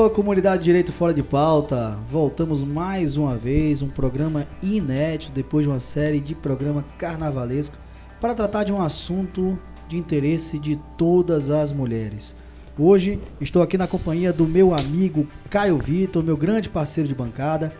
Alô, 0.00 0.08
comunidade 0.08 0.64
Direito 0.64 0.94
Fora 0.94 1.12
de 1.12 1.22
Pauta. 1.22 1.98
Voltamos 2.10 2.64
mais 2.64 3.18
uma 3.18 3.36
vez, 3.36 3.82
um 3.82 3.88
programa 3.88 4.48
inédito 4.62 5.30
depois 5.30 5.66
de 5.66 5.70
uma 5.70 5.78
série 5.78 6.20
de 6.20 6.34
programa 6.34 6.82
carnavalesco 6.96 7.76
para 8.18 8.34
tratar 8.34 8.64
de 8.64 8.72
um 8.72 8.80
assunto 8.80 9.58
de 9.86 9.98
interesse 9.98 10.58
de 10.58 10.80
todas 10.96 11.50
as 11.50 11.70
mulheres. 11.70 12.34
Hoje 12.78 13.20
estou 13.42 13.60
aqui 13.60 13.76
na 13.76 13.86
companhia 13.86 14.32
do 14.32 14.46
meu 14.46 14.72
amigo 14.72 15.28
Caio 15.50 15.76
Vitor, 15.76 16.24
meu 16.24 16.34
grande 16.34 16.70
parceiro 16.70 17.06
de 17.06 17.14
bancada, 17.14 17.70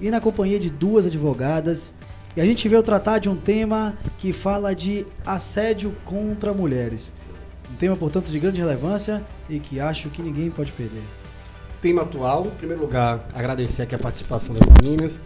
e 0.00 0.10
na 0.10 0.20
companhia 0.20 0.58
de 0.58 0.68
duas 0.68 1.06
advogadas. 1.06 1.94
E 2.36 2.40
a 2.40 2.44
gente 2.44 2.68
veio 2.68 2.82
tratar 2.82 3.20
de 3.20 3.28
um 3.28 3.36
tema 3.36 3.96
que 4.18 4.32
fala 4.32 4.74
de 4.74 5.06
assédio 5.24 5.94
contra 6.04 6.52
mulheres. 6.52 7.14
Um 7.72 7.76
tema, 7.76 7.94
portanto, 7.94 8.32
de 8.32 8.40
grande 8.40 8.60
relevância 8.60 9.22
e 9.48 9.60
que 9.60 9.78
acho 9.78 10.10
que 10.10 10.22
ninguém 10.22 10.50
pode 10.50 10.72
perder. 10.72 11.21
Tema 11.82 12.02
atual, 12.02 12.46
em 12.46 12.50
primeiro 12.50 12.80
lugar, 12.80 13.28
agradecer 13.34 13.82
aqui 13.82 13.96
a 13.96 13.98
participação 13.98 14.54
das 14.54 14.68
meninas. 14.80 15.18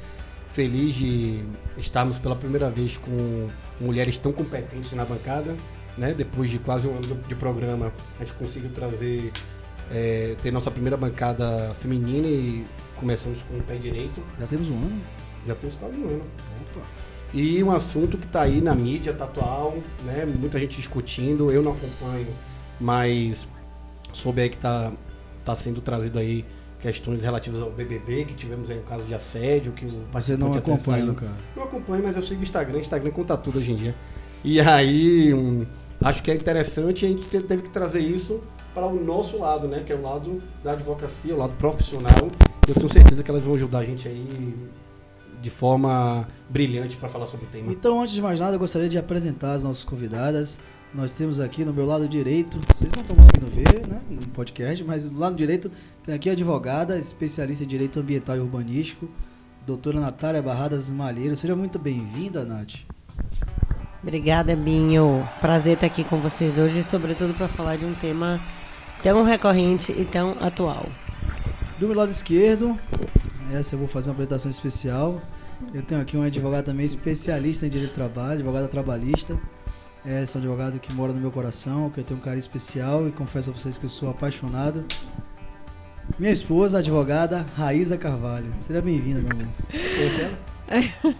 Feliz 0.48 0.94
de 0.94 1.44
estarmos 1.76 2.16
pela 2.16 2.34
primeira 2.34 2.70
vez 2.70 2.96
com 2.96 3.50
mulheres 3.78 4.16
tão 4.16 4.32
competentes 4.32 4.90
na 4.92 5.04
bancada. 5.04 5.54
Né? 5.98 6.14
Depois 6.14 6.48
de 6.48 6.58
quase 6.58 6.88
um 6.88 6.96
ano 6.96 7.22
de 7.28 7.34
programa, 7.34 7.92
a 8.18 8.24
gente 8.24 8.32
conseguiu 8.38 8.70
trazer, 8.70 9.30
é, 9.92 10.34
ter 10.42 10.50
nossa 10.50 10.70
primeira 10.70 10.96
bancada 10.96 11.74
feminina 11.78 12.26
e 12.26 12.64
começamos 12.96 13.42
com 13.42 13.58
o 13.58 13.62
pé 13.62 13.74
direito. 13.74 14.22
Já 14.40 14.46
temos 14.46 14.70
um 14.70 14.76
ano? 14.76 15.02
Já 15.44 15.54
temos 15.54 15.76
quase 15.76 15.94
um 15.98 16.08
ano. 16.08 16.24
Opa. 16.74 16.86
E 17.34 17.62
um 17.62 17.70
assunto 17.70 18.16
que 18.16 18.24
está 18.24 18.40
aí 18.40 18.62
na 18.62 18.74
mídia, 18.74 19.12
tá 19.12 19.24
atual, 19.24 19.76
né? 20.06 20.24
Muita 20.24 20.58
gente 20.58 20.78
discutindo, 20.78 21.52
eu 21.52 21.62
não 21.62 21.72
acompanho, 21.72 22.28
mas 22.80 23.46
soube 24.10 24.40
aí 24.40 24.48
que 24.48 24.56
está 24.56 24.90
tá 25.46 25.56
sendo 25.56 25.80
trazido 25.80 26.18
aí 26.18 26.44
questões 26.80 27.22
relativas 27.22 27.62
ao 27.62 27.70
BBB, 27.70 28.24
que 28.26 28.34
tivemos 28.34 28.68
aí 28.68 28.78
um 28.78 28.82
caso 28.82 29.04
de 29.04 29.14
assédio, 29.14 29.72
que 29.72 29.86
Você 30.12 30.36
não 30.36 30.52
acompanha, 30.52 31.14
cara? 31.14 31.32
Não 31.54 31.62
acompanho, 31.62 32.02
mas 32.02 32.16
eu 32.16 32.22
sigo 32.22 32.40
o 32.40 32.42
Instagram, 32.42 32.80
Instagram 32.80 33.10
conta 33.12 33.36
tudo 33.36 33.58
hoje 33.58 33.72
em 33.72 33.76
dia. 33.76 33.94
E 34.44 34.60
aí, 34.60 35.32
um, 35.32 35.64
acho 36.02 36.22
que 36.22 36.30
é 36.30 36.34
interessante 36.34 37.06
a 37.06 37.08
gente 37.08 37.26
teve 37.26 37.62
que 37.62 37.70
trazer 37.70 38.00
isso 38.00 38.40
para 38.74 38.86
o 38.86 39.02
nosso 39.02 39.38
lado, 39.38 39.66
né? 39.66 39.82
Que 39.86 39.92
é 39.92 39.96
o 39.96 40.02
lado 40.02 40.42
da 40.62 40.72
advocacia, 40.72 41.34
o 41.34 41.38
lado 41.38 41.54
profissional. 41.54 42.28
Eu 42.68 42.74
tenho 42.74 42.92
certeza 42.92 43.22
que 43.22 43.30
elas 43.30 43.44
vão 43.44 43.54
ajudar 43.54 43.78
a 43.78 43.84
gente 43.84 44.06
aí 44.06 44.22
de 45.40 45.50
forma 45.50 46.26
brilhante 46.50 46.96
para 46.96 47.08
falar 47.08 47.26
sobre 47.26 47.46
o 47.46 47.48
tema. 47.48 47.72
Então, 47.72 48.02
antes 48.02 48.14
de 48.14 48.20
mais 48.20 48.40
nada, 48.40 48.56
eu 48.56 48.58
gostaria 48.58 48.88
de 48.88 48.98
apresentar 48.98 49.52
as 49.52 49.64
nossas 49.64 49.84
convidadas. 49.84 50.60
Nós 50.96 51.12
temos 51.12 51.40
aqui 51.40 51.62
no 51.62 51.74
meu 51.74 51.84
lado 51.84 52.08
direito, 52.08 52.58
vocês 52.74 52.90
não 52.90 53.02
estão 53.02 53.16
conseguindo 53.16 53.46
ver, 53.48 53.86
né, 53.86 54.00
no 54.08 54.28
podcast, 54.28 54.82
mas 54.82 55.10
do 55.10 55.18
lado 55.18 55.36
direito 55.36 55.70
tem 56.02 56.14
aqui 56.14 56.30
a 56.30 56.32
advogada, 56.32 56.98
especialista 56.98 57.64
em 57.64 57.66
direito 57.66 58.00
ambiental 58.00 58.34
e 58.34 58.40
urbanístico, 58.40 59.06
doutora 59.66 60.00
Natália 60.00 60.40
Barradas 60.40 60.88
Malheiro. 60.88 61.36
Seja 61.36 61.54
muito 61.54 61.78
bem-vinda, 61.78 62.46
Nath. 62.46 62.76
Obrigada, 64.02 64.56
Binho. 64.56 65.28
Prazer 65.38 65.74
estar 65.74 65.86
aqui 65.86 66.02
com 66.02 66.18
vocês 66.18 66.58
hoje, 66.58 66.82
sobretudo 66.82 67.34
para 67.34 67.46
falar 67.46 67.76
de 67.76 67.84
um 67.84 67.92
tema 67.92 68.40
tão 69.02 69.22
recorrente 69.22 69.92
e 69.92 70.06
tão 70.06 70.34
atual. 70.40 70.86
Do 71.78 71.88
meu 71.88 71.96
lado 71.96 72.10
esquerdo, 72.10 72.74
essa 73.52 73.74
eu 73.74 73.78
vou 73.78 73.86
fazer 73.86 74.08
uma 74.08 74.14
apresentação 74.14 74.50
especial. 74.50 75.20
Eu 75.74 75.82
tenho 75.82 76.00
aqui 76.00 76.16
um 76.16 76.22
advogado 76.22 76.64
também 76.64 76.86
especialista 76.86 77.66
em 77.66 77.68
direito 77.68 77.90
do 77.90 77.94
trabalho, 77.94 78.36
advogada 78.36 78.66
trabalhista. 78.66 79.38
É, 80.08 80.24
sou 80.24 80.40
um 80.40 80.44
advogado 80.44 80.78
que 80.78 80.92
mora 80.92 81.12
no 81.12 81.18
meu 81.18 81.32
coração, 81.32 81.90
que 81.90 81.98
eu 81.98 82.04
tenho 82.04 82.20
um 82.20 82.22
carinho 82.22 82.38
especial 82.38 83.08
e 83.08 83.10
confesso 83.10 83.50
a 83.50 83.52
vocês 83.52 83.76
que 83.76 83.86
eu 83.86 83.90
sou 83.90 84.08
apaixonado. 84.08 84.84
Minha 86.16 86.30
esposa, 86.30 86.76
a 86.76 86.80
advogada 86.80 87.44
Raíza 87.56 87.98
Carvalho. 87.98 88.54
Seja 88.64 88.80
bem-vinda, 88.80 89.20
meu 89.20 89.32
amor. 89.32 89.48
Conhece 89.68 90.20
ela? 90.20 91.16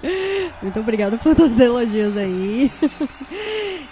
Muito 0.62 0.80
obrigada 0.80 1.18
por 1.18 1.34
todos 1.34 1.52
os 1.52 1.60
elogios 1.60 2.16
aí. 2.16 2.72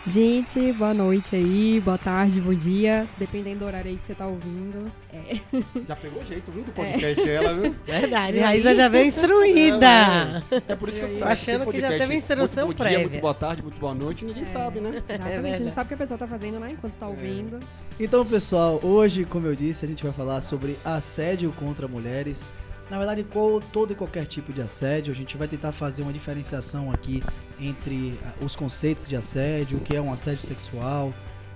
Gente, 0.07 0.73
boa 0.73 0.95
noite 0.95 1.37
aí, 1.37 1.79
boa 1.85 1.99
tarde, 1.99 2.41
bom 2.41 2.55
dia, 2.55 3.07
dependendo 3.19 3.61
do 3.61 3.65
horário 3.67 3.91
aí 3.91 3.99
que 3.99 4.07
você 4.07 4.15
tá 4.15 4.27
ouvindo. 4.27 4.91
É. 5.13 5.39
Já 5.87 5.95
pegou 5.95 6.25
jeito, 6.25 6.51
viu, 6.51 6.65
do 6.65 6.73
podcast 6.73 7.29
é. 7.29 7.35
ela, 7.35 7.55
viu? 7.55 7.75
Verdade, 7.85 8.41
a 8.41 8.47
Raíza 8.47 8.75
já 8.75 8.89
veio 8.89 9.07
instruída. 9.07 10.43
É, 10.51 10.73
é 10.73 10.77
por 10.77 10.89
isso 10.89 11.01
que 11.01 11.07
eu 11.07 11.19
tô 11.19 11.25
achando 11.25 11.71
que 11.71 11.81
já 11.81 11.89
teve 11.91 12.15
instrução 12.15 12.67
muito, 12.67 12.79
prévia. 12.79 12.99
Dia, 12.99 13.09
muito 13.09 13.21
boa 13.21 13.35
tarde, 13.35 13.63
muito 13.63 13.79
boa 13.79 13.95
noite, 13.95 14.25
ninguém 14.25 14.45
é. 14.45 14.47
sabe, 14.47 14.81
né? 14.81 15.03
Exatamente, 15.07 15.49
é 15.49 15.55
a 15.55 15.57
gente 15.59 15.71
sabe 15.71 15.85
o 15.85 15.89
que 15.89 15.95
a 15.95 15.99
pessoa 15.99 16.17
tá 16.17 16.27
fazendo, 16.27 16.59
né, 16.59 16.71
enquanto 16.73 16.95
tá 16.95 17.07
ouvindo. 17.07 17.61
Então, 17.99 18.25
pessoal, 18.25 18.81
hoje, 18.83 19.27
como 19.27 19.47
eu 19.47 19.55
disse, 19.55 19.85
a 19.85 19.89
gente 19.89 20.03
vai 20.03 20.13
falar 20.13 20.41
sobre 20.41 20.79
assédio 20.83 21.53
contra 21.53 21.87
mulheres 21.87 22.51
na 22.91 22.99
verdade, 22.99 23.25
todo 23.73 23.93
e 23.93 23.95
qualquer 23.95 24.27
tipo 24.27 24.53
de 24.53 24.61
assédio, 24.61 25.13
a 25.13 25.15
gente 25.15 25.37
vai 25.37 25.47
tentar 25.47 25.71
fazer 25.71 26.03
uma 26.03 26.13
diferenciação 26.13 26.91
aqui 26.91 27.23
entre 27.61 28.19
ah, 28.25 28.33
os 28.45 28.57
conceitos 28.57 29.09
de 29.09 29.15
assédio, 29.15 29.79
o 29.79 29.81
que 29.81 29.95
é 29.95 30.01
um 30.01 30.13
assédio 30.13 30.45
sexual, 30.45 31.15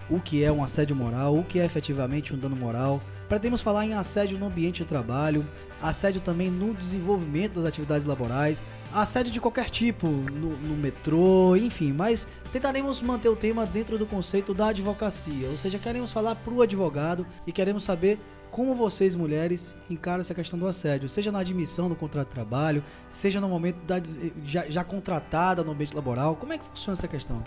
o 0.09 0.21
que 0.21 0.45
é 0.45 0.53
um 0.53 0.63
assédio 0.63 0.95
moral, 0.95 1.37
o 1.37 1.43
que 1.43 1.59
é 1.59 1.65
efetivamente 1.65 2.33
um 2.33 2.39
dano 2.39 2.55
moral. 2.55 3.03
Pretendemos 3.29 3.61
falar 3.61 3.85
em 3.85 3.95
assédio 3.95 4.39
no 4.39 4.47
ambiente 4.47 4.83
de 4.83 4.89
trabalho, 4.89 5.45
assédio 5.83 6.21
também 6.21 6.51
no 6.51 6.73
desenvolvimento 6.73 7.55
das 7.55 7.65
atividades 7.65 8.07
laborais, 8.07 8.65
assédio 8.93 9.33
de 9.33 9.41
qualquer 9.41 9.71
tipo, 9.71 10.07
no, 10.07 10.57
no 10.57 10.77
metrô, 10.77 11.57
enfim, 11.57 11.93
mas 11.93 12.29
tentaremos 12.53 13.03
manter 13.03 13.29
o 13.29 13.35
tema 13.35 13.67
dentro 13.67 13.99
do 13.99 14.07
conceito 14.07 14.55
da 14.55 14.69
advocacia, 14.69 15.49
ou 15.49 15.57
seja, 15.57 15.81
queremos 15.81 16.13
falar 16.13 16.37
para 16.37 16.55
o 16.55 16.63
advogado 16.63 17.27
e 17.45 17.51
queremos 17.51 17.83
saber 17.83 18.21
como 18.55 18.73
vocês, 18.73 19.17
mulheres, 19.17 19.75
encaram 19.91 20.21
essa 20.21 20.33
questão 20.33 20.57
do 20.57 20.69
assédio, 20.69 21.09
seja 21.09 21.33
na 21.33 21.41
admissão 21.41 21.89
do 21.89 21.97
contrato 21.97 22.29
de 22.29 22.35
trabalho, 22.35 22.85
seja 23.09 23.41
no 23.41 23.49
momento 23.49 23.85
da, 23.85 24.01
já, 24.45 24.71
já 24.71 24.85
contratada 24.85 25.65
no 25.65 25.73
ambiente 25.73 25.93
laboral. 25.93 26.37
Como 26.37 26.53
é 26.53 26.59
que 26.59 26.65
funciona 26.65 26.93
essa 26.93 27.09
questão? 27.09 27.43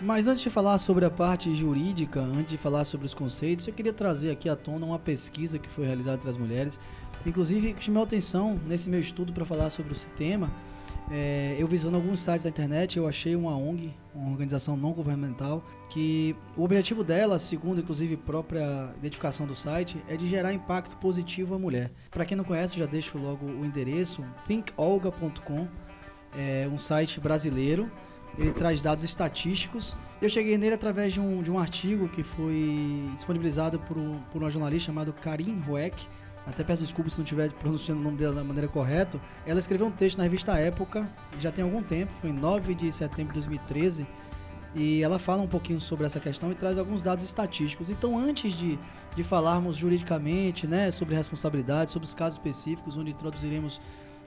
Mas 0.00 0.28
antes 0.28 0.42
de 0.42 0.48
falar 0.48 0.78
sobre 0.78 1.04
a 1.04 1.10
parte 1.10 1.52
jurídica, 1.52 2.20
antes 2.20 2.50
de 2.50 2.58
falar 2.58 2.84
sobre 2.84 3.06
os 3.06 3.14
conceitos, 3.14 3.66
eu 3.66 3.74
queria 3.74 3.92
trazer 3.92 4.30
aqui 4.30 4.48
à 4.48 4.54
tona 4.54 4.86
uma 4.86 4.98
pesquisa 5.00 5.58
que 5.58 5.68
foi 5.68 5.86
realizada 5.86 6.18
entre 6.18 6.30
as 6.30 6.36
mulheres. 6.36 6.78
Inclusive, 7.26 7.74
chamou 7.80 8.04
atenção 8.04 8.60
nesse 8.64 8.88
meu 8.88 9.00
estudo 9.00 9.32
para 9.32 9.44
falar 9.44 9.70
sobre 9.70 9.90
esse 9.90 10.08
tema 10.10 10.52
é, 11.14 11.56
eu 11.58 11.68
visando 11.68 11.96
alguns 11.96 12.20
sites 12.20 12.44
da 12.44 12.48
internet, 12.48 12.96
eu 12.96 13.06
achei 13.06 13.36
uma 13.36 13.54
ONG, 13.54 13.94
uma 14.14 14.30
organização 14.30 14.78
não 14.78 14.92
governamental, 14.92 15.62
que 15.90 16.34
o 16.56 16.64
objetivo 16.64 17.04
dela, 17.04 17.38
segundo 17.38 17.82
inclusive 17.82 18.16
própria 18.16 18.94
identificação 18.96 19.46
do 19.46 19.54
site, 19.54 20.02
é 20.08 20.16
de 20.16 20.26
gerar 20.26 20.54
impacto 20.54 20.96
positivo 20.96 21.54
à 21.54 21.58
mulher. 21.58 21.92
Para 22.10 22.24
quem 22.24 22.34
não 22.34 22.44
conhece, 22.44 22.78
já 22.78 22.86
deixo 22.86 23.18
logo 23.18 23.44
o 23.44 23.62
endereço, 23.62 24.24
thinkolga.com, 24.46 25.68
é 26.34 26.66
um 26.72 26.78
site 26.78 27.20
brasileiro, 27.20 27.92
ele 28.38 28.52
traz 28.52 28.80
dados 28.80 29.04
estatísticos. 29.04 29.94
Eu 30.22 30.30
cheguei 30.30 30.56
nele 30.56 30.74
através 30.74 31.12
de 31.12 31.20
um, 31.20 31.42
de 31.42 31.50
um 31.50 31.58
artigo 31.58 32.08
que 32.08 32.22
foi 32.22 33.10
disponibilizado 33.14 33.78
por, 33.80 33.96
por 34.30 34.40
uma 34.40 34.50
jornalista 34.50 34.86
chamada 34.86 35.12
Karim 35.12 35.62
Hueck, 35.68 36.08
até 36.46 36.64
peço 36.64 36.82
desculpas 36.82 37.12
se 37.12 37.18
não 37.18 37.24
estiver 37.24 37.52
pronunciando 37.52 38.00
o 38.00 38.04
nome 38.04 38.16
dela 38.16 38.34
da 38.34 38.44
maneira 38.44 38.68
correta, 38.68 39.20
ela 39.46 39.60
escreveu 39.60 39.86
um 39.86 39.90
texto 39.90 40.18
na 40.18 40.24
revista 40.24 40.58
Época, 40.58 41.08
já 41.38 41.52
tem 41.52 41.64
algum 41.64 41.82
tempo, 41.82 42.12
foi 42.20 42.30
em 42.30 42.32
9 42.32 42.74
de 42.74 42.90
setembro 42.92 43.32
de 43.32 43.40
2013, 43.40 44.06
e 44.74 45.02
ela 45.02 45.18
fala 45.18 45.42
um 45.42 45.48
pouquinho 45.48 45.80
sobre 45.80 46.06
essa 46.06 46.18
questão 46.18 46.50
e 46.50 46.54
traz 46.54 46.78
alguns 46.78 47.02
dados 47.02 47.24
estatísticos. 47.24 47.90
Então, 47.90 48.16
antes 48.16 48.54
de, 48.54 48.78
de 49.14 49.22
falarmos 49.22 49.76
juridicamente 49.76 50.66
né, 50.66 50.90
sobre 50.90 51.14
responsabilidade, 51.14 51.92
sobre 51.92 52.06
os 52.06 52.14
casos 52.14 52.38
específicos, 52.38 52.96
onde 52.96 53.10
introduziremos 53.10 53.80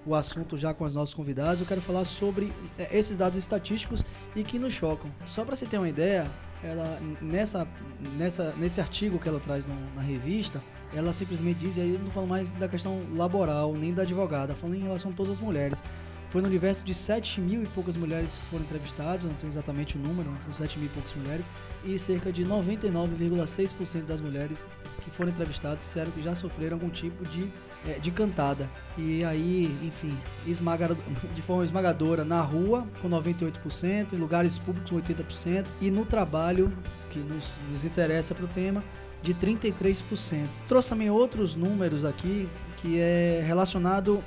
o 0.06 0.13
assunto 0.13 0.56
já 0.56 0.72
com 0.72 0.86
as 0.86 0.94
nossas 0.94 1.16
convidadas, 1.16 1.60
eu 1.60 1.66
quero 1.66 1.81
falar 1.81 2.06
sobre 2.06 2.54
é, 2.78 2.95
esses 2.95 3.18
dados 3.18 3.39
estatísticos 3.39 4.06
e 4.36 4.44
que 4.44 4.60
nos 4.60 4.74
chocam. 4.74 5.10
Só 5.25 5.44
para 5.44 5.56
você 5.56 5.66
ter 5.66 5.80
uma 5.80 5.89
ideia, 5.89 6.30
ela, 6.63 7.00
nessa, 7.19 7.68
nessa, 8.16 8.54
nesse 8.56 8.80
artigo 8.80 9.18
que 9.18 9.28
ela 9.28 9.39
traz 9.39 9.66
no, 9.66 9.75
na 9.95 10.01
revista, 10.01 10.62
ela 10.94 11.12
simplesmente 11.14 11.60
diz, 11.60 11.78
e 11.78 11.82
aí 11.82 11.94
eu 11.94 12.00
não 12.00 12.12
falo 12.12 12.28
mais 12.28 12.52
da 12.54 12.68
questão 12.68 13.02
laboral, 13.16 13.74
nem 13.74 13.94
da 13.94 14.04
advogada, 14.04 14.56
falando 14.56 14.78
em 14.78 14.84
relação 14.84 15.12
a 15.12 15.14
todas 15.14 15.34
as 15.34 15.40
mulheres. 15.40 15.84
Foi 16.30 16.42
no 16.42 16.48
universo 16.48 16.84
de 16.84 16.94
7 16.94 17.40
mil 17.40 17.64
e 17.64 17.66
poucas 17.68 17.96
mulheres 17.96 18.38
que 18.38 18.46
foram 18.48 18.66
entrevistadas, 18.66 19.24
eu 19.24 19.30
não 19.30 19.38
tenho 19.38 19.52
exatamente 19.52 19.96
o 19.96 20.00
número, 20.00 20.30
foram 20.42 20.54
7 20.54 20.80
mil 20.80 20.88
e 20.88 20.92
poucas 20.92 21.14
mulheres, 21.14 21.52
e 21.86 21.98
cerca 21.98 22.32
de 22.32 22.44
99,6% 22.44 24.06
das 24.06 24.20
mulheres 24.20 24.68
que 25.02 25.10
foram 25.12 25.30
entrevistadas 25.30 25.78
disseram 25.78 26.12
que 26.12 26.22
já 26.22 26.36
sofreram 26.36 26.76
algum 26.76 26.90
tipo 26.90 27.24
de, 27.30 27.50
é, 27.88 28.00
de 28.00 28.12
cantada. 28.12 28.70
E 28.98 29.24
aí, 29.24 29.78
enfim, 29.82 30.18
esmaga, 30.46 30.98
de 31.34 31.42
forma 31.42 31.64
esmagadora 31.64 32.26
na 32.26 32.42
rua, 32.42 32.86
com 33.02 33.10
98%, 33.10 34.14
em 34.14 34.18
lugares 34.18 34.58
públicos, 34.58 34.92
80%, 34.92 35.66
e 35.80 35.90
no 35.90 36.06
trabalho, 36.06 36.70
que 37.12 37.20
nos, 37.20 37.58
nos 37.72 37.86
interessa 37.86 38.36
para 38.36 38.44
o 38.44 38.48
tema, 38.50 38.84
de 39.25 39.33
33%. 39.33 40.45
Trouxe 40.68 40.89
também 40.89 41.10
outros 41.10 41.56
números 41.56 42.06
aqui 42.06 42.48
que 42.77 43.00
é 43.00 43.44
relacionado 43.45 44.24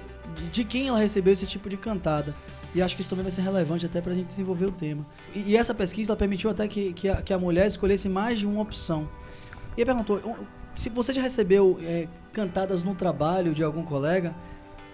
de 0.50 0.64
quem 0.64 0.88
ela 0.88 0.98
recebeu 0.98 1.32
esse 1.32 1.46
tipo 1.46 1.68
de 1.68 1.76
cantada. 1.76 2.34
E 2.74 2.82
acho 2.82 2.94
que 2.96 3.00
isso 3.00 3.08
também 3.08 3.22
vai 3.22 3.30
ser 3.30 3.40
relevante 3.42 3.86
até 3.86 4.00
para 4.00 4.12
a 4.12 4.14
gente 4.14 4.26
desenvolver 4.26 4.66
o 4.66 4.72
tema. 4.72 5.06
E, 5.34 5.52
e 5.52 5.56
essa 5.56 5.72
pesquisa 5.72 6.16
permitiu 6.16 6.50
até 6.50 6.66
que, 6.66 6.92
que 6.92 7.08
a, 7.08 7.22
que, 7.22 7.32
a, 7.32 7.38
mulher 7.38 7.66
escolhesse 7.66 8.08
mais 8.08 8.38
de 8.38 8.46
uma 8.46 8.60
opção. 8.60 9.08
E 9.76 9.84
perguntou, 9.84 10.20
se 10.74 10.88
você 10.90 11.14
já 11.14 11.22
recebeu 11.22 11.78
é, 11.82 12.08
cantadas 12.32 12.82
no 12.82 12.94
trabalho 12.94 13.54
de 13.54 13.62
algum 13.62 13.84
colega, 13.84 14.34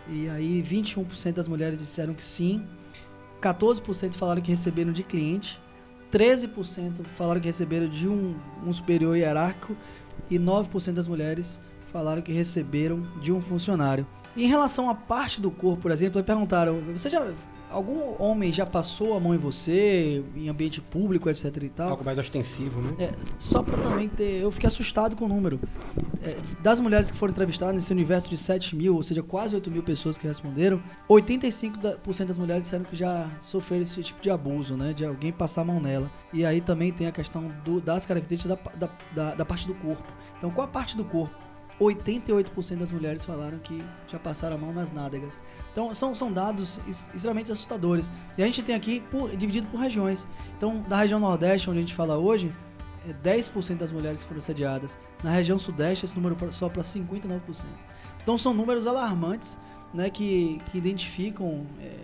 e 0.08 0.28
aí 0.28 0.62
21% 0.62 1.32
das 1.32 1.48
mulheres 1.48 1.78
disseram 1.78 2.14
que 2.14 2.22
sim, 2.22 2.64
14% 3.40 4.14
falaram 4.14 4.40
que 4.40 4.50
receberam 4.50 4.92
de 4.92 5.02
cliente, 5.02 5.60
13% 6.14 7.04
falaram 7.16 7.40
que 7.40 7.48
receberam 7.48 7.88
de 7.88 8.06
um, 8.06 8.36
um 8.64 8.72
superior 8.72 9.16
hierárquico 9.16 9.76
e 10.30 10.38
9% 10.38 10.92
das 10.92 11.08
mulheres 11.08 11.60
falaram 11.92 12.22
que 12.22 12.32
receberam 12.32 13.02
de 13.20 13.32
um 13.32 13.40
funcionário. 13.40 14.06
Em 14.36 14.46
relação 14.46 14.88
à 14.88 14.94
parte 14.94 15.40
do 15.40 15.50
corpo, 15.50 15.82
por 15.82 15.90
exemplo, 15.90 16.22
perguntaram: 16.22 16.80
você 16.92 17.10
já 17.10 17.32
algum 17.74 18.14
homem 18.22 18.52
já 18.52 18.64
passou 18.64 19.14
a 19.14 19.20
mão 19.20 19.34
em 19.34 19.38
você, 19.38 20.24
em 20.34 20.48
ambiente 20.48 20.80
público, 20.80 21.28
etc 21.28 21.56
e 21.62 21.68
tal? 21.68 21.90
Algo 21.90 22.04
mais 22.04 22.18
ostensivo, 22.18 22.80
né? 22.80 22.94
É, 22.98 23.10
só 23.38 23.62
para 23.62 23.76
também 23.76 24.08
ter. 24.08 24.40
Eu 24.40 24.50
fiquei 24.50 24.68
assustado 24.68 25.16
com 25.16 25.24
o 25.24 25.28
número. 25.28 25.60
É, 26.22 26.36
das 26.62 26.80
mulheres 26.80 27.10
que 27.10 27.18
foram 27.18 27.32
entrevistadas 27.32 27.74
nesse 27.74 27.92
universo 27.92 28.30
de 28.30 28.36
7 28.36 28.76
mil, 28.76 28.94
ou 28.94 29.02
seja, 29.02 29.22
quase 29.22 29.54
8 29.54 29.70
mil 29.70 29.82
pessoas 29.82 30.16
que 30.16 30.26
responderam, 30.26 30.82
85% 31.08 32.24
das 32.24 32.38
mulheres 32.38 32.64
disseram 32.64 32.84
que 32.84 32.96
já 32.96 33.28
sofreram 33.42 33.82
esse 33.82 34.02
tipo 34.02 34.22
de 34.22 34.30
abuso, 34.30 34.76
né? 34.76 34.92
De 34.92 35.04
alguém 35.04 35.32
passar 35.32 35.62
a 35.62 35.64
mão 35.64 35.80
nela. 35.80 36.10
E 36.32 36.46
aí 36.46 36.60
também 36.60 36.92
tem 36.92 37.06
a 37.06 37.12
questão 37.12 37.50
do, 37.64 37.80
das 37.80 38.06
características 38.06 38.56
da, 38.56 38.86
da, 38.86 38.90
da, 39.14 39.34
da 39.34 39.44
parte 39.44 39.66
do 39.66 39.74
corpo. 39.74 40.04
Então, 40.38 40.50
qual 40.50 40.66
a 40.66 40.70
parte 40.70 40.96
do 40.96 41.04
corpo 41.04 41.43
88% 41.80 42.76
das 42.76 42.92
mulheres 42.92 43.24
falaram 43.24 43.58
que 43.58 43.82
já 44.08 44.18
passaram 44.18 44.56
a 44.56 44.58
mão 44.58 44.72
nas 44.72 44.92
nádegas. 44.92 45.40
Então, 45.72 45.92
são, 45.92 46.14
são 46.14 46.32
dados 46.32 46.80
extremamente 46.86 47.50
assustadores. 47.50 48.10
E 48.38 48.42
a 48.42 48.46
gente 48.46 48.62
tem 48.62 48.74
aqui 48.74 49.00
por, 49.10 49.30
dividido 49.36 49.68
por 49.68 49.80
regiões. 49.80 50.28
Então, 50.56 50.82
da 50.88 50.98
região 50.98 51.18
Nordeste, 51.18 51.68
onde 51.68 51.80
a 51.80 51.82
gente 51.82 51.94
fala 51.94 52.16
hoje, 52.16 52.52
é 53.08 53.12
10% 53.28 53.76
das 53.76 53.90
mulheres 53.90 54.22
foram 54.22 54.38
assediadas. 54.38 54.98
Na 55.22 55.30
região 55.30 55.58
Sudeste, 55.58 56.04
esse 56.04 56.14
número 56.14 56.36
só 56.52 56.68
para 56.68 56.82
59%. 56.82 57.66
Então, 58.22 58.38
são 58.38 58.54
números 58.54 58.86
alarmantes 58.86 59.58
né, 59.92 60.08
que, 60.10 60.60
que 60.70 60.78
identificam 60.78 61.66
é, 61.80 61.96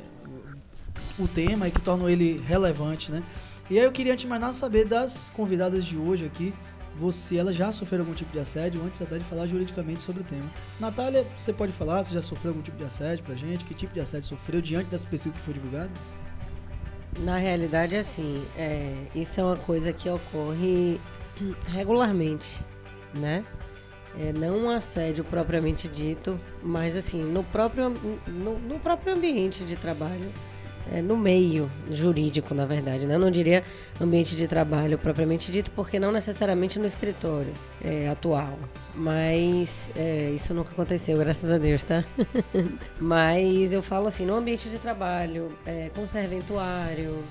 o 1.19 1.28
tema 1.28 1.69
e 1.69 1.70
que 1.70 1.81
tornam 1.81 2.08
ele 2.08 2.38
relevante. 2.46 3.11
Né? 3.12 3.23
E 3.70 3.78
aí 3.78 3.84
eu 3.84 3.93
queria, 3.93 4.12
antes 4.12 4.23
de 4.23 4.28
mais 4.28 4.40
nada, 4.40 4.52
saber 4.52 4.84
das 4.84 5.31
convidadas 5.34 5.84
de 5.84 5.96
hoje 5.96 6.26
aqui, 6.26 6.52
você, 7.00 7.38
ela 7.38 7.50
já 7.52 7.73
sofreu 7.73 8.00
algum 8.00 8.12
tipo 8.12 8.31
de 8.31 8.38
assédio 8.38 8.82
antes 8.85 9.00
até 9.00 9.17
de 9.17 9.25
falar 9.25 9.47
juridicamente 9.47 10.02
sobre 10.02 10.20
o 10.20 10.25
tema. 10.25 10.50
Natália, 10.79 11.26
você 11.35 11.50
pode 11.50 11.73
falar 11.73 12.02
se 12.02 12.12
já 12.12 12.20
sofreu 12.20 12.50
algum 12.50 12.62
tipo 12.62 12.76
de 12.76 12.85
assédio 12.85 13.25
pra 13.25 13.35
gente? 13.35 13.64
Que 13.64 13.73
tipo 13.73 13.94
de 13.94 14.00
assédio 14.00 14.29
sofreu 14.29 14.61
diante 14.61 14.91
das 14.91 15.05
pesquisas 15.05 15.38
que 15.38 15.43
foi 15.43 15.55
divulgada? 15.55 15.91
Na 17.20 17.38
realidade, 17.38 17.97
assim, 17.97 18.44
é, 18.56 18.94
isso 19.14 19.41
é 19.41 19.44
uma 19.44 19.56
coisa 19.56 19.94
que 19.94 20.11
ocorre 20.11 21.00
regularmente, 21.69 22.62
né? 23.14 23.44
É, 24.19 24.32
não 24.32 24.64
um 24.64 24.70
assédio 24.70 25.25
propriamente 25.25 25.88
dito, 25.88 26.38
mas 26.62 26.97
assim, 26.97 27.23
no 27.23 27.43
próprio, 27.44 27.94
no, 28.26 28.58
no 28.58 28.79
próprio 28.79 29.14
ambiente 29.14 29.64
de 29.64 29.76
trabalho 29.76 30.31
é, 30.90 31.00
no 31.00 31.16
meio 31.16 31.70
jurídico, 31.90 32.54
na 32.54 32.66
verdade. 32.66 33.06
Né? 33.06 33.14
Eu 33.14 33.19
não 33.19 33.31
diria 33.31 33.62
ambiente 34.00 34.37
de 34.37 34.46
trabalho 34.46 34.98
propriamente 34.98 35.50
dito, 35.50 35.70
porque 35.70 35.98
não 35.98 36.10
necessariamente 36.10 36.78
no 36.78 36.87
escritório 36.87 37.52
é, 37.82 38.08
atual. 38.08 38.58
Mas 38.94 39.90
é, 39.96 40.31
isso 40.31 40.52
nunca 40.52 40.72
aconteceu, 40.72 41.16
graças 41.19 41.50
a 41.50 41.58
Deus, 41.58 41.82
tá? 41.82 42.04
Mas 43.00 43.72
eu 43.72 43.82
falo 43.82 44.08
assim, 44.08 44.26
no 44.26 44.34
ambiente 44.34 44.69
de 44.69 44.78
trabalho, 44.78 45.52
é, 45.64 45.90
com 45.94 46.06
serventuário, 46.06 47.22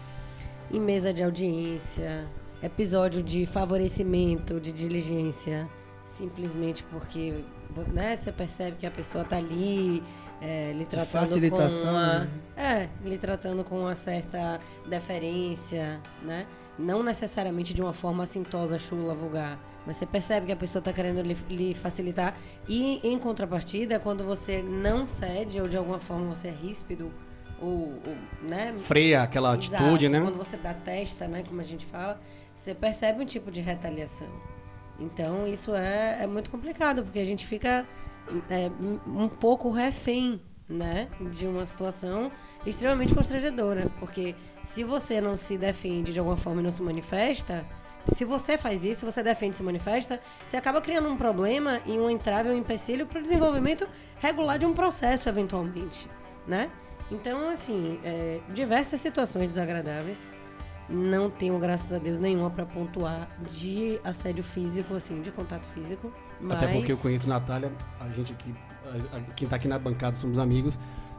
em 0.72 0.80
mesa 0.80 1.14
de 1.14 1.22
audiência, 1.22 2.26
episódio 2.64 3.22
de 3.22 3.46
favorecimento, 3.46 4.60
de 4.60 4.72
diligência, 4.72 5.68
simplesmente 6.18 6.84
porque 6.84 7.44
né, 7.94 8.18
você 8.18 8.32
percebe 8.32 8.78
que 8.78 8.86
a 8.86 8.92
pessoa 8.92 9.24
está 9.24 9.38
ali 9.38 10.04
é, 10.42 10.72
lhe 10.74 10.86
tratando 10.86 11.08
facilitação, 11.10 11.92
com 11.92 11.96
uma, 11.96 12.20
né? 12.20 12.30
é, 12.56 12.90
lhe 13.08 13.18
tratando 13.18 13.64
com 13.64 13.80
uma 13.82 13.96
certa 13.96 14.60
deferência, 14.88 16.02
né? 16.24 16.46
Não 16.78 17.04
necessariamente 17.04 17.74
de 17.74 17.82
uma 17.82 17.92
forma 17.92 18.24
assintosa, 18.24 18.80
chula, 18.80 19.14
vulgar. 19.14 19.60
Mas 19.86 19.98
você 19.98 20.06
percebe 20.06 20.46
que 20.46 20.52
a 20.52 20.56
pessoa 20.56 20.80
está 20.80 20.94
querendo 20.94 21.22
lhe, 21.22 21.38
lhe, 21.50 21.74
facilitar. 21.74 22.38
E, 22.68 23.00
em 23.04 23.18
contrapartida, 23.18 24.00
quando 24.00 24.24
você 24.24 24.62
não 24.62 25.06
cede 25.06 25.60
ou 25.60 25.68
de 25.68 25.76
alguma 25.76 26.00
forma 26.00 26.34
você 26.34 26.50
é 26.50 26.52
ríspido, 26.52 27.12
ou, 27.62 28.00
ou 28.06 28.18
né? 28.42 28.74
Freia 28.80 29.24
aquela 29.24 29.58
Exato, 29.58 29.76
atitude, 29.76 30.08
né? 30.08 30.22
Quando 30.22 30.38
você 30.38 30.56
dá 30.56 30.74
testa, 30.74 31.28
né? 31.28 31.44
Como 31.46 31.60
a 31.60 31.66
gente 31.66 31.86
fala, 31.86 32.20
você 32.56 32.74
percebe 32.74 33.24
um 33.24 33.26
tipo 33.26 33.52
de 33.52 33.60
retaliação. 33.62 34.30
Então, 35.00 35.48
isso 35.48 35.74
é, 35.76 36.24
é 36.24 36.28
muito 36.28 36.50
complicado, 36.50 37.04
porque 37.04 37.20
a 37.20 37.26
gente 37.26 37.46
fica 37.46 37.86
é, 38.50 38.70
um 39.08 39.28
pouco 39.28 39.72
refém, 39.72 40.42
né, 40.68 41.08
de 41.32 41.48
uma 41.48 41.66
situação 41.66 42.32
extremamente 42.66 43.14
constrangedora, 43.14 43.92
porque 44.00 44.36
se 44.64 44.84
você 44.84 45.20
não 45.20 45.36
se 45.36 45.58
defende 45.58 46.14
de 46.14 46.20
alguma 46.20 46.38
forma 46.38 46.62
e 46.62 46.64
não 46.64 46.72
se 46.72 46.82
manifesta, 46.82 47.66
se 48.14 48.26
você 48.26 48.58
faz 48.58 48.84
isso, 48.84 49.06
você 49.06 49.22
defende 49.22 49.56
e 49.56 49.58
se 49.58 49.64
manifesta, 49.64 50.20
você 50.46 50.58
acaba 50.58 50.82
criando 50.82 51.10
um 51.10 51.18
problema 51.18 51.80
e 51.86 51.92
um 51.92 52.10
entrave, 52.10 52.50
um 52.50 52.58
empecilho 52.58 53.06
para 53.06 53.20
o 53.20 53.22
desenvolvimento 53.22 53.88
regular 54.20 54.58
de 54.58 54.66
um 54.66 54.74
processo, 54.74 55.28
eventualmente, 55.30 56.08
né? 56.48 56.70
Então, 57.12 57.50
assim, 57.50 58.00
é, 58.04 58.40
diversas 58.54 59.02
situações 59.02 59.50
desagradáveis. 59.50 60.30
Não 60.88 61.30
tenho, 61.30 61.58
graças 61.60 61.92
a 61.94 62.00
Deus, 62.00 62.18
nenhuma 62.18 62.50
para 62.50 62.66
pontuar 62.66 63.30
de 63.52 64.00
assédio 64.04 64.44
físico, 64.44 64.96
assim, 64.96 65.22
de 65.22 65.32
contato 65.32 65.68
físico. 65.68 66.12
Mas... 66.42 66.58
Até 66.58 66.74
porque 66.74 66.92
eu 66.92 66.98
conheço 66.98 67.28
Natália, 67.28 67.72
a 68.00 68.08
gente 68.10 68.34
aqui, 68.34 68.54
a, 68.86 69.18
a, 69.18 69.22
quem 69.36 69.46
está 69.46 69.56
aqui 69.56 69.68
na 69.68 69.78
bancada 69.78 70.16
somos 70.16 70.40
amigos. 70.40 70.78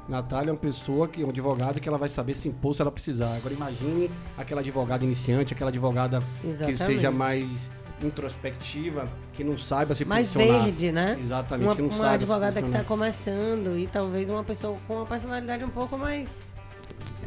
Natália 0.09 0.51
é 0.51 0.53
uma 0.53 0.59
pessoa, 0.59 1.07
que, 1.07 1.23
uma 1.23 1.31
advogada 1.31 1.79
que 1.79 1.89
ela 1.89 1.99
vai 1.99 2.09
saber 2.09 2.37
se 2.37 2.49
impor 2.49 2.75
se 2.75 2.83
ela 2.83 2.91
precisar. 2.91 3.37
Agora 3.37 3.55
imagine 3.55 4.11
aquela 4.37 4.61
advogada 4.61 5.05
iniciante, 5.05 5.53
aquela 5.53 5.71
advogada 5.71 6.23
Exatamente. 6.43 6.79
que 6.79 6.85
seja 6.85 7.11
mais 7.11 7.47
introspectiva, 8.03 9.09
que 9.35 9.45
não 9.45 9.59
saiba 9.59 9.95
se 9.95 10.05
mais 10.05 10.33
posicionar. 10.33 10.63
Mais 10.63 10.65
verde, 10.65 10.93
né? 10.93 11.19
Exatamente, 11.21 11.67
uma, 11.67 11.77
que 11.77 11.83
não 11.83 11.89
uma 11.89 11.99
Uma 11.99 12.11
advogada 12.11 12.63
que 12.63 12.69
está 12.69 12.83
começando 12.83 13.79
e 13.79 13.87
talvez 13.87 14.31
uma 14.31 14.43
pessoa 14.43 14.79
com 14.89 14.97
uma 14.97 15.07
personalidade 15.07 15.65
um 15.65 15.71
pouco 15.71 15.97
mais... 15.99 16.51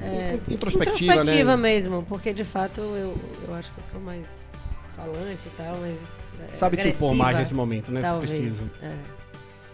É, 0.02 0.40
introspectiva, 0.50 1.14
introspectiva 1.14 1.56
né? 1.56 1.62
mesmo, 1.62 2.04
porque 2.04 2.34
de 2.34 2.44
fato 2.44 2.82
eu, 2.82 3.16
eu 3.48 3.56
acho 3.56 3.72
que 3.72 3.80
eu 3.80 3.84
sou 3.92 4.02
mais 4.02 4.46
falante 4.96 5.48
e 5.48 5.52
tal, 5.56 5.78
mas 5.78 5.98
Sabe 6.54 6.78
se 6.78 6.90
impor 6.90 7.16
mais 7.16 7.38
nesse 7.38 7.54
momento, 7.54 7.92
né? 7.92 8.02
Talvez, 8.02 8.30
se 8.30 8.38
precisa. 8.40 8.74
É. 8.82 8.96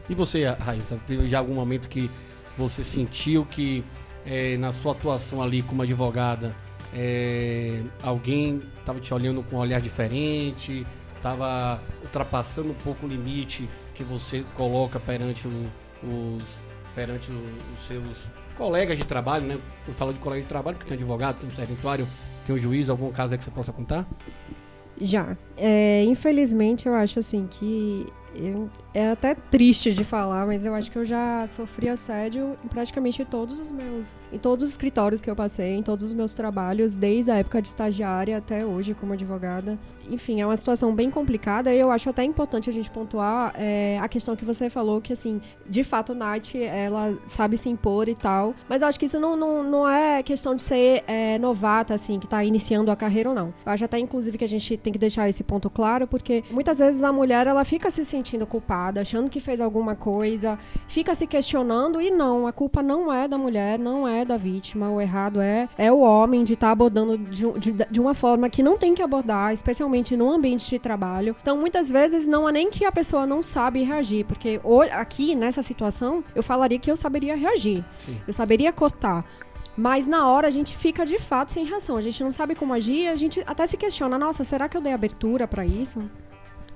E 0.09 0.15
você, 0.15 0.45
Raíssa, 0.45 0.99
teve 1.05 1.29
já 1.29 1.39
algum 1.39 1.53
momento 1.53 1.87
que 1.87 2.09
você 2.57 2.83
sentiu 2.83 3.45
que 3.45 3.83
é, 4.25 4.57
na 4.57 4.73
sua 4.73 4.91
atuação 4.91 5.41
ali 5.41 5.61
como 5.61 5.81
advogada, 5.83 6.55
é, 6.93 7.81
alguém 8.01 8.61
estava 8.79 8.99
te 8.99 9.13
olhando 9.13 9.43
com 9.43 9.57
um 9.57 9.59
olhar 9.59 9.79
diferente, 9.79 10.85
estava 11.15 11.81
ultrapassando 12.01 12.71
um 12.71 12.75
pouco 12.75 13.05
o 13.05 13.09
limite 13.09 13.69
que 13.93 14.03
você 14.03 14.43
coloca 14.55 14.99
perante 14.99 15.47
o, 15.47 15.69
os 16.03 16.43
perante 16.95 17.31
os 17.31 17.87
seus 17.87 18.17
colegas 18.57 18.97
de 18.97 19.05
trabalho, 19.05 19.45
né? 19.45 19.59
Eu 19.87 19.93
falo 19.93 20.11
de 20.11 20.19
colega 20.19 20.41
de 20.41 20.47
trabalho, 20.47 20.75
porque 20.75 20.89
tem 20.89 20.97
advogado, 20.97 21.39
tem 21.39 21.47
um 21.47 21.53
serventuário, 21.53 22.07
tem 22.45 22.55
um 22.55 22.57
juiz, 22.57 22.89
algum 22.89 23.11
caso 23.11 23.33
aí 23.33 23.37
que 23.37 23.43
você 23.43 23.51
possa 23.51 23.71
contar? 23.71 24.05
Já. 24.99 25.37
É, 25.57 26.03
infelizmente, 26.05 26.87
eu 26.87 26.93
acho 26.93 27.19
assim 27.19 27.47
que 27.49 28.05
eu, 28.35 28.69
é 28.93 29.11
até 29.11 29.35
triste 29.35 29.93
de 29.93 30.03
falar, 30.03 30.45
mas 30.45 30.65
eu 30.65 30.73
acho 30.73 30.89
que 30.89 30.97
eu 30.97 31.05
já 31.05 31.47
sofri 31.51 31.89
assédio 31.89 32.57
em 32.63 32.67
praticamente 32.67 33.23
todos 33.23 33.59
os 33.59 33.71
meus, 33.71 34.17
em 34.31 34.39
todos 34.39 34.65
os 34.65 34.71
escritórios 34.71 35.21
que 35.21 35.29
eu 35.29 35.35
passei, 35.35 35.75
em 35.75 35.83
todos 35.83 36.05
os 36.05 36.13
meus 36.13 36.33
trabalhos, 36.33 36.95
desde 36.95 37.29
a 37.29 37.35
época 37.35 37.61
de 37.61 37.67
estagiária 37.67 38.37
até 38.37 38.65
hoje 38.65 38.93
como 38.93 39.13
advogada. 39.13 39.77
Enfim, 40.09 40.41
é 40.41 40.45
uma 40.45 40.57
situação 40.57 40.93
bem 40.95 41.11
complicada 41.11 41.73
e 41.73 41.79
eu 41.79 41.91
acho 41.91 42.09
até 42.09 42.23
importante 42.23 42.69
a 42.69 42.73
gente 42.73 42.89
pontuar 42.89 43.53
é, 43.55 43.99
a 44.01 44.07
questão 44.07 44.35
que 44.35 44.43
você 44.43 44.69
falou, 44.69 44.99
que 44.99 45.13
assim, 45.13 45.39
de 45.67 45.83
fato, 45.83 46.15
Nath, 46.15 46.55
ela 46.55 47.15
sabe 47.27 47.57
se 47.57 47.69
impor 47.69 48.09
e 48.09 48.15
tal, 48.15 48.55
mas 48.67 48.81
eu 48.81 48.87
acho 48.87 48.99
que 48.99 49.05
isso 49.05 49.19
não, 49.19 49.35
não, 49.35 49.63
não 49.63 49.87
é 49.87 50.23
questão 50.23 50.55
de 50.55 50.63
ser 50.63 51.03
é, 51.07 51.37
novata, 51.37 51.93
assim, 51.93 52.17
que 52.17 52.25
está 52.25 52.43
iniciando 52.43 52.89
a 52.89 52.95
carreira 52.95 53.29
ou 53.29 53.35
não. 53.35 53.53
Eu 53.63 53.71
acho 53.71 53.85
até, 53.85 53.99
inclusive, 53.99 54.37
que 54.37 54.43
a 54.43 54.47
gente 54.47 54.77
tem 54.77 54.91
que 54.91 54.99
deixar 54.99 55.29
esse 55.29 55.43
ponto 55.43 55.69
claro, 55.69 56.07
porque 56.07 56.43
muitas 56.49 56.79
vezes 56.79 57.03
a 57.03 57.13
mulher, 57.13 57.45
ela 57.45 57.63
fica 57.63 57.91
se 57.91 58.03
sentindo 58.03 58.47
culpada 58.47 58.78
errada, 58.79 59.01
achando 59.01 59.29
que 59.29 59.39
fez 59.39 59.59
alguma 59.59 59.95
coisa, 59.95 60.57
fica 60.87 61.13
se 61.13 61.27
questionando 61.27 62.01
e 62.01 62.09
não, 62.09 62.47
a 62.47 62.51
culpa 62.51 62.81
não 62.81 63.11
é 63.11 63.27
da 63.27 63.37
mulher, 63.37 63.77
não 63.77 64.07
é 64.07 64.23
da 64.23 64.37
vítima, 64.37 64.89
o 64.89 65.01
errado 65.01 65.41
é, 65.41 65.67
é 65.77 65.91
o 65.91 65.99
homem 65.99 66.43
de 66.43 66.53
estar 66.53 66.67
tá 66.67 66.71
abordando 66.71 67.17
de, 67.17 67.51
de, 67.59 67.71
de, 67.89 67.99
uma 67.99 68.13
forma 68.13 68.49
que 68.49 68.63
não 68.63 68.77
tem 68.77 68.95
que 68.95 69.01
abordar, 69.01 69.53
especialmente 69.53 70.15
no 70.15 70.31
ambiente 70.31 70.69
de 70.69 70.79
trabalho. 70.79 71.35
Então, 71.41 71.57
muitas 71.57 71.91
vezes 71.91 72.27
não 72.27 72.47
é 72.47 72.51
nem 72.51 72.69
que 72.69 72.85
a 72.85 72.91
pessoa 72.91 73.27
não 73.27 73.43
sabe 73.43 73.83
reagir, 73.83 74.25
porque 74.25 74.59
aqui 74.91 75.35
nessa 75.35 75.61
situação 75.61 76.23
eu 76.33 76.41
falaria 76.41 76.79
que 76.79 76.89
eu 76.89 76.97
saberia 76.97 77.35
reagir, 77.35 77.83
Sim. 77.99 78.17
eu 78.27 78.33
saberia 78.33 78.71
cortar. 78.71 79.25
Mas 79.75 80.07
na 80.07 80.27
hora 80.27 80.47
a 80.47 80.51
gente 80.51 80.75
fica 80.75 81.05
de 81.05 81.17
fato 81.17 81.53
sem 81.53 81.65
reação. 81.65 81.95
A 81.95 82.01
gente 82.01 82.21
não 82.21 82.33
sabe 82.33 82.53
como 82.53 82.73
agir, 82.73 83.07
a 83.07 83.15
gente 83.15 83.41
até 83.47 83.65
se 83.65 83.77
questiona: 83.77 84.17
nossa, 84.17 84.43
será 84.43 84.67
que 84.67 84.75
eu 84.75 84.81
dei 84.81 84.91
abertura 84.91 85.47
para 85.47 85.65
isso? 85.65 86.01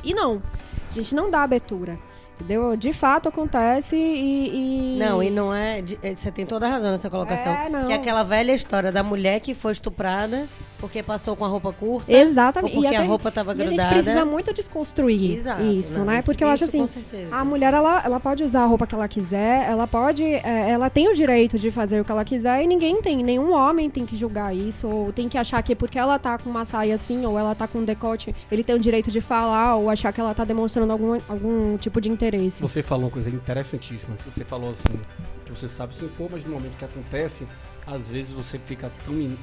E 0.03 0.13
não, 0.13 0.43
a 0.88 0.91
gente 0.91 1.15
não 1.15 1.29
dá 1.29 1.43
abertura. 1.43 1.98
Entendeu? 2.36 2.75
De 2.75 2.92
fato 2.92 3.30
acontece 3.30 3.96
e, 3.96 4.96
e... 4.96 5.00
Não, 5.00 5.22
e 5.22 5.30
não 5.30 5.54
é. 5.54 5.84
é 6.02 6.16
você 6.16 6.32
tem 6.32 6.46
toda 6.46 6.66
a 6.66 6.70
razão 6.70 6.92
nessa 6.92 7.10
colocação. 7.10 7.54
É, 7.54 7.70
não. 7.70 7.86
Que 7.86 7.94
é 7.94 7.96
aquela 7.96 8.24
velha 8.24 8.54
história 8.54 8.92
da 8.92 9.04
mulher 9.04 9.40
que 9.40 9.54
foi 9.54 9.72
estuprada 9.72 10.48
porque 10.84 11.02
passou 11.02 11.34
com 11.34 11.46
a 11.46 11.48
roupa 11.48 11.72
curta. 11.72 12.12
Exatamente. 12.12 12.75
Ou 12.75 12.82
porque 12.82 12.94
a 12.98 13.04
roupa 13.04 13.30
estava 13.30 13.54
grudada. 13.54 13.74
A 13.74 13.86
gente 13.86 13.94
precisa 13.94 14.25
muito 14.25 14.54
desconstruir 14.54 15.36
Exato, 15.36 15.63
isso, 15.63 16.00
não, 16.00 16.06
né? 16.06 16.18
Isso, 16.18 16.25
porque 16.25 16.44
eu 16.44 16.50
acho 16.50 16.66
assim, 16.66 16.86
a 17.32 17.46
mulher 17.46 17.74
ela, 17.74 18.02
ela 18.04 18.20
pode 18.20 18.44
usar 18.44 18.63
a 18.63 18.66
roupa 18.66 18.86
que 18.86 18.94
ela 18.94 19.08
quiser, 19.08 19.66
ela 19.66 19.88
pode, 19.88 20.25
é, 20.25 20.72
ela 20.72 20.90
tem 20.90 21.08
o 21.08 21.13
direito 21.13 21.58
de 21.58 21.72
fazer 21.72 22.02
o 22.02 22.04
que 22.04 22.12
ela 22.12 22.25
quiser 22.25 22.63
e 22.63 22.68
ninguém 22.68 23.02
tem, 23.02 23.24
nenhum 23.24 23.54
homem 23.54 23.90
tem 23.90 24.06
que 24.06 24.18
julgar 24.18 24.54
isso 24.54 24.90
ou 24.90 25.13
tem 25.13 25.30
que 25.30 25.38
achar 25.38 25.63
que 25.63 25.74
porque 25.74 25.98
ela 25.98 26.20
tá 26.20 26.38
com 26.38 26.50
uma 26.50 26.66
saia 26.66 26.96
assim 26.96 27.25
ou 27.25 27.40
ela 27.40 27.56
tá 27.56 27.66
com 27.66 27.78
um 27.78 27.86
decote, 27.86 28.36
ele 28.52 28.62
tem 28.62 28.75
o 28.75 28.80
direito 28.80 29.10
de 29.10 29.22
falar 29.22 29.78
ou 29.78 29.90
achar 29.90 30.12
que 30.12 30.20
ela 30.20 30.34
tá 30.34 30.44
demonstrando 30.44 30.92
algum, 30.92 31.18
algum 31.30 31.78
tipo 31.78 32.02
de 32.02 32.10
interesse. 32.10 32.23
Você 32.62 32.84
falou 32.84 33.06
uma 33.06 33.12
coisa 33.12 33.30
interessantíssima. 33.30 34.18
Você 34.25 34.44
falou 34.46 34.72
assim, 34.72 35.00
que 35.46 35.51
você 35.51 35.68
sabe 35.68 35.94
assim, 35.94 36.08
pô, 36.18 36.27
mas 36.32 36.44
no 36.44 36.51
momento 36.51 36.77
que 36.77 36.86
acontece, 36.86 37.48
às 37.86 38.10
vezes 38.10 38.32
você 38.32 38.58
fica 38.60 38.92
tão 39.06 39.36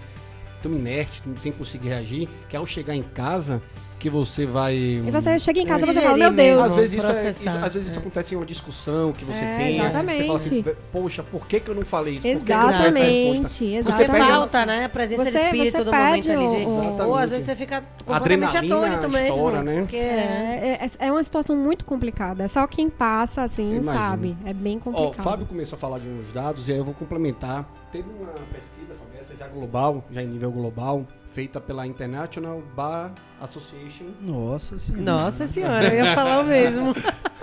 tão 0.62 0.74
inerte, 0.74 1.22
sem 1.36 1.52
conseguir 1.52 1.88
reagir, 1.88 2.28
que 2.48 2.56
ao 2.56 2.66
chegar 2.66 2.94
em 2.94 3.02
casa, 3.02 3.62
que 4.00 4.08
você 4.08 4.46
vai. 4.46 4.74
E 4.74 5.10
você 5.10 5.38
chega 5.38 5.60
em 5.60 5.66
casa 5.66 5.84
e 5.84 5.92
você 5.92 6.00
fala, 6.00 6.16
meu 6.16 6.32
Deus. 6.32 6.62
Às 6.62 6.74
vezes, 6.74 6.92
isso, 6.94 7.06
é, 7.06 7.30
isso, 7.30 7.48
às 7.48 7.74
vezes 7.74 7.88
é. 7.88 7.90
isso 7.90 7.98
acontece 7.98 8.34
em 8.34 8.38
uma 8.38 8.46
discussão 8.46 9.12
que 9.12 9.26
você 9.26 9.44
é, 9.44 9.56
tem. 9.58 9.78
Exatamente. 9.78 10.16
Você 10.16 10.26
fala 10.26 10.38
assim, 10.38 10.64
poxa, 10.90 11.22
por 11.22 11.46
que, 11.46 11.60
que 11.60 11.70
eu 11.70 11.74
não 11.74 11.82
falei 11.82 12.16
isso? 12.16 12.26
Exatamente. 12.26 13.48
Você 13.50 13.64
exatamente. 13.76 14.26
falta, 14.26 14.66
né? 14.66 14.86
A 14.86 14.88
presença 14.88 15.24
você, 15.24 15.30
de 15.30 15.44
espírito 15.44 15.84
do 15.84 15.92
momento 15.92 16.32
ali. 16.32 16.48
De... 16.48 17.02
Ou 17.02 17.14
às 17.14 17.30
vezes 17.30 17.44
você 17.44 17.54
fica 17.54 17.84
completamente 18.04 18.56
atônito 18.56 19.08
mesmo. 19.10 19.34
Estoura, 19.34 19.62
né? 19.62 19.80
Porque... 19.82 19.96
É, 19.96 20.78
é, 20.80 21.06
é, 21.06 21.12
uma 21.12 21.22
situação 21.22 21.54
muito 21.54 21.84
complicada. 21.84 22.48
Só 22.48 22.66
quem 22.66 22.88
passa, 22.88 23.42
assim, 23.42 23.82
sabe. 23.82 24.34
É 24.46 24.54
bem 24.54 24.78
complicado. 24.78 25.14
Ó, 25.18 25.20
o 25.20 25.22
Fábio 25.22 25.46
começou 25.46 25.76
a 25.76 25.78
falar 25.78 25.98
de 25.98 26.08
uns 26.08 26.32
dados 26.32 26.66
e 26.68 26.72
aí 26.72 26.78
eu 26.78 26.84
vou 26.84 26.94
complementar. 26.94 27.68
Teve 27.92 28.08
uma 28.08 28.32
pesquisa, 28.52 28.94
Fábio, 28.98 29.20
essa 29.20 29.36
já 29.36 29.46
global, 29.46 30.02
já 30.10 30.22
em 30.22 30.26
nível 30.26 30.50
global, 30.50 31.06
feita 31.30 31.60
pela 31.60 31.86
International 31.86 32.62
Bar 32.74 33.14
Association. 33.40 34.06
Nossa 34.20 34.78
senhora. 34.78 35.02
Nossa 35.02 35.46
senhora, 35.46 35.94
eu 35.94 36.04
ia 36.04 36.14
falar 36.14 36.40
o 36.40 36.44
mesmo. 36.44 36.94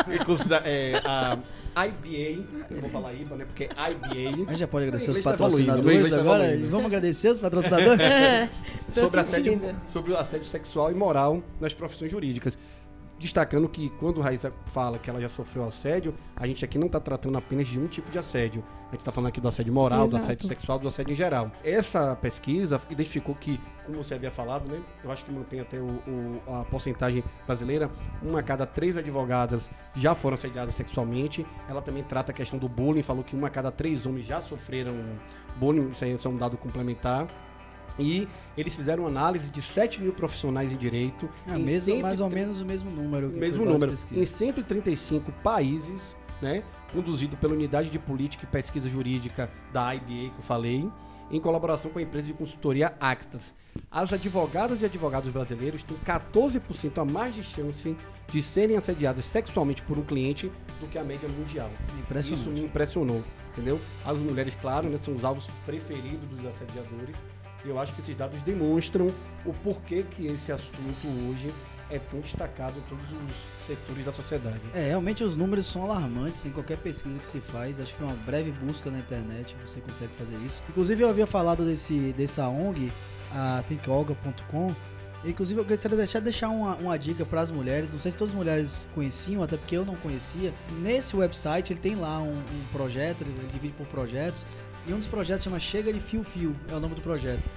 é, 0.64 1.02
a 1.76 1.88
IBA, 1.88 2.44
eu 2.72 2.82
vou 2.82 2.90
falar 2.90 3.14
IBA, 3.14 3.36
né? 3.36 3.46
Porque 3.46 3.66
IBA. 3.66 4.44
A 4.48 4.52
gente 4.52 4.56
já 4.56 4.68
pode 4.68 4.86
agradecer 4.86 5.12
os 5.12 5.20
patrocinadores 5.20 6.10
tá 6.10 6.20
agora. 6.20 6.58
Vamos 6.70 6.86
agradecer 6.86 7.30
os 7.30 7.40
patrocinadores? 7.40 8.02
é, 8.02 8.50
sobre, 8.92 9.20
assédio, 9.20 9.76
sobre 9.86 10.12
o 10.12 10.18
assédio 10.18 10.46
sexual 10.46 10.92
e 10.92 10.96
moral 10.96 11.42
nas 11.60 11.74
profissões 11.74 12.12
jurídicas. 12.12 12.58
Destacando 13.20 13.68
que 13.68 13.90
quando 13.92 14.22
Raíssa 14.22 14.54
fala 14.66 15.00
que 15.00 15.10
ela 15.10 15.20
já 15.20 15.30
sofreu 15.30 15.64
assédio, 15.64 16.14
a 16.36 16.46
gente 16.46 16.64
aqui 16.64 16.78
não 16.78 16.86
está 16.86 17.00
tratando 17.00 17.38
apenas 17.38 17.68
de 17.68 17.80
um 17.80 17.88
tipo 17.88 18.12
de 18.12 18.20
assédio. 18.20 18.64
A 18.88 18.92
gente 18.92 19.00
está 19.00 19.12
falando 19.12 19.30
aqui 19.30 19.42
do 19.42 19.48
assédio 19.48 19.74
moral, 19.74 20.06
Exato. 20.06 20.12
do 20.12 20.24
assédio 20.24 20.48
sexual, 20.48 20.80
do 20.80 20.88
assédio 20.88 21.12
em 21.12 21.16
geral. 21.16 21.52
Essa 21.64 22.16
pesquisa 22.16 22.80
identificou 22.90 23.36
que, 23.36 23.60
como 23.86 24.02
você 24.02 24.14
havia 24.14 24.32
falado, 24.32 24.70
né? 24.70 24.82
Eu 25.04 25.12
acho 25.12 25.26
que 25.26 25.32
mantém 25.32 25.60
até 25.60 25.80
o, 25.80 25.88
o, 25.88 26.42
a 26.48 26.64
porcentagem 26.66 27.24
brasileira, 27.46 27.90
uma 28.22 28.40
a 28.40 28.44
cada 28.44 28.66
três 28.66 28.96
advogadas 28.96 29.70
já 29.96 30.14
foram 30.16 30.36
assediadas 30.36 30.76
sexualmente. 30.76 31.46
Ela 31.68 31.82
também 31.82 32.04
trata 32.04 32.32
a 32.32 32.34
questão 32.36 32.58
do 32.58 32.70
bullying, 32.70 33.02
falou 33.02 33.24
que 33.24 33.36
uma 33.36 33.48
a 33.48 33.50
cada 33.50 33.72
três 33.72 34.06
homens 34.06 34.26
já 34.26 34.40
sofreram 34.40 34.94
bullying, 35.58 35.90
isso 35.90 36.06
aí 36.06 36.12
é 36.12 36.30
um 36.30 36.38
dado 36.38 36.56
complementar. 36.56 37.28
E 38.00 38.28
eles 38.58 38.76
fizeram 38.76 39.08
análise 39.08 39.50
de 39.50 39.62
7 39.62 40.02
mil 40.02 40.14
profissionais 40.14 40.74
em 40.74 40.78
direito. 40.78 41.30
É, 41.48 41.58
mesmo, 41.58 42.00
mais 42.02 42.20
ou 42.20 42.30
menos 42.30 42.62
o 42.62 42.66
mesmo 42.66 42.92
número. 42.92 43.30
mesmo 43.30 43.66
número. 43.66 43.94
Em 44.12 44.26
135 44.26 45.32
países, 45.44 46.16
né? 46.42 46.64
Conduzido 46.94 47.36
pela 47.38 47.54
Unidade 47.54 47.90
de 47.90 48.00
Política 48.00 48.46
e 48.46 48.48
Pesquisa 48.48 48.90
Jurídica 48.90 49.52
da 49.74 49.94
IBA, 49.94 50.06
que 50.06 50.40
eu 50.40 50.44
falei, 50.44 50.90
em 51.30 51.40
colaboração 51.40 51.92
com 51.92 52.00
a 52.00 52.02
empresa 52.02 52.28
de 52.28 52.34
consultoria 52.34 52.94
Actas. 53.00 53.54
As 53.92 54.12
advogadas 54.14 54.82
e 54.82 54.86
advogados 54.86 55.30
brasileiros 55.30 55.84
têm 55.84 55.98
14% 55.98 56.98
a 56.98 57.06
mais 57.06 57.36
de 57.36 57.44
chance 57.44 57.96
de 58.30 58.42
serem 58.42 58.78
assediadas 58.78 59.26
sexualmente 59.26 59.82
por 59.82 59.98
um 59.98 60.04
cliente 60.04 60.52
do 60.80 60.88
que 60.88 60.98
a 60.98 61.04
média 61.04 61.30
mundial. 61.30 61.70
Isso 62.34 62.50
me 62.50 62.64
impressionou, 62.64 63.24
entendeu? 63.54 63.80
As 64.06 64.18
mulheres, 64.18 64.56
claro, 64.56 64.90
né, 64.90 64.98
são 64.98 65.16
os 65.16 65.24
alvos 65.24 65.48
preferidos 65.66 66.28
dos 66.30 66.46
assediadores 66.46 67.16
eu 67.66 67.80
acho 67.80 67.94
que 67.94 68.02
esses 68.02 68.16
dados 68.16 68.42
demonstram 68.42 69.12
o 69.46 69.54
porquê 69.54 70.04
que 70.10 70.28
esse 70.28 70.52
assunto 70.52 71.08
hoje 71.30 71.52
é 71.90 72.00
tão 72.00 72.20
destacado 72.20 72.78
em 72.78 72.82
todos 72.82 73.06
os 73.06 73.68
setores 73.68 74.06
da 74.06 74.12
sociedade. 74.12 74.60
É, 74.74 74.90
realmente 74.90 75.24
os 75.24 75.38
números 75.38 75.66
são 75.66 75.84
alarmantes 75.84 76.46
em 76.46 76.52
qualquer 76.52 76.78
pesquisa 76.78 77.18
que 77.18 77.26
se 77.26 77.40
faz. 77.40 77.80
Acho 77.80 77.96
que 77.96 78.04
uma 78.04 78.14
breve 78.14 78.52
busca 78.52 78.92
na 78.92 79.00
internet 79.00 79.56
você 79.66 79.80
consegue 79.80 80.14
fazer 80.14 80.38
isso. 80.46 80.62
Inclusive 80.70 81.04
eu 81.04 81.10
havia 81.10 81.26
falado 81.26 81.64
desse 81.64 82.14
dessa 82.14 82.48
ONG, 82.48 82.92
a 83.34 83.64
thinkolga.com. 83.68 84.76
Inclusive 85.26 85.60
eu 85.60 85.66
gostaria 85.66 85.98
de 85.98 86.04
deixar, 86.04 86.20
deixar 86.20 86.50
uma, 86.50 86.76
uma 86.76 86.98
dica 86.98 87.26
para 87.26 87.42
as 87.42 87.50
mulheres. 87.50 87.92
Não 87.92 88.00
sei 88.00 88.12
se 88.12 88.18
todas 88.18 88.32
as 88.32 88.38
mulheres 88.38 88.88
conheciam, 88.94 89.42
até 89.42 89.58
porque 89.58 89.76
eu 89.76 89.86
não 89.86 89.96
conhecia. 89.96 90.54
Nesse 90.80 91.16
website 91.16 91.74
ele 91.74 91.80
tem 91.80 91.96
lá 91.96 92.20
um, 92.20 92.38
um 92.38 92.66
projeto, 92.72 93.22
ele 93.22 93.34
divide 93.52 93.74
por 93.74 93.88
projetos 93.88 94.46
e 94.88 94.94
um 94.94 94.98
dos 94.98 95.08
projetos 95.08 95.44
chama 95.44 95.60
Chega 95.60 95.92
de 95.92 96.00
Fio 96.00 96.24
Fio, 96.24 96.56
é 96.72 96.74
o 96.74 96.80
nome 96.80 96.96
do 96.96 97.02
projeto. 97.02 97.48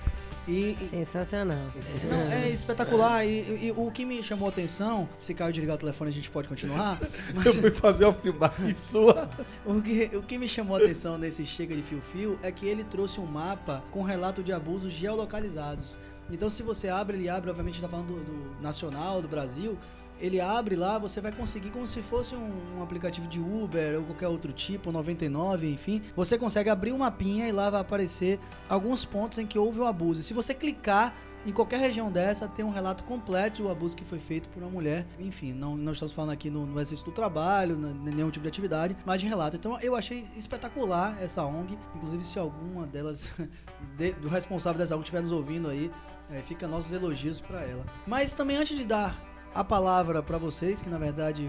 E, 0.49 0.77
Sensacional. 0.91 1.71
Não, 2.11 2.33
é 2.33 2.49
espetacular. 2.49 3.25
E, 3.25 3.29
e, 3.29 3.67
e, 3.67 3.73
o 3.77 3.89
que 3.91 4.05
me 4.05 4.21
chamou 4.23 4.47
a 4.47 4.49
atenção, 4.51 5.09
se 5.17 5.33
Caio 5.33 5.53
desligar 5.53 5.77
o 5.77 5.79
telefone 5.79 6.11
a 6.11 6.13
gente 6.13 6.29
pode 6.29 6.49
continuar. 6.49 6.99
Mas, 7.35 7.47
eu 7.47 7.53
fui 7.55 7.71
fazer 7.71 8.05
o 8.07 8.13
filmagem 8.13 8.75
sua. 8.91 9.31
o, 9.65 9.81
que, 9.81 10.11
o 10.17 10.23
que 10.23 10.39
me 10.39 10.49
chamou 10.49 10.77
a 10.77 10.81
atenção 10.81 11.17
nesse 11.17 11.47
Chega 11.47 11.77
de 11.77 11.83
Fio 11.83 12.01
Fio 12.01 12.39
é 12.43 12.51
que 12.51 12.67
ele 12.67 12.83
trouxe 12.83 13.21
um 13.21 13.27
mapa 13.27 13.85
com 13.93 14.03
relato 14.03 14.43
de 14.43 14.53
abusos 14.53 14.93
geolocalizados. 14.93 15.99
Então, 16.33 16.51
se 16.51 16.63
você 16.63 16.89
abre, 16.89 17.17
ele 17.17 17.29
abre, 17.29 17.51
obviamente, 17.51 17.77
está 17.77 17.89
falando 17.89 18.09
do, 18.09 18.25
do 18.25 18.63
nacional, 18.63 19.23
do 19.23 19.29
Brasil 19.29 19.79
ele 20.21 20.41
abre 20.41 20.77
lá, 20.77 20.99
você 20.99 21.21
vai 21.21 21.33
conseguir 21.33 21.71
como 21.71 21.87
se 21.87 22.03
fosse 22.03 22.35
um, 22.35 22.79
um, 22.79 22.83
aplicativo 22.83 23.27
de 23.27 23.41
Uber 23.41 23.99
ou 23.99 24.05
qualquer 24.05 24.29
outro 24.29 24.53
tipo, 24.53 24.93
99, 24.93 25.71
enfim. 25.71 26.03
Você 26.15 26.39
consegue 26.39 26.69
abrir 26.71 26.93
uma 26.93 27.07
mapinha 27.07 27.49
e 27.49 27.53
lá 27.53 27.71
vai 27.71 27.81
aparecer 27.81 28.39
alguns 28.69 29.05
pontos 29.05 29.39
em 29.39 29.47
que 29.47 29.59
houve 29.59 29.81
o 29.81 29.87
abuso. 29.87 30.21
E 30.21 30.23
se 30.23 30.33
você 30.33 30.55
clicar 30.55 31.15
em 31.45 31.53
qualquer 31.53 31.81
região 31.81 32.13
dessa, 32.13 32.47
tem 32.47 32.65
um 32.65 32.71
relato 32.71 33.03
completo 33.05 33.63
do 33.63 33.71
abuso 33.71 33.97
que 33.97 34.05
foi 34.05 34.19
feito 34.19 34.49
por 34.51 34.63
uma 34.63 34.71
mulher. 34.71 35.07
Enfim, 35.19 35.53
não, 35.53 35.77
não 35.77 35.93
estamos 35.93 36.13
falando 36.13 36.33
aqui 36.33 36.51
no, 36.51 36.67
no 36.67 36.75
exercício 36.75 37.05
do 37.07 37.13
trabalho, 37.13 37.77
nenhum 37.77 38.31
tipo 38.31 38.43
de 38.43 38.49
atividade, 38.49 38.97
mas 39.05 39.21
de 39.21 39.27
relato. 39.27 39.57
Então 39.57 39.81
eu 39.81 39.97
achei 39.97 40.27
espetacular 40.37 41.17
essa 41.21 41.45
ONG. 41.45 41.79
Inclusive, 41.97 42.25
se 42.25 42.39
alguma 42.39 42.87
delas, 42.87 43.31
de, 43.97 44.13
do 44.13 44.29
responsável 44.29 44.79
dessa 44.79 44.95
ONG 44.95 45.05
estiver 45.05 45.23
nos 45.23 45.33
ouvindo 45.33 45.69
aí, 45.69 45.91
é, 46.31 46.43
fica 46.43 46.69
nossos 46.69 46.93
elogios 46.93 47.41
para 47.41 47.63
ela. 47.63 47.85
Mas 48.07 48.35
também 48.35 48.57
antes 48.57 48.77
de 48.77 48.85
dar 48.85 49.30
a 49.55 49.65
palavra 49.65 50.23
para 50.23 50.39
vocês, 50.39 50.81
que 50.81 50.89
na 50.89 50.99
verdade 50.99 51.49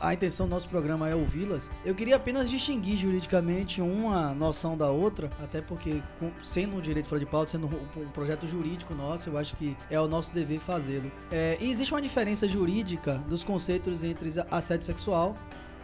a 0.00 0.14
intenção 0.14 0.46
do 0.46 0.50
nosso 0.50 0.68
programa 0.68 1.08
é 1.08 1.14
ouvi-las, 1.14 1.70
eu 1.84 1.94
queria 1.94 2.16
apenas 2.16 2.48
distinguir 2.48 2.96
juridicamente 2.96 3.80
uma 3.80 4.34
noção 4.34 4.76
da 4.76 4.90
outra, 4.90 5.30
até 5.42 5.60
porque, 5.60 6.02
sendo 6.42 6.76
um 6.76 6.80
direito 6.80 7.06
fora 7.06 7.20
de 7.20 7.26
pauta, 7.26 7.50
sendo 7.50 7.66
um 7.66 8.08
projeto 8.10 8.46
jurídico 8.46 8.94
nosso, 8.94 9.30
eu 9.30 9.38
acho 9.38 9.56
que 9.56 9.76
é 9.90 10.00
o 10.00 10.06
nosso 10.06 10.32
dever 10.32 10.60
fazê-lo. 10.60 11.10
É, 11.30 11.58
e 11.60 11.70
existe 11.70 11.92
uma 11.92 12.02
diferença 12.02 12.48
jurídica 12.48 13.18
dos 13.28 13.42
conceitos 13.42 14.04
entre 14.04 14.30
assédio 14.50 14.86
sexual, 14.86 15.36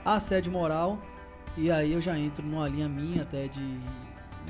assédio 0.04 0.52
moral, 0.52 0.98
e 1.56 1.70
aí 1.70 1.92
eu 1.92 2.00
já 2.00 2.18
entro 2.18 2.46
numa 2.46 2.68
linha 2.68 2.88
minha 2.88 3.22
até 3.22 3.48
de, 3.48 3.78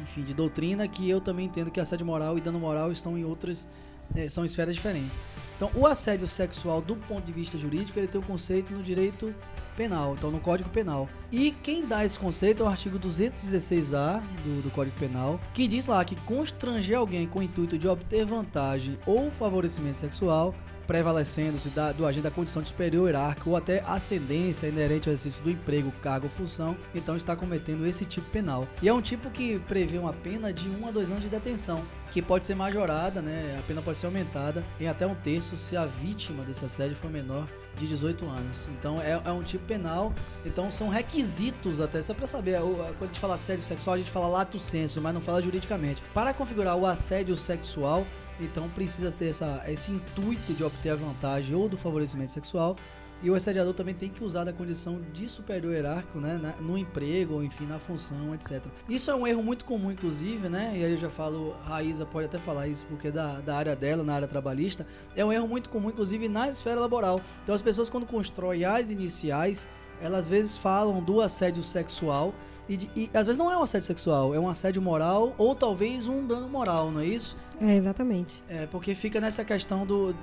enfim, 0.03 0.23
de 0.23 0.35
doutrina, 0.35 0.87
que 0.87 1.09
eu 1.09 1.21
também 1.21 1.47
entendo 1.47 1.71
que 1.71 1.81
assédio 1.81 2.05
moral 2.05 2.37
e 2.37 2.41
dano 2.41 2.61
moral 2.61 2.93
estão 2.93 3.17
em 3.17 3.25
outras, 3.25 3.67
é, 4.15 4.29
são 4.29 4.45
esferas 4.45 4.75
diferentes. 4.75 5.11
Então, 5.61 5.71
o 5.75 5.87
assédio 5.87 6.27
sexual, 6.27 6.81
do 6.81 6.97
ponto 6.97 7.23
de 7.23 7.33
vista 7.33 7.59
jurídico, 7.59 7.99
ele 7.99 8.09
tem 8.09 8.19
um 8.19 8.25
conceito 8.25 8.73
no 8.73 8.83
direito 8.83 9.35
penal, 9.77 10.15
então 10.15 10.31
no 10.31 10.41
Código 10.41 10.71
Penal. 10.71 11.07
E 11.31 11.51
quem 11.51 11.87
dá 11.87 12.03
esse 12.03 12.19
conceito 12.19 12.63
é 12.63 12.67
o 12.67 12.69
artigo 12.71 12.99
216A 12.99 14.23
do, 14.43 14.63
do, 14.63 14.71
Código 14.71 14.99
Penal, 14.99 15.39
que 15.53 15.69
diz 15.69 15.87
lá 15.87 16.03
que 16.03 16.17
constranger 16.23 16.97
alguém 16.97 17.27
com 17.27 17.41
o 17.41 17.43
intuito 17.43 17.77
de 17.77 17.87
obter 17.87 18.25
vantagem 18.25 18.99
ou 19.05 19.31
favorecimento 19.31 19.99
sexual 19.99 20.55
prevalecendo-se 20.91 21.71
do 21.97 22.05
agente 22.05 22.25
da 22.25 22.33
condição 22.33 22.61
de 22.61 22.67
superior 22.67 23.07
hierárquico 23.07 23.51
ou 23.51 23.57
até 23.57 23.81
ascendência 23.87 24.67
inerente 24.67 25.09
ao 25.09 25.13
exercício 25.13 25.45
do 25.45 25.49
emprego, 25.49 25.93
cargo 26.03 26.27
ou 26.27 26.31
função, 26.33 26.77
então 26.93 27.15
está 27.15 27.37
cometendo 27.37 27.87
esse 27.87 28.05
tipo 28.05 28.29
penal. 28.31 28.67
E 28.83 28.89
é 28.89 28.93
um 28.93 29.01
tipo 29.01 29.31
que 29.31 29.61
prevê 29.61 29.99
uma 29.99 30.13
pena 30.13 30.53
de 30.53 30.69
1 30.69 30.89
a 30.89 30.91
2 30.91 31.13
anos 31.13 31.23
de 31.23 31.29
detenção, 31.29 31.85
que 32.11 32.21
pode 32.21 32.45
ser 32.45 32.57
majorada, 32.57 33.23
né? 33.23 33.57
A 33.57 33.63
pena 33.63 33.81
pode 33.81 33.99
ser 33.99 34.07
aumentada 34.07 34.65
em 34.81 34.89
até 34.89 35.07
um 35.07 35.15
terço 35.15 35.57
se 35.57 35.77
a 35.77 35.87
vítima 35.87 36.43
desse 36.43 36.65
assédio 36.65 36.97
for 36.97 37.09
menor 37.09 37.47
de 37.77 37.87
18 37.87 38.27
anos. 38.27 38.69
Então 38.77 39.01
é, 39.01 39.13
é 39.25 39.31
um 39.31 39.45
tipo 39.45 39.65
penal, 39.67 40.13
então 40.45 40.73
são 40.73 40.89
requisitos 40.89 41.81
até, 41.81 42.03
só 42.03 42.15
para 42.15 42.27
saber, 42.27 42.59
quando 42.59 43.03
a 43.03 43.07
gente 43.07 43.21
fala 43.21 43.37
assédio 43.37 43.63
sexual, 43.63 43.95
a 43.95 43.99
gente 43.99 44.11
fala 44.11 44.27
lato 44.27 44.59
senso, 44.59 45.01
mas 45.01 45.15
não 45.15 45.21
fala 45.21 45.41
juridicamente. 45.41 46.03
Para 46.13 46.35
configurar 46.35 46.75
o 46.75 46.85
assédio 46.85 47.37
sexual, 47.37 48.05
então 48.45 48.69
precisa 48.71 49.13
ter 49.13 49.27
essa, 49.27 49.63
esse 49.69 49.93
intuito 49.93 50.53
de 50.53 50.65
obter 50.65 50.91
a 50.91 50.97
vantagem 50.97 51.55
ou 51.55 51.69
do 51.69 51.77
favorecimento 51.77 52.31
sexual. 52.31 52.77
E 53.23 53.31
o 53.31 53.35
assediador 53.35 53.75
também 53.75 53.95
tem 53.95 54.09
que 54.09 54.25
usar 54.25 54.45
da 54.45 54.53
condição 54.53 54.99
de 55.13 55.29
superior 55.29 55.75
hierárquico, 55.75 56.19
né, 56.19 56.55
no 56.59 56.79
emprego, 56.79 57.35
ou 57.35 57.45
enfim, 57.45 57.67
na 57.67 57.79
função, 57.79 58.35
etc. 58.35 58.65
Isso 58.89 59.11
é 59.11 59.15
um 59.15 59.27
erro 59.27 59.43
muito 59.43 59.67
comum, 59.67 59.93
inclusive, 59.93 60.49
né, 60.49 60.73
e 60.75 60.83
aí 60.83 60.93
eu 60.93 60.97
já 60.99 61.11
falo, 61.11 61.55
Raíza 61.67 62.07
pode 62.07 62.27
até 62.27 62.39
falar 62.39 62.67
isso, 62.67 62.87
porque 62.87 63.09
é 63.09 63.11
da, 63.11 63.41
da 63.41 63.57
área 63.57 63.77
dela, 63.77 64.03
na 64.03 64.15
área 64.15 64.27
trabalhista, 64.27 64.87
é 65.15 65.23
um 65.23 65.31
erro 65.31 65.47
muito 65.47 65.69
comum, 65.69 65.91
inclusive, 65.91 66.31
na 66.31 66.49
esfera 66.49 66.81
laboral. 66.81 67.21
Então 67.43 67.55
as 67.55 67.61
pessoas, 67.61 67.91
quando 67.91 68.07
constroem 68.07 68.65
as 68.65 68.89
iniciais, 68.91 69.69
elas 70.01 70.21
às 70.21 70.29
vezes 70.31 70.57
falam 70.57 71.03
do 71.03 71.21
assédio 71.21 71.63
sexual, 71.63 72.35
e, 72.71 72.89
e, 72.95 73.11
às 73.13 73.27
vezes 73.27 73.37
não 73.37 73.51
é 73.51 73.59
um 73.59 73.63
assédio 73.63 73.87
sexual, 73.87 74.35
é 74.35 74.39
um 74.39 74.49
assédio 74.49 74.81
moral 74.81 75.35
ou 75.37 75.55
talvez 75.57 76.07
um 76.07 76.25
dano 76.25 76.49
moral, 76.49 76.91
não 76.91 77.01
é 77.01 77.07
isso? 77.07 77.37
É, 77.61 77.75
exatamente. 77.75 78.43
É, 78.49 78.67
porque 78.67 78.95
fica 78.95 79.21
nessa 79.21 79.45
questão 79.45 79.85
do, 79.85 80.15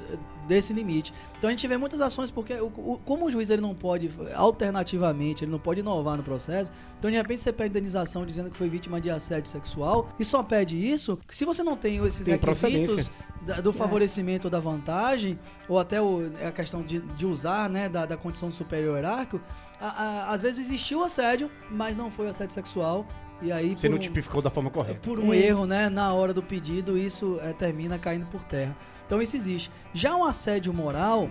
desse 0.48 0.74
limite. 0.74 1.13
Então 1.38 1.48
a 1.48 1.51
gente 1.51 1.67
vê 1.67 1.77
muitas 1.77 2.01
ações, 2.01 2.32
porque 2.32 2.53
o, 2.56 2.65
o, 2.65 3.00
como 3.06 3.25
o 3.25 3.32
juiz 3.32 3.51
ele 3.51 3.62
não 3.62 3.75
pode, 3.75 4.10
alternativamente, 4.34 5.44
ele 5.44 5.51
não 5.51 5.60
pode 5.60 5.82
inovar 5.82 6.17
no 6.17 6.24
processo, 6.24 6.72
então 6.98 7.12
de 7.12 7.17
repente 7.17 7.41
você 7.41 7.53
pede 7.53 7.70
indenização 7.70 8.25
dizendo 8.25 8.50
que 8.50 8.58
foi 8.58 8.67
vítima 8.67 9.00
de 9.00 9.12
assédio 9.12 9.50
sexual 9.50 10.10
e 10.20 10.25
só 10.25 10.41
pede 10.41 10.75
isso, 10.75 11.20
se 11.29 11.46
você 11.46 11.63
não 11.63 11.77
tem 11.77 12.03
esses 12.06 12.25
tem 12.25 12.36
requisitos 12.36 13.12
da, 13.46 13.62
do 13.62 13.70
é. 13.70 13.74
favorecimento 13.74 14.48
é. 14.48 14.50
da 14.50 14.60
vantagem, 14.60 15.39
ou 15.70 15.77
até 15.77 16.01
o, 16.01 16.32
a 16.44 16.51
questão 16.51 16.82
de, 16.82 17.00
de 17.00 17.25
usar 17.25 17.70
né, 17.70 17.88
da, 17.88 18.08
da 18.08 18.17
condição 18.17 18.50
de 18.50 18.56
superior 18.56 18.96
hierárquico, 18.96 19.39
a, 19.79 19.88
a, 19.88 20.34
às 20.34 20.41
vezes 20.41 20.65
existiu 20.65 21.03
assédio, 21.03 21.51
mas 21.70 21.96
não 21.96 22.10
foi 22.10 22.27
assédio 22.27 22.56
sexual. 22.56 23.06
E 23.41 23.51
aí, 23.51 23.77
Você 23.77 23.88
não 23.88 23.98
um, 23.98 24.00
tipificou 24.00 24.41
da 24.41 24.50
forma 24.50 24.70
correta. 24.70 25.00
Por 25.01 25.20
um 25.20 25.34
erro, 25.34 25.65
né, 25.65 25.89
na 25.89 26.12
hora 26.13 26.34
do 26.34 26.41
pedido, 26.41 26.98
isso 26.98 27.39
é, 27.41 27.53
termina 27.53 28.00
caindo 28.00 28.25
por 28.27 28.44
terra. 28.44 28.75
Então 29.06 29.22
isso 29.22 29.36
existe. 29.36 29.72
Já 29.94 30.15
um 30.15 30.25
assédio 30.25 30.74
moral 30.74 31.29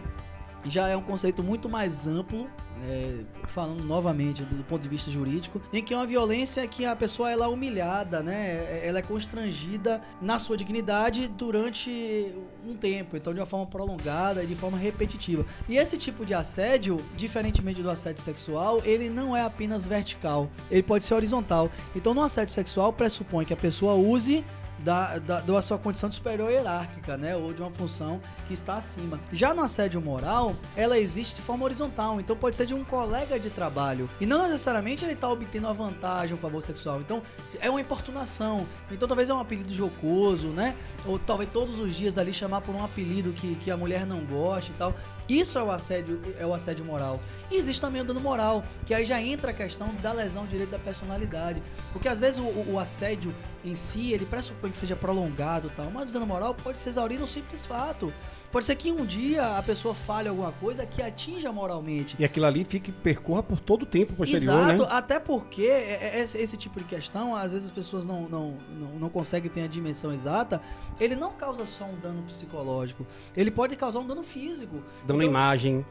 já 0.70 0.88
é 0.88 0.96
um 0.96 1.02
conceito 1.02 1.42
muito 1.42 1.68
mais 1.68 2.06
amplo 2.06 2.48
é, 2.84 3.20
falando 3.44 3.82
novamente 3.82 4.42
do, 4.42 4.62
ponto 4.64 4.82
de 4.82 4.88
vista 4.88 5.10
jurídico, 5.10 5.60
em 5.72 5.82
que 5.82 5.94
é 5.94 5.96
uma 5.96 6.06
violência 6.06 6.66
que 6.66 6.84
a 6.84 6.94
pessoa 6.94 7.30
ela 7.30 7.46
é 7.46 7.48
humilhada, 7.48 8.22
né? 8.22 8.80
Ela 8.86 8.98
é 8.98 9.02
constrangida 9.02 10.00
na 10.20 10.38
sua 10.38 10.56
dignidade 10.56 11.28
durante 11.28 12.34
um 12.66 12.74
tempo, 12.74 13.16
então 13.16 13.32
de 13.32 13.40
uma 13.40 13.46
forma 13.46 13.66
prolongada 13.66 14.42
e 14.42 14.46
de 14.46 14.54
forma 14.54 14.76
repetitiva. 14.76 15.46
E 15.68 15.76
esse 15.76 15.96
tipo 15.96 16.24
de 16.24 16.34
assédio, 16.34 16.98
diferentemente 17.16 17.82
do 17.82 17.90
assédio 17.90 18.22
sexual, 18.22 18.82
ele 18.84 19.08
não 19.08 19.36
é 19.36 19.42
apenas 19.42 19.86
vertical, 19.86 20.50
ele 20.70 20.82
pode 20.82 21.04
ser 21.04 21.14
horizontal. 21.14 21.70
Então 21.94 22.12
no 22.12 22.22
assédio 22.22 22.54
sexual 22.54 22.92
pressupõe 22.92 23.44
que 23.44 23.52
a 23.52 23.56
pessoa 23.56 23.94
use 23.94 24.44
da, 24.86 25.18
da, 25.18 25.40
da 25.40 25.62
sua 25.62 25.76
condição 25.78 26.08
de 26.08 26.14
superior 26.14 26.48
hierárquica, 26.48 27.16
né? 27.16 27.34
Ou 27.34 27.52
de 27.52 27.60
uma 27.60 27.72
função 27.72 28.20
que 28.46 28.54
está 28.54 28.74
acima. 28.74 29.18
Já 29.32 29.52
no 29.52 29.60
assédio 29.60 30.00
moral, 30.00 30.54
ela 30.76 30.96
existe 30.96 31.34
de 31.34 31.42
forma 31.42 31.64
horizontal, 31.64 32.20
então 32.20 32.36
pode 32.36 32.54
ser 32.54 32.66
de 32.66 32.72
um 32.72 32.84
colega 32.84 33.36
de 33.40 33.50
trabalho. 33.50 34.08
E 34.20 34.26
não 34.26 34.40
necessariamente 34.44 35.04
ele 35.04 35.14
está 35.14 35.28
obtendo 35.28 35.66
uma 35.66 35.74
vantagem, 35.74 36.36
um 36.36 36.38
favor 36.38 36.62
sexual. 36.62 37.00
Então, 37.00 37.20
é 37.60 37.68
uma 37.68 37.80
importunação. 37.80 38.64
Então, 38.88 39.08
talvez 39.08 39.28
é 39.28 39.34
um 39.34 39.40
apelido 39.40 39.74
jocoso, 39.74 40.50
né? 40.50 40.76
Ou 41.04 41.18
talvez 41.18 41.50
todos 41.50 41.80
os 41.80 41.96
dias 41.96 42.16
ali 42.16 42.32
chamar 42.32 42.60
por 42.60 42.72
um 42.72 42.84
apelido 42.84 43.32
que, 43.32 43.56
que 43.56 43.72
a 43.72 43.76
mulher 43.76 44.06
não 44.06 44.20
gosta 44.20 44.70
e 44.70 44.74
tal. 44.74 44.94
Isso 45.28 45.58
é 45.58 45.62
o 45.64 45.72
assédio, 45.72 46.20
é 46.38 46.46
o 46.46 46.54
assédio 46.54 46.84
moral. 46.84 47.18
E 47.50 47.56
existe 47.56 47.80
também 47.80 48.00
o 48.00 48.04
dano 48.04 48.20
moral, 48.20 48.64
que 48.86 48.94
aí 48.94 49.04
já 49.04 49.20
entra 49.20 49.50
a 49.50 49.54
questão 49.54 49.92
da 49.96 50.12
lesão 50.12 50.46
direito 50.46 50.70
da 50.70 50.78
personalidade. 50.78 51.60
Porque 51.92 52.08
às 52.08 52.20
vezes 52.20 52.38
o, 52.38 52.44
o 52.70 52.78
assédio 52.78 53.34
em 53.66 53.74
si, 53.74 54.12
ele 54.12 54.24
pressupõe 54.24 54.70
que 54.70 54.76
seja 54.78 54.96
prolongado 54.96 55.68
e 55.68 55.70
tal, 55.70 55.90
mas 55.90 56.14
o 56.14 56.26
moral 56.26 56.54
pode 56.54 56.80
se 56.80 56.88
exaurir 56.88 57.18
no 57.18 57.26
simples 57.26 57.66
fato. 57.66 58.12
Pode 58.56 58.64
ser 58.64 58.74
que 58.74 58.90
um 58.90 59.04
dia 59.04 59.58
a 59.58 59.62
pessoa 59.62 59.94
fale 59.94 60.30
alguma 60.30 60.50
coisa 60.50 60.86
que 60.86 61.02
atinja 61.02 61.52
moralmente. 61.52 62.16
E 62.18 62.24
aquilo 62.24 62.46
ali 62.46 62.64
fique 62.64 62.90
percorra 62.90 63.42
por 63.42 63.60
todo 63.60 63.82
o 63.82 63.86
tempo 63.86 64.14
posterior, 64.14 64.70
Exato, 64.70 64.82
né? 64.84 64.88
até 64.92 65.20
porque 65.20 65.64
é, 65.64 66.16
é, 66.16 66.20
esse, 66.22 66.38
esse, 66.38 66.56
tipo 66.56 66.80
de 66.80 66.86
questão, 66.86 67.36
às 67.36 67.52
vezes 67.52 67.66
as 67.66 67.70
pessoas 67.70 68.06
não, 68.06 68.26
não, 68.26 68.56
não, 68.70 68.98
não 68.98 69.08
conseguem 69.10 69.50
ter 69.50 69.60
a 69.60 69.66
dimensão 69.66 70.10
exata, 70.10 70.62
ele 70.98 71.14
não 71.14 71.32
causa 71.32 71.66
só 71.66 71.84
um 71.84 72.00
dano 72.00 72.22
psicológico, 72.22 73.06
ele 73.36 73.50
pode 73.50 73.76
causar 73.76 73.98
um 73.98 74.06
dano 74.06 74.22
físico. 74.22 74.76
Dano 75.06 75.20
então, 75.20 75.22
imagem. 75.22 75.84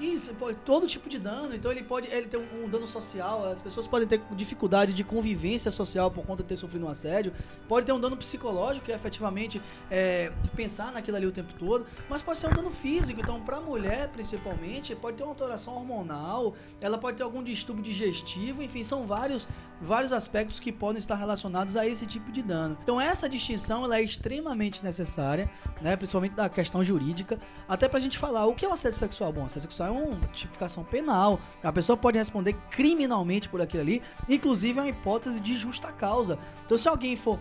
Isso, 0.00 0.32
todo 0.64 0.86
tipo 0.86 1.08
de 1.08 1.18
dano. 1.18 1.52
Então 1.52 1.72
ele 1.72 1.82
pode 1.82 2.06
ele 2.12 2.28
ter 2.28 2.36
um, 2.36 2.64
um, 2.64 2.68
dano 2.68 2.86
social, 2.86 3.44
as 3.44 3.60
pessoas 3.60 3.88
podem 3.88 4.06
ter 4.06 4.22
dificuldade 4.36 4.92
de 4.92 5.02
convivência 5.02 5.68
social 5.68 6.12
por 6.12 6.24
conta 6.24 6.44
de 6.44 6.48
ter 6.48 6.56
sofrido 6.56 6.86
um 6.86 6.88
assédio, 6.88 7.32
pode 7.66 7.86
ter 7.86 7.92
um 7.92 7.98
dano 7.98 8.16
psicológico, 8.16 8.86
que 8.86 8.92
é 8.92 8.94
efetivamente 8.94 9.60
é, 9.90 10.30
pensar 10.54 10.92
naquilo 10.92 11.16
ali 11.16 11.26
o 11.26 11.32
tempo 11.32 11.52
todo 11.54 11.84
mas 12.08 12.22
pode 12.22 12.38
ser 12.38 12.48
um 12.48 12.52
dano 12.52 12.70
físico. 12.70 13.20
Então, 13.20 13.40
para 13.40 13.58
a 13.58 13.60
mulher, 13.60 14.08
principalmente, 14.08 14.94
pode 14.94 15.16
ter 15.16 15.22
uma 15.22 15.30
alteração 15.30 15.74
hormonal, 15.74 16.54
ela 16.80 16.98
pode 16.98 17.16
ter 17.16 17.22
algum 17.22 17.42
distúrbio 17.42 17.84
digestivo, 17.84 18.62
enfim, 18.62 18.82
são 18.82 19.06
vários, 19.06 19.48
vários 19.80 20.12
aspectos 20.12 20.60
que 20.60 20.72
podem 20.72 20.98
estar 20.98 21.14
relacionados 21.14 21.76
a 21.76 21.86
esse 21.86 22.06
tipo 22.06 22.30
de 22.32 22.42
dano. 22.42 22.76
Então, 22.82 23.00
essa 23.00 23.28
distinção 23.28 23.84
ela 23.84 23.98
é 23.98 24.02
extremamente 24.02 24.82
necessária, 24.82 25.50
né, 25.80 25.96
principalmente 25.96 26.34
da 26.34 26.48
questão 26.48 26.84
jurídica, 26.84 27.38
até 27.68 27.88
para 27.88 27.98
a 27.98 28.00
gente 28.00 28.18
falar 28.18 28.46
o 28.46 28.54
que 28.54 28.64
é 28.64 28.68
o 28.68 28.72
assédio 28.72 28.98
sexual. 28.98 29.32
Bom, 29.32 29.44
assédio 29.44 29.70
sexual 29.70 29.88
é 29.88 29.92
uma 29.92 30.26
tipificação 30.28 30.84
penal, 30.84 31.40
a 31.62 31.72
pessoa 31.72 31.96
pode 31.96 32.18
responder 32.18 32.54
criminalmente 32.70 33.48
por 33.48 33.60
aquilo 33.60 33.82
ali, 33.82 34.02
inclusive 34.28 34.78
é 34.78 34.82
uma 34.82 34.88
hipótese 34.88 35.40
de 35.40 35.56
justa 35.56 35.92
causa. 35.92 36.38
Então, 36.64 36.76
se 36.76 36.88
alguém 36.88 37.16
for, 37.16 37.38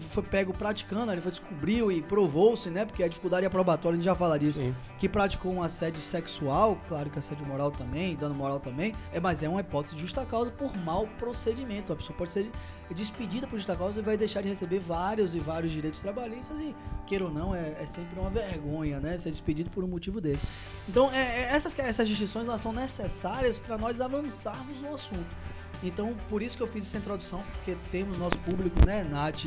for 0.00 0.22
pego 0.22 0.52
praticando, 0.52 1.12
ele 1.12 1.20
foi 1.20 1.30
descobriu 1.30 1.90
e 1.90 2.02
provou-se, 2.02 2.70
né, 2.70 2.84
porque 2.84 3.02
a 3.02 3.08
dificuldade 3.08 3.46
é 3.46 3.48
probatória 3.48 3.85
a 3.94 3.96
gente 3.96 4.04
já 4.04 4.14
fala 4.14 4.38
disso, 4.38 4.60
Sim. 4.60 4.74
que 4.98 5.08
praticou 5.08 5.52
um 5.52 5.62
assédio 5.62 6.00
sexual, 6.00 6.78
claro 6.88 7.10
que 7.10 7.18
assédio 7.18 7.46
moral 7.46 7.70
também, 7.70 8.16
dano 8.16 8.34
moral 8.34 8.60
também, 8.60 8.94
é, 9.12 9.20
mas 9.20 9.42
é 9.42 9.48
uma 9.48 9.60
hipótese 9.60 9.94
de 9.94 10.00
justa 10.00 10.24
causa 10.24 10.50
por 10.50 10.76
mau 10.76 11.06
procedimento. 11.18 11.92
A 11.92 11.96
pessoa 11.96 12.16
pode 12.16 12.32
ser 12.32 12.50
despedida 12.90 13.46
por 13.46 13.56
justa 13.56 13.76
causa 13.76 14.00
e 14.00 14.02
vai 14.02 14.16
deixar 14.16 14.42
de 14.42 14.48
receber 14.48 14.78
vários 14.78 15.34
e 15.34 15.38
vários 15.38 15.72
direitos 15.72 16.00
trabalhistas 16.00 16.60
e, 16.60 16.74
queira 17.06 17.24
ou 17.24 17.30
não, 17.30 17.54
é, 17.54 17.76
é 17.80 17.86
sempre 17.86 18.18
uma 18.18 18.30
vergonha, 18.30 19.00
né, 19.00 19.16
ser 19.18 19.30
despedido 19.30 19.70
por 19.70 19.82
um 19.84 19.88
motivo 19.88 20.20
desse. 20.20 20.46
Então, 20.88 21.10
é, 21.12 21.18
é 21.18 21.48
essas, 21.52 21.76
essas 21.78 22.08
distinções 22.08 22.46
elas 22.48 22.60
são 22.60 22.72
necessárias 22.72 23.58
para 23.58 23.76
nós 23.76 24.00
avançarmos 24.00 24.78
no 24.80 24.94
assunto. 24.94 25.36
Então, 25.82 26.14
por 26.28 26.42
isso 26.42 26.56
que 26.56 26.62
eu 26.62 26.66
fiz 26.66 26.86
essa 26.86 26.96
introdução, 26.96 27.42
porque 27.52 27.76
temos 27.90 28.16
nosso 28.18 28.38
público, 28.38 28.84
né, 28.86 29.04
Nath 29.04 29.44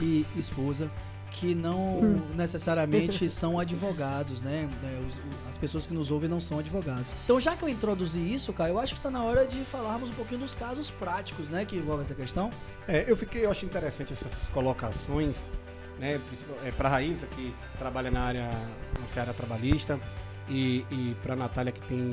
e 0.00 0.24
esposa, 0.36 0.90
que 1.34 1.54
não 1.54 1.98
hum. 1.98 2.22
necessariamente 2.34 3.28
são 3.28 3.58
advogados, 3.58 4.40
né? 4.40 4.68
É, 4.84 5.48
as 5.48 5.58
pessoas 5.58 5.84
que 5.84 5.92
nos 5.92 6.10
ouvem 6.10 6.28
não 6.28 6.38
são 6.38 6.60
advogados. 6.60 7.12
Então, 7.24 7.40
já 7.40 7.56
que 7.56 7.64
eu 7.64 7.68
introduzi 7.68 8.20
isso, 8.20 8.52
cara, 8.52 8.70
eu 8.70 8.78
acho 8.78 8.94
que 8.94 9.00
está 9.00 9.10
na 9.10 9.22
hora 9.22 9.44
de 9.46 9.58
falarmos 9.64 10.10
um 10.10 10.12
pouquinho 10.12 10.40
dos 10.40 10.54
casos 10.54 10.90
práticos, 10.90 11.50
né, 11.50 11.64
que 11.64 11.76
envolvem 11.76 12.02
essa 12.02 12.14
questão. 12.14 12.50
É, 12.86 13.10
eu 13.10 13.16
fiquei, 13.16 13.44
eu 13.44 13.50
acho 13.50 13.64
interessante 13.64 14.12
essas 14.12 14.30
colocações, 14.52 15.40
né, 15.98 16.20
é, 16.62 16.70
para 16.70 16.88
a 16.88 16.92
Raíssa, 16.92 17.26
que 17.26 17.52
trabalha 17.78 18.10
na 18.10 18.20
área, 18.20 18.50
na 19.14 19.20
área 19.20 19.34
trabalhista, 19.34 19.98
e, 20.48 20.86
e 20.90 21.16
para 21.22 21.32
a 21.32 21.36
Natália, 21.36 21.72
que 21.72 21.80
tem 21.88 22.10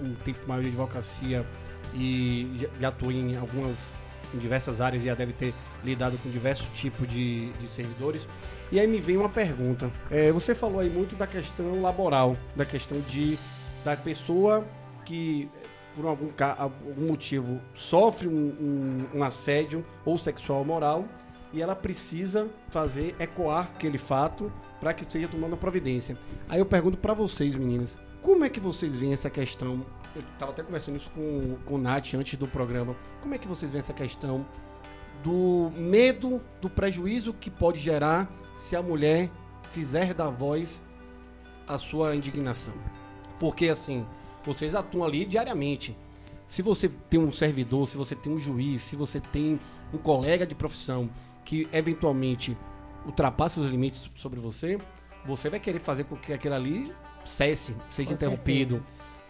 um 0.00 0.14
tempo 0.24 0.40
maior 0.48 0.62
de 0.62 0.68
advocacia 0.68 1.46
e 1.94 2.50
já, 2.56 2.68
já 2.80 2.88
atua 2.88 3.12
em 3.12 3.36
algumas 3.36 3.94
em 4.34 4.38
diversas 4.38 4.80
áreas 4.80 5.02
e 5.02 5.06
já 5.06 5.14
deve 5.14 5.32
ter 5.32 5.54
lidado 5.84 6.18
com 6.18 6.30
diversos 6.30 6.68
tipos 6.74 7.06
de, 7.06 7.52
de 7.52 7.68
servidores. 7.68 8.28
E 8.70 8.80
aí 8.80 8.86
me 8.86 8.98
vem 8.98 9.16
uma 9.16 9.28
pergunta. 9.28 9.90
É, 10.10 10.32
você 10.32 10.54
falou 10.54 10.80
aí 10.80 10.90
muito 10.90 11.14
da 11.14 11.26
questão 11.26 11.80
laboral, 11.80 12.36
da 12.54 12.64
questão 12.64 13.00
de 13.00 13.38
da 13.84 13.96
pessoa 13.96 14.66
que 15.04 15.48
por 15.94 16.06
algum, 16.06 16.28
algum 16.58 17.06
motivo 17.06 17.60
sofre 17.74 18.28
um, 18.28 18.32
um, 18.32 19.18
um 19.18 19.24
assédio 19.24 19.86
ou 20.04 20.18
sexual 20.18 20.64
moral 20.64 21.04
e 21.52 21.62
ela 21.62 21.74
precisa 21.74 22.50
fazer 22.68 23.14
ecoar 23.18 23.70
aquele 23.74 23.96
fato 23.96 24.52
para 24.80 24.92
que 24.92 25.10
seja 25.10 25.28
tomada 25.28 25.56
providência. 25.56 26.18
Aí 26.48 26.58
eu 26.58 26.66
pergunto 26.66 26.98
para 26.98 27.14
vocês, 27.14 27.54
meninas, 27.54 27.96
como 28.20 28.44
é 28.44 28.48
que 28.50 28.60
vocês 28.60 28.98
veem 28.98 29.12
essa 29.12 29.30
questão? 29.30 29.86
Eu 30.14 30.22
estava 30.34 30.50
até 30.50 30.62
conversando 30.62 30.96
isso 30.96 31.10
com, 31.10 31.56
com 31.64 31.74
o 31.76 31.78
Nath 31.78 32.14
antes 32.14 32.38
do 32.38 32.46
programa. 32.46 32.94
Como 33.22 33.34
é 33.34 33.38
que 33.38 33.48
vocês 33.48 33.72
veem 33.72 33.80
essa 33.80 33.94
questão 33.94 34.44
do 35.22 35.70
medo, 35.74 36.42
do 36.60 36.68
prejuízo 36.68 37.32
que 37.32 37.50
pode 37.50 37.78
gerar 37.78 38.28
se 38.56 38.74
a 38.74 38.82
mulher 38.82 39.30
fizer 39.70 40.12
da 40.14 40.28
voz 40.28 40.82
a 41.68 41.78
sua 41.78 42.16
indignação. 42.16 42.74
Porque, 43.38 43.68
assim, 43.68 44.04
vocês 44.44 44.74
atuam 44.74 45.04
ali 45.04 45.24
diariamente. 45.24 45.96
Se 46.46 46.62
você 46.62 46.88
tem 46.88 47.20
um 47.20 47.32
servidor, 47.32 47.86
se 47.86 47.96
você 47.96 48.14
tem 48.16 48.32
um 48.32 48.38
juiz, 48.38 48.82
se 48.82 48.96
você 48.96 49.20
tem 49.20 49.60
um 49.92 49.98
colega 49.98 50.46
de 50.46 50.54
profissão 50.54 51.10
que 51.44 51.68
eventualmente 51.72 52.56
ultrapassa 53.04 53.60
os 53.60 53.66
limites 53.66 54.10
sobre 54.14 54.40
você, 54.40 54.78
você 55.24 55.50
vai 55.50 55.60
querer 55.60 55.78
fazer 55.78 56.04
com 56.04 56.16
que 56.16 56.32
aquilo 56.32 56.54
ali 56.54 56.92
cesse, 57.24 57.74
seja 57.90 58.08
Com 58.08 58.14
interrompido. 58.14 58.82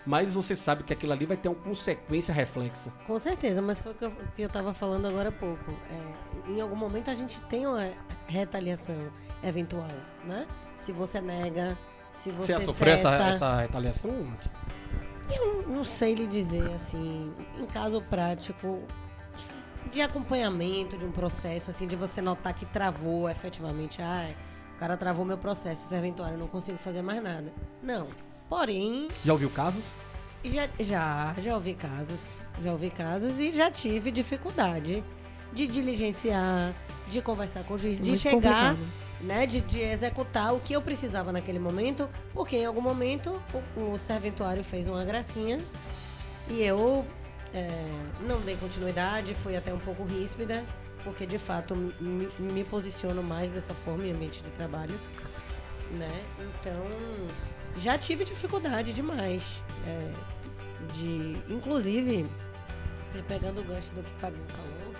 Mas 0.07 0.35
você 0.35 0.55
sabe 0.55 0.85
que 0.85 0.93
aquilo 0.93 1.13
ali 1.13 1.27
vai 1.27 1.37
ter 1.37 1.49
uma 1.49 1.57
consequência 1.57 2.33
reflexa. 2.33 2.93
Com 3.07 3.19
certeza, 3.19 3.61
mas 3.61 3.81
foi 3.81 3.93
o 3.93 3.95
que 3.95 4.05
eu, 4.05 4.13
que 4.37 4.43
eu 4.43 4.49
tava 4.49 4.73
falando 4.73 5.07
agora 5.07 5.31
há 5.31 5.33
pouco. 5.33 5.73
É, 5.91 6.51
em 6.51 6.61
algum 6.61 6.77
momento 6.77 7.11
a 7.11 7.15
gente 7.15 7.41
tem 7.47 7.67
uma 7.67 7.91
retaliação 8.29 8.97
eventual, 9.43 9.91
né? 10.25 10.47
Se 10.79 10.93
você 10.93 11.21
nega, 11.21 11.77
se 12.13 12.31
Você 12.31 12.55
você 12.55 12.65
sofreu 12.65 12.95
essa, 12.95 13.11
essa 13.11 13.61
retaliação? 13.63 14.33
Eu 15.29 15.67
não 15.67 15.83
sei 15.83 16.15
lhe 16.15 16.29
dizer, 16.29 16.73
assim, 16.73 17.35
em 17.59 17.67
caso 17.67 18.01
prático, 18.01 18.85
de 19.91 20.01
acompanhamento 20.01 20.97
de 20.97 21.05
um 21.05 21.11
processo, 21.11 21.71
assim, 21.71 21.87
de 21.87 21.97
você 21.97 22.21
notar 22.21 22.55
que 22.55 22.65
travou 22.67 23.29
efetivamente, 23.29 24.01
ah, 24.01 24.31
o 24.75 24.79
cara 24.79 24.97
travou 24.97 25.25
meu 25.25 25.39
processo, 25.39 25.93
eu 25.93 26.39
não 26.39 26.47
consigo 26.47 26.79
fazer 26.79 27.03
mais 27.03 27.23
nada. 27.23 27.53
Não. 27.83 28.09
Porém, 28.49 29.09
Já 29.25 29.33
ouviu 29.33 29.51
casos? 29.51 29.83
já, 30.45 30.69
já, 30.79 31.35
já 31.39 31.55
ouvi 31.55 31.75
casos, 31.75 32.21
já 32.63 32.73
ouvi 32.73 32.91
casos 32.91 33.39
e 33.41 33.53
já 33.53 33.71
tive 33.71 34.11
dificuldade 34.13 35.03
de 35.53 35.67
diligenciar, 35.67 36.73
de 37.09 37.21
conversar 37.21 37.65
com 37.65 37.75
o 37.75 37.79
juiz, 37.79 37.99
de 37.99 38.11
Muito 38.11 38.21
chegar 38.21 38.75
complicado. 38.75 38.79
né, 39.23 39.47
de, 39.47 39.61
de 39.61 39.81
executar 39.81 40.55
o 40.55 40.61
que 40.61 40.73
eu 40.75 40.83
precisava 40.83 41.33
naquele 41.33 41.59
momento, 41.59 42.09
porque 42.33 42.57
em 42.57 42.65
algum 42.67 42.81
momento 42.81 43.41
o, 43.77 43.93
o 43.95 43.99
serventuário 43.99 44.63
fez 44.63 44.87
uma 44.87 45.05
gracinha 45.05 45.59
e 46.49 46.63
eu 46.63 47.05
é, 47.53 47.69
não 48.21 48.41
dei 48.41 48.57
continuidade, 48.57 49.35
fui 49.35 49.57
até 49.57 49.73
um 49.75 49.79
pouco 49.81 50.05
ríspida, 50.05 50.65
porque 51.03 51.27
de 51.27 51.39
fato 51.39 51.75
me, 51.75 52.29
me 52.39 52.63
posiciono 52.65 53.23
mais 53.23 53.51
dessa 53.51 53.75
forma 53.75 54.07
em 54.07 54.13
ambiente 54.13 54.43
de 54.43 54.51
trabalho, 54.51 54.95
né? 55.93 56.11
Então 56.61 56.87
já 57.79 57.99
tive 57.99 58.25
dificuldade 58.25 58.93
demais, 58.93 59.63
é, 59.87 60.11
de, 60.95 61.37
inclusive 61.49 62.27
pegando 63.29 63.61
o 63.61 63.65
gancho 63.65 63.91
do 63.95 64.03
que 64.03 64.11
o 64.13 64.19
Fabinho 64.19 64.45
falou, 64.49 64.93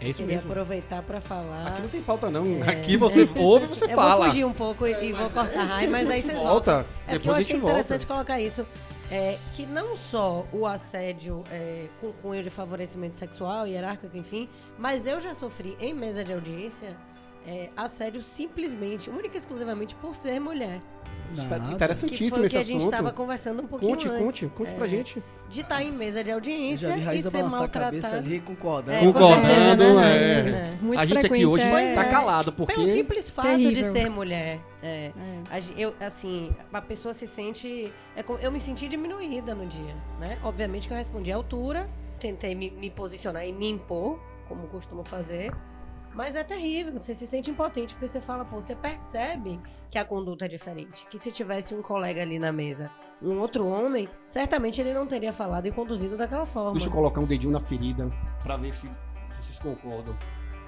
É 0.00 0.08
isso 0.08 0.20
queria 0.20 0.36
mesmo. 0.36 0.50
aproveitar 0.50 1.02
para 1.02 1.20
falar. 1.20 1.66
Aqui 1.68 1.82
não 1.82 1.88
tem 1.88 2.02
pauta, 2.02 2.30
não. 2.30 2.44
É. 2.64 2.70
Aqui 2.70 2.96
você 2.96 3.28
ouve 3.36 3.66
e 3.66 3.68
você 3.68 3.84
eu 3.84 3.90
fala. 3.90 4.16
vou 4.16 4.24
fugir 4.26 4.44
um 4.44 4.52
pouco 4.52 4.86
e, 4.86 5.08
e 5.08 5.12
vou 5.12 5.28
cortar 5.30 5.62
raio, 5.64 5.90
mas 5.90 6.10
aí 6.10 6.22
vocês 6.22 6.38
voltam. 6.38 6.74
Volta. 6.76 6.86
É 7.06 7.12
porque 7.12 7.28
eu 7.28 7.32
achei 7.32 7.44
gente 7.44 7.56
volta. 7.60 7.72
interessante 7.72 8.06
colocar 8.06 8.40
isso. 8.40 8.66
É, 9.10 9.38
que 9.54 9.66
não 9.66 9.94
só 9.94 10.46
o 10.54 10.66
assédio 10.66 11.44
é, 11.50 11.88
com 12.00 12.10
cunho 12.14 12.42
de 12.42 12.48
favorecimento 12.48 13.14
sexual, 13.14 13.66
hierárquico, 13.66 14.16
enfim, 14.16 14.48
mas 14.78 15.06
eu 15.06 15.20
já 15.20 15.34
sofri 15.34 15.76
em 15.78 15.92
mesa 15.92 16.24
de 16.24 16.32
audiência 16.32 16.96
é, 17.46 17.68
assédio 17.76 18.22
simplesmente, 18.22 19.10
única 19.10 19.36
e 19.36 19.38
exclusivamente 19.38 19.94
por 19.96 20.14
ser 20.14 20.40
mulher. 20.40 20.80
Nada. 21.36 21.60
Que 21.64 21.74
Interessantíssimo 21.74 22.44
esse 22.44 22.54
que 22.54 22.58
a 22.58 22.62
gente 22.62 22.76
assunto. 22.78 22.92
estava 22.92 23.12
conversando 23.12 23.62
um 23.62 23.66
pouquinho 23.66 23.92
Conte, 23.92 24.08
antes. 24.08 24.22
conte, 24.24 24.46
conte 24.48 24.72
pra 24.72 24.86
É, 24.86 24.88
gente. 24.88 25.22
De 25.48 25.60
estar 25.60 25.82
em 25.82 25.90
mesa 25.92 26.22
de 26.22 26.30
Eu 26.30 26.34
audiência 26.34 26.88
já 26.98 27.10
vi 27.12 27.18
e 27.18 27.22
ser 27.22 27.30
balançar 27.30 27.62
a 27.62 27.68
cabeça 27.68 28.08
maltratada. 28.08 28.16
ali, 28.18 28.40
concordando. 28.40 28.92
É, 29.08 29.12
com 29.12 29.18
certeza, 29.34 29.94
né? 29.94 30.02
é. 30.04 30.48
É. 30.48 30.78
Muito 30.82 31.00
a 31.00 31.06
gente 31.06 31.26
aqui 31.26 31.46
hoje 31.46 31.66
é... 31.66 31.94
tá 31.94 32.04
calado, 32.04 32.52
porque... 32.52 32.74
Pelo 32.74 32.86
simples 32.86 33.30
fato 33.30 33.56
de 33.56 33.62
Terrível. 33.72 33.92
ser 33.92 34.10
mulher. 34.10 34.60
É. 34.82 35.12
É. 35.50 35.60
Eu, 35.76 35.94
assim, 36.00 36.50
a 36.72 36.80
pessoa 36.82 37.14
se 37.14 37.26
sente. 37.26 37.92
é 38.16 38.24
eu 38.40 38.50
me 38.52 38.60
senti 38.60 38.88
diminuída 38.88 39.54
no 39.54 39.66
dia, 39.66 39.94
né? 40.18 40.38
Obviamente 40.42 40.86
que 40.88 40.92
eu 40.92 40.98
respondi 40.98 41.32
à 41.32 41.36
altura, 41.36 41.88
tentei 42.18 42.54
me, 42.54 42.70
me 42.70 42.90
posicionar 42.90 43.46
e 43.46 43.52
me 43.52 43.68
impor, 43.68 44.18
como 44.48 44.66
costumo 44.68 45.04
fazer. 45.04 45.52
Mas 46.14 46.36
é 46.36 46.44
terrível, 46.44 46.92
você 46.92 47.14
se 47.14 47.26
sente 47.26 47.50
impotente, 47.50 47.94
porque 47.94 48.06
você 48.08 48.20
fala, 48.20 48.44
pô, 48.44 48.56
você 48.60 48.74
percebe 48.76 49.58
que 49.92 49.98
a 49.98 50.04
conduta 50.06 50.46
é 50.46 50.48
diferente. 50.48 51.06
Que 51.10 51.18
se 51.18 51.30
tivesse 51.30 51.74
um 51.74 51.82
colega 51.82 52.22
ali 52.22 52.38
na 52.38 52.50
mesa, 52.50 52.90
um 53.20 53.38
outro 53.38 53.66
homem, 53.66 54.08
certamente 54.26 54.80
ele 54.80 54.94
não 54.94 55.06
teria 55.06 55.34
falado 55.34 55.66
e 55.66 55.70
conduzido 55.70 56.16
daquela 56.16 56.46
forma. 56.46 56.72
Deixa 56.72 56.86
eu 56.88 56.92
colocar 56.92 57.20
um 57.20 57.26
dedinho 57.26 57.52
na 57.52 57.60
ferida 57.60 58.10
pra 58.42 58.56
ver 58.56 58.72
se 58.74 58.88
vocês 59.38 59.58
concordam. 59.58 60.16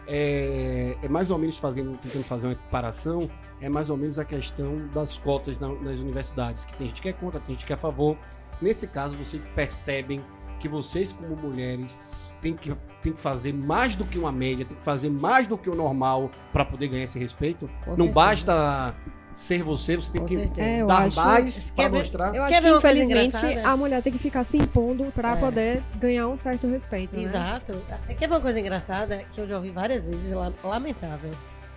É, 0.06 0.98
é 1.02 1.08
mais 1.08 1.30
ou 1.30 1.38
menos 1.38 1.56
fazendo, 1.56 1.96
tentando 1.96 2.24
fazer 2.24 2.46
uma 2.48 2.52
equiparação, 2.52 3.30
é 3.62 3.68
mais 3.70 3.88
ou 3.88 3.96
menos 3.96 4.18
a 4.18 4.24
questão 4.26 4.86
das 4.88 5.16
cotas 5.16 5.58
na- 5.58 5.72
nas 5.72 5.98
universidades, 6.00 6.66
que 6.66 6.76
tem 6.76 6.88
gente 6.88 7.00
que 7.00 7.08
é 7.08 7.12
contra, 7.14 7.40
tem 7.40 7.54
gente 7.54 7.64
que 7.64 7.72
é 7.72 7.76
a 7.76 7.78
favor. 7.78 8.18
Nesse 8.60 8.86
caso, 8.86 9.16
vocês 9.16 9.42
percebem 9.54 10.22
que 10.60 10.68
vocês, 10.68 11.14
como 11.14 11.34
mulheres, 11.34 11.98
têm 12.44 12.54
que, 12.54 12.74
têm 13.02 13.12
que 13.14 13.20
fazer 13.20 13.54
mais 13.54 13.96
do 13.96 14.04
que 14.04 14.18
uma 14.18 14.30
média, 14.30 14.66
tem 14.66 14.76
que 14.76 14.82
fazer 14.84 15.08
mais 15.08 15.46
do 15.46 15.56
que 15.56 15.70
o 15.70 15.74
normal 15.74 16.30
para 16.52 16.62
poder 16.64 16.88
ganhar 16.88 17.04
esse 17.04 17.18
respeito. 17.18 17.66
Com 17.82 17.90
Não 17.92 17.96
certeza. 17.96 18.12
basta 18.14 18.94
ser 19.32 19.62
você, 19.64 19.96
você 19.96 20.12
tem 20.12 20.20
Com 20.20 20.28
que 20.28 20.34
certeza. 20.36 20.60
É, 20.68 20.82
eu 20.82 20.86
dar 20.86 21.06
acho- 21.06 21.16
mais 21.16 21.70
Quer 21.70 21.74
para 21.82 21.88
ver- 21.90 21.98
mostrar. 21.98 22.34
Eu 22.36 22.42
acho 22.44 22.52
Quer 22.54 22.62
que, 22.62 22.68
ver 22.70 22.76
infelizmente, 22.76 23.36
a 23.64 23.76
mulher 23.76 24.02
tem 24.02 24.12
que 24.12 24.18
ficar 24.18 24.44
se 24.44 24.56
impondo 24.58 25.04
pra 25.12 25.32
É. 25.32 25.36
poder 25.36 25.82
ganhar 25.98 26.28
um 26.28 26.36
certo 26.36 26.68
respeito, 26.68 27.16
né? 27.16 27.22
Exato. 27.22 27.82
É 28.08 28.14
que 28.14 28.24
é 28.24 28.28
uma 28.28 28.40
coisa 28.40 28.60
engraçada 28.60 29.24
que 29.32 29.40
eu 29.40 29.48
já 29.48 29.56
ouvi 29.56 29.70
várias 29.70 30.06
vezes, 30.06 30.30
la- 30.32 30.52
lamentável. 30.62 31.30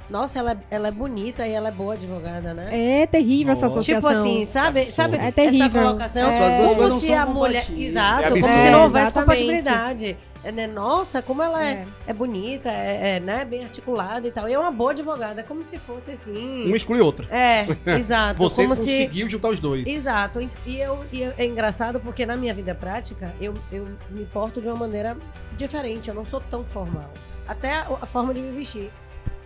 Nossa, 0.09 0.39
ela, 0.39 0.51
é- 0.53 0.57
ela 0.71 0.87
é 0.87 0.91
bonita 0.91 1.45
e 1.45 1.51
ela 1.51 1.67
é 1.67 1.71
boa 1.71 1.93
advogada, 1.95 2.53
né? 2.53 3.01
É 3.01 3.05
terrível 3.07 3.51
essa 3.51 3.63
Nossa. 3.67 3.81
Tipo 3.81 3.97
associação. 3.97 4.21
assim, 4.23 4.45
sabe, 4.45 4.79
Absurdo. 4.79 4.95
sabe 4.95 5.17
É 5.17 5.21
essa 5.21 5.31
terrível. 5.33 5.81
colocação? 5.83 6.27
As 6.29 6.35
suas 6.35 6.55
duas 6.55 6.73
como 6.91 6.99
se 7.01 7.13
a 7.13 7.25
mulher, 7.25 7.65
exato, 7.77 8.23
É 8.23 8.29
como 8.29 8.47
se 8.47 8.69
não 8.69 8.83
houvesse 8.83 9.13
compatibilidade. 9.13 10.17
É, 10.43 10.51
né? 10.51 10.65
Nossa, 10.67 11.21
como 11.21 11.41
ela 11.43 11.61
é, 11.65 11.71
É. 11.71 11.85
é 12.07 12.13
bonita, 12.13 12.69
é, 12.69 13.15
é, 13.17 13.19
né, 13.19 13.43
bem 13.43 13.63
articulada 13.63 14.25
e 14.25 14.31
tal. 14.31 14.47
E 14.47 14.53
é 14.53 14.59
uma 14.59 14.71
boa 14.71 14.91
advogada, 14.91 15.43
como 15.43 15.65
se 15.65 15.77
fosse 15.79 16.11
assim. 16.11 16.71
Um 16.71 16.75
exclui 16.75 17.01
outro. 17.01 17.27
É, 17.29 17.65
exato. 17.99 18.37
Você 18.37 18.61
como 18.63 18.75
se 18.75 18.81
conseguiu 18.81 19.29
juntar 19.29 19.49
os 19.49 19.59
dois. 19.59 19.85
Exato. 19.85 20.39
E- 20.39 20.49
E, 20.65 20.77
eu, 20.79 21.03
e 21.11 21.21
eu- 21.23 21.33
é 21.37 21.45
engraçado 21.45 21.99
porque 21.99 22.25
na 22.25 22.35
minha 22.37 22.53
vida 22.53 22.73
prática 22.73 23.33
eu, 23.41 23.53
eu 23.71 23.87
me 24.09 24.23
porto 24.25 24.61
de 24.61 24.67
uma 24.67 24.75
maneira 24.77 25.17
diferente. 25.57 26.07
Eu 26.07 26.15
não 26.15 26.25
sou 26.25 26.39
tão 26.39 26.63
formal. 26.63 27.11
Até 27.45 27.73
a, 27.73 27.87
a 28.01 28.05
forma 28.05 28.33
de 28.33 28.39
me 28.39 28.51
vestir. 28.55 28.89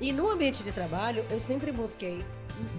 E 0.02 0.12
no 0.12 0.30
ambiente 0.30 0.64
de 0.64 0.72
trabalho, 0.72 1.24
eu 1.30 1.40
sempre 1.40 1.72
busquei 1.72 2.26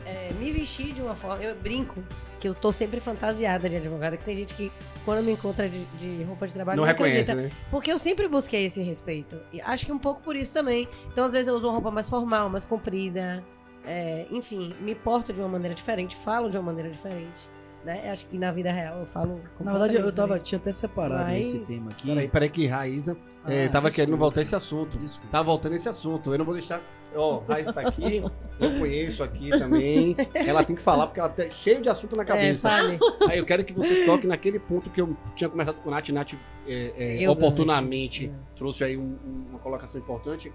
é, 0.05 0.33
me 0.39 0.53
vestir 0.53 0.93
de 0.93 1.01
uma 1.01 1.15
forma. 1.15 1.43
Eu 1.43 1.55
brinco 1.55 2.03
que 2.41 2.49
eu 2.49 2.53
estou 2.53 2.73
sempre 2.73 2.99
fantasiada 3.01 3.69
de 3.69 3.77
advogada. 3.77 4.17
Que 4.17 4.25
tem 4.25 4.37
gente 4.37 4.55
que, 4.55 4.73
quando 5.05 5.25
me 5.25 5.31
encontra 5.33 5.69
de, 5.69 5.85
de 5.99 6.25
roupa 6.25 6.49
de 6.49 6.55
trabalho, 6.55 6.77
Não 6.77 6.83
não, 6.85 6.89
reconhece, 6.93 7.31
acredita. 7.31 7.55
né? 7.55 7.63
Porque 7.71 7.93
eu 7.93 7.99
sempre 7.99 8.27
busquei 8.27 8.67
esse 8.67 8.83
respeito. 8.83 9.39
E 9.53 9.61
acho 9.61 9.87
que 9.87 9.93
um 9.93 9.99
pouco 9.99 10.21
por 10.23 10.35
isso 10.35 10.53
também. 10.53 10.89
Então, 11.13 11.25
às 11.25 11.33
vezes, 11.33 11.47
eu 11.47 11.55
uso 11.55 11.67
uma 11.69 11.73
roupa 11.75 11.93
mais 11.93 12.09
formal, 12.11 12.51
mais 12.51 12.65
comprida. 12.65 13.45
É, 13.87 14.27
enfim, 14.31 14.75
me 14.81 14.95
porto 14.95 15.33
de 15.33 15.41
uma 15.41 15.49
maneira 15.49 15.75
diferente, 15.75 16.17
falo 16.17 16.51
de 16.51 16.57
uma 16.57 16.65
maneira 16.65 16.91
diferente. 16.91 17.49
Né? 17.85 18.11
Acho 18.13 18.27
que 18.27 18.39
na 18.39 18.51
vida 18.53 18.71
real 18.73 18.99
eu 19.01 19.07
falo. 19.07 19.41
Na 19.61 19.73
verdade, 19.73 19.97
eu 19.97 20.13
tava, 20.13 20.39
tinha 20.39 20.59
até 20.59 20.71
separado 20.73 21.25
Mas- 21.31 21.47
esse 21.47 21.59
tema 21.61 21.91
aqui. 21.93 22.07
Peraí, 22.09 22.29
peraí 22.29 22.49
que 22.49 22.67
Raíza 22.67 23.17
Ah, 23.45 23.53
é, 23.53 23.67
tava 23.69 23.89
desculpa. 23.89 23.91
querendo 23.95 24.17
voltar 24.17 24.41
esse 24.43 24.55
assunto. 24.55 24.99
Desculpa. 24.99 25.31
Tá 25.33 25.43
voltando 25.43 25.75
esse 25.75 25.89
assunto. 25.89 26.33
Eu 26.33 26.39
não 26.39 26.45
vou 26.45 26.55
deixar. 26.55 26.81
Ó, 27.15 27.39
Raíza 27.41 27.73
tá 27.73 27.81
aqui, 27.83 28.23
eu 28.61 28.79
conheço 28.79 29.23
aqui 29.23 29.51
também. 29.51 30.17
Ela 30.35 30.65
tem 30.65 30.75
que 30.77 30.83
falar 30.83 31.07
porque 31.07 31.21
ela 31.21 31.29
tá 31.29 31.49
cheio 31.51 31.83
de 31.83 31.89
assunto 31.89 32.17
na 32.17 32.23
É, 32.23 32.27
cabeça. 32.27 32.69
fale. 32.69 32.99
Aí 33.29 33.39
eu 33.39 33.45
quero 33.47 33.65
que 33.65 33.73
você 33.73 34.05
toque 34.05 34.27
naquele 34.27 34.59
ponto 34.59 34.89
que 34.91 35.01
eu 35.01 35.17
tinha 35.37 35.49
começado 35.51 35.77
com 35.83 35.91
a 35.91 35.93
Nath. 35.93 36.09
Nath 36.11 36.35
é, 36.67 37.23
é, 37.25 37.31
oportunamente 37.31 38.27
gancho. 38.29 38.39
trouxe 38.57 38.85
aí 38.85 38.97
um- 38.97 39.19
um- 39.27 39.47
uma 39.51 39.59
colocação 39.59 40.01
importante. 40.01 40.53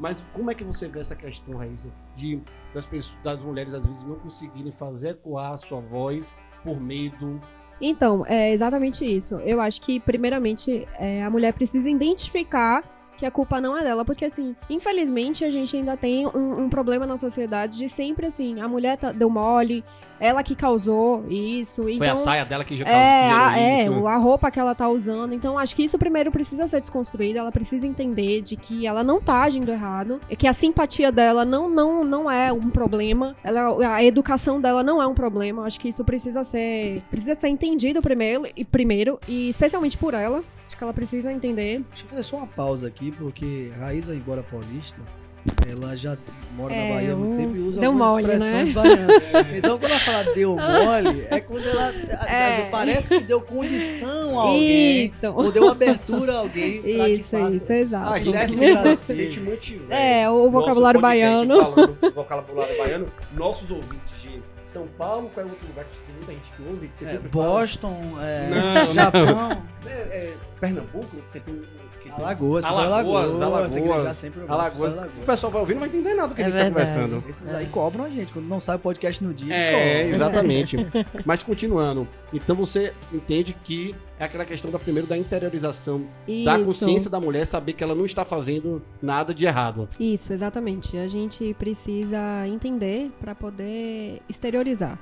Mas 0.00 0.24
como 0.32 0.50
é 0.50 0.54
que 0.54 0.62
você 0.62 0.86
vê 0.86 1.00
essa 1.00 1.16
questão, 1.16 1.56
Raíssa, 1.58 1.88
de 2.16 2.40
das, 2.72 2.86
pessoas, 2.86 3.20
das 3.22 3.42
mulheres 3.42 3.74
às 3.74 3.84
vezes 3.86 4.04
não 4.04 4.14
conseguirem 4.16 4.70
fazer 4.72 5.08
ecoar 5.10 5.52
a 5.52 5.56
sua 5.56 5.80
voz 5.80 6.34
por 6.62 6.80
medo? 6.80 7.40
Então, 7.80 8.24
é 8.26 8.52
exatamente 8.52 9.04
isso. 9.04 9.36
Eu 9.36 9.60
acho 9.60 9.80
que, 9.82 9.98
primeiramente, 10.00 10.86
é, 10.98 11.22
a 11.22 11.30
mulher 11.30 11.52
precisa 11.52 11.88
identificar 11.90 12.82
que 13.18 13.26
a 13.26 13.30
culpa 13.30 13.60
não 13.60 13.76
é 13.76 13.82
dela, 13.82 14.04
porque, 14.04 14.24
assim, 14.24 14.54
infelizmente, 14.70 15.44
a 15.44 15.50
gente 15.50 15.76
ainda 15.76 15.96
tem 15.96 16.26
um, 16.28 16.60
um 16.62 16.68
problema 16.70 17.04
na 17.04 17.16
sociedade 17.16 17.76
de 17.76 17.88
sempre, 17.88 18.26
assim, 18.26 18.60
a 18.60 18.68
mulher 18.68 18.96
tá- 18.96 19.10
deu 19.10 19.28
mole, 19.28 19.84
ela 20.20 20.42
que 20.42 20.54
causou 20.54 21.24
isso, 21.28 21.82
Foi 21.82 21.94
então... 21.94 22.12
a 22.12 22.16
saia 22.16 22.44
dela 22.44 22.64
que 22.64 22.76
já 22.76 22.84
É, 22.84 23.28
causou 23.30 23.46
a, 23.48 23.58
é, 23.58 23.82
isso. 23.82 24.06
a 24.06 24.16
roupa 24.16 24.50
que 24.50 24.58
ela 24.58 24.74
tá 24.74 24.88
usando. 24.88 25.32
Então, 25.32 25.58
acho 25.58 25.74
que 25.74 25.82
isso 25.84 25.98
primeiro 25.98 26.30
precisa 26.30 26.66
ser 26.66 26.80
desconstruído. 26.80 27.38
Ela 27.38 27.52
precisa 27.52 27.86
entender 27.86 28.42
de 28.42 28.56
que 28.56 28.86
ela 28.86 29.02
não 29.04 29.20
tá 29.20 29.42
agindo 29.42 29.70
errado. 29.70 30.20
e 30.28 30.36
Que 30.36 30.46
a 30.46 30.52
simpatia 30.52 31.10
dela 31.12 31.44
não, 31.44 31.68
não, 31.68 32.04
não 32.04 32.30
é 32.30 32.52
um 32.52 32.70
problema. 32.70 33.36
Ela, 33.42 33.94
a 33.94 34.04
educação 34.04 34.60
dela 34.60 34.82
não 34.82 35.02
é 35.02 35.06
um 35.06 35.14
problema. 35.14 35.64
Acho 35.64 35.78
que 35.80 35.88
isso 35.88 36.04
precisa 36.04 36.42
ser, 36.44 37.02
precisa 37.10 37.34
ser 37.38 37.48
entendido 37.48 38.00
primeiro 38.02 38.46
e, 38.56 38.64
primeiro, 38.64 39.18
e 39.28 39.48
especialmente 39.48 39.96
por 39.96 40.14
ela. 40.14 40.42
Acho 40.66 40.76
que 40.76 40.84
ela 40.84 40.92
precisa 40.92 41.32
entender. 41.32 41.82
Deixa 41.88 42.04
eu 42.04 42.08
fazer 42.08 42.22
só 42.22 42.36
uma 42.36 42.46
pausa 42.46 42.86
aqui, 42.86 43.10
porque 43.12 43.70
Raíza, 43.78 44.14
embora 44.14 44.42
paulista, 44.42 45.00
ela 45.70 45.96
já 45.96 46.16
mora 46.56 46.74
É, 46.74 46.88
na 46.88 46.94
Bahia 46.94 47.12
há 47.12 47.16
muito 47.16 47.32
um- 47.34 47.36
tempo 47.36 47.56
e 47.56 47.60
usa 47.60 47.86
algumas 47.86 48.10
mole, 48.12 48.26
né? 48.26 48.34
expressões 48.34 48.72
baianas. 48.72 49.22
Então, 49.56 49.78
quando 49.78 49.90
ela 49.92 50.00
fala 50.00 50.24
deu 50.34 50.56
mole, 50.56 51.26
é 51.30 51.40
quando 51.40 51.68
ela 51.68 51.94
É. 52.28 52.68
parece 52.70 53.18
que 53.18 53.24
deu 53.24 53.40
condição 53.40 54.38
a 54.40 54.42
alguém. 54.44 55.04
Isso. 55.06 55.26
Ou 55.34 55.52
deu 55.52 55.70
abertura 55.70 56.32
a 56.32 56.38
alguém 56.38 56.80
pra 56.82 57.04
que 57.04 57.12
Isso, 57.12 57.36
faça. 57.38 57.56
isso, 57.56 57.72
exato. 57.72 58.10
Ah, 58.12 58.18
Tudo 58.20 58.36
é 58.36 58.48
gente 58.48 59.40
É, 59.90 60.30
o 60.30 60.50
vocabulário 60.50 61.00
baiano. 61.00 61.56
falando 61.56 61.98
vocabulário 62.14 62.78
baiano, 62.78 63.12
nossos 63.34 63.70
ouvintes 63.70 64.20
de 64.22 64.40
São 64.64 64.86
Paulo, 64.98 65.30
qual 65.32 65.44
é 65.44 65.48
o 65.48 65.52
outro 65.52 65.66
lugar 65.68 65.84
que 65.86 65.98
tem 66.00 66.14
muita 66.14 66.32
gente 66.32 66.50
que 66.56 66.62
ouve, 66.68 66.88
que 66.88 66.96
você 66.96 67.04
É, 67.04 67.08
sempre 67.08 67.28
fala? 67.30 67.44
Boston, 67.44 68.00
é, 68.20 68.48
Não, 68.86 68.92
Japão, 68.94 69.62
É, 69.86 69.90
é, 69.90 70.34
Pernambuco, 70.60 71.16
você 71.26 71.40
tem... 71.40 71.62
Alagoas, 72.22 72.64
pessoal 72.64 72.86
de 72.86 72.92
Alagoas, 72.92 73.24
Alagoas, 73.24 73.42
Alagoas, 73.42 73.72
tem 73.72 73.82
que 73.82 73.88
deixar 73.88 74.14
sempre 74.14 74.38
o 74.38 74.42
pessoal 74.42 74.58
de 74.60 74.64
Alagoas. 74.68 74.92
O 74.92 74.98
Alagoas. 74.98 75.24
pessoal 75.26 75.52
vai 75.52 75.60
ouvir 75.60 75.72
não 75.74 75.80
vai 75.80 75.88
entender 75.88 76.14
nada 76.14 76.28
do 76.28 76.34
que 76.34 76.42
É 76.42 76.44
a 76.44 76.48
gente 76.48 76.56
tá 76.58 76.64
verdade. 76.64 76.90
conversando. 76.92 77.24
Esses 77.28 77.52
aí 77.52 77.66
cobram 77.66 78.04
a 78.04 78.08
gente, 78.08 78.32
quando 78.32 78.46
não 78.46 78.60
sai 78.60 78.76
o 78.76 78.78
podcast 78.78 79.24
no 79.24 79.32
dia, 79.34 79.54
É, 79.54 80.02
cobram. 80.02 80.14
exatamente. 80.16 80.76
Mas 81.24 81.42
continuando, 81.42 82.06
então 82.32 82.54
você 82.56 82.92
entende 83.12 83.54
que 83.64 83.94
é 84.18 84.24
aquela 84.24 84.44
questão 84.44 84.70
da 84.70 84.78
primeiro 84.78 85.06
da 85.06 85.16
interiorização 85.16 86.00
da 86.44 86.56
Isso. 86.58 86.64
consciência 86.64 87.08
da 87.10 87.20
mulher, 87.20 87.46
saber 87.46 87.72
que 87.72 87.84
ela 87.84 87.94
não 87.94 88.04
está 88.04 88.24
fazendo 88.24 88.82
nada 89.00 89.32
de 89.32 89.44
errado. 89.46 89.88
Isso, 89.98 90.32
exatamente. 90.32 90.96
A 90.96 91.06
gente 91.06 91.54
precisa 91.54 92.18
entender 92.46 93.10
para 93.20 93.34
poder 93.34 94.20
exteriorizar. 94.28 94.98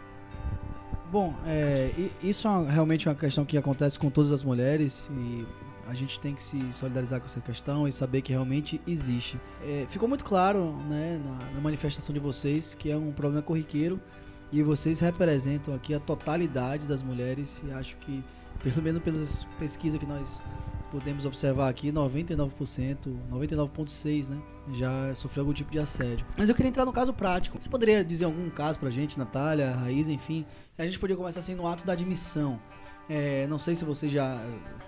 Bom, 1.11 1.33
é, 1.47 1.91
isso 2.23 2.49
é 2.49 2.51
uma- 2.51 2.71
realmente 2.71 3.09
uma 3.09 3.15
questão 3.15 3.45
que 3.45 3.57
acontece 3.57 3.99
com 3.99 4.11
todas 4.11 4.33
as 4.33 4.43
mulheres 4.43 5.09
e 5.17 5.47
a 5.89 5.95
gente 5.95 6.19
tem 6.21 6.35
que 6.35 6.43
se 6.43 6.73
solidarizar 6.73 7.21
com 7.21 7.27
essa 7.27 7.41
questão 7.41 7.87
e 7.87 7.93
saber 7.93 8.23
que 8.23 8.33
realmente 8.33 8.81
existe. 8.87 9.41
É, 9.63 9.87
ficou 9.89 10.09
muito 10.09 10.25
claro 10.25 10.73
né, 10.89 11.21
na, 11.25 11.51
na 11.53 11.61
manifestação 11.61 12.13
de 12.13 12.21
vocês 12.21 12.75
que 12.75 12.91
é 12.91 12.97
um 12.97 13.13
problema 13.13 13.43
corriqueiro 13.43 14.01
e 14.53 14.63
vocês 14.63 15.01
representam 15.01 15.75
aqui 15.75 15.95
a 15.95 16.01
totalidade 16.01 16.87
das 16.87 17.03
mulheres 17.03 17.63
e 17.67 17.73
acho 17.73 17.97
que, 17.99 18.23
pelo 18.63 18.83
menos 18.83 19.03
pelas 19.03 19.45
pesquisas 19.59 19.99
que 19.99 20.07
nós 20.07 20.41
podemos 20.91 21.25
observar 21.25 21.69
aqui, 21.69 21.93
99%, 21.93 22.97
99,6%, 23.31 24.29
né? 24.31 24.39
Já 24.75 25.15
sofreu 25.15 25.43
algum 25.43 25.53
tipo 25.53 25.71
de 25.71 25.79
assédio. 25.79 26.25
Mas 26.37 26.49
eu 26.49 26.55
queria 26.55 26.69
entrar 26.69 26.85
no 26.85 26.93
caso 26.93 27.13
prático. 27.13 27.61
Você 27.61 27.69
poderia 27.69 28.05
dizer 28.05 28.25
algum 28.25 28.49
caso 28.51 28.79
pra 28.79 28.89
gente, 28.91 29.19
Natália, 29.19 29.73
Raiz, 29.73 30.09
enfim? 30.09 30.47
A 30.79 30.85
gente 30.85 30.99
poderia 30.99 31.17
começar 31.17 31.41
assim 31.41 31.55
no 31.55 31.67
ato 31.67 31.85
da 31.85 31.93
admissão. 31.93 32.61
É, 33.09 33.47
não 33.47 33.59
sei 33.59 33.77
se 33.77 33.85
vocês 33.85 34.11
já 34.11 34.39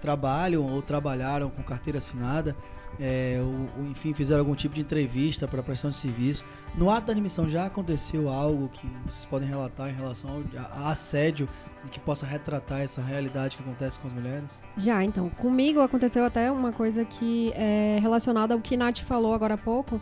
trabalham 0.00 0.64
ou 0.64 0.82
trabalharam 0.82 1.50
com 1.50 1.62
carteira 1.62 1.98
assinada, 1.98 2.56
é, 2.98 3.38
ou, 3.40 3.82
ou, 3.82 3.90
enfim, 3.90 4.12
fizeram 4.12 4.40
algum 4.40 4.54
tipo 4.54 4.74
de 4.74 4.80
entrevista 4.80 5.46
para 5.46 5.62
prestação 5.62 5.90
de 5.90 5.96
serviço. 5.96 6.44
No 6.74 6.90
ato 6.90 7.06
da 7.06 7.12
admissão 7.12 7.48
já 7.48 7.66
aconteceu 7.66 8.28
algo 8.28 8.68
que 8.68 8.86
vocês 9.06 9.24
podem 9.24 9.48
relatar 9.48 9.88
em 9.88 9.94
relação 9.94 10.30
ao 10.30 10.62
a 10.72 10.90
assédio 10.90 11.48
e 11.84 11.88
que 11.88 12.00
possa 12.00 12.26
retratar 12.26 12.80
essa 12.80 13.00
realidade 13.00 13.56
que 13.56 13.62
acontece 13.62 13.98
com 13.98 14.08
as 14.08 14.12
mulheres? 14.12 14.62
Já, 14.76 15.04
então, 15.04 15.28
comigo 15.30 15.80
aconteceu 15.80 16.24
até 16.24 16.50
uma 16.50 16.72
coisa 16.72 17.04
que 17.04 17.52
é 17.54 17.98
relacionada 18.00 18.54
ao 18.54 18.60
que 18.60 18.76
Nath 18.76 18.98
falou 18.98 19.32
agora 19.32 19.54
há 19.54 19.58
pouco, 19.58 20.00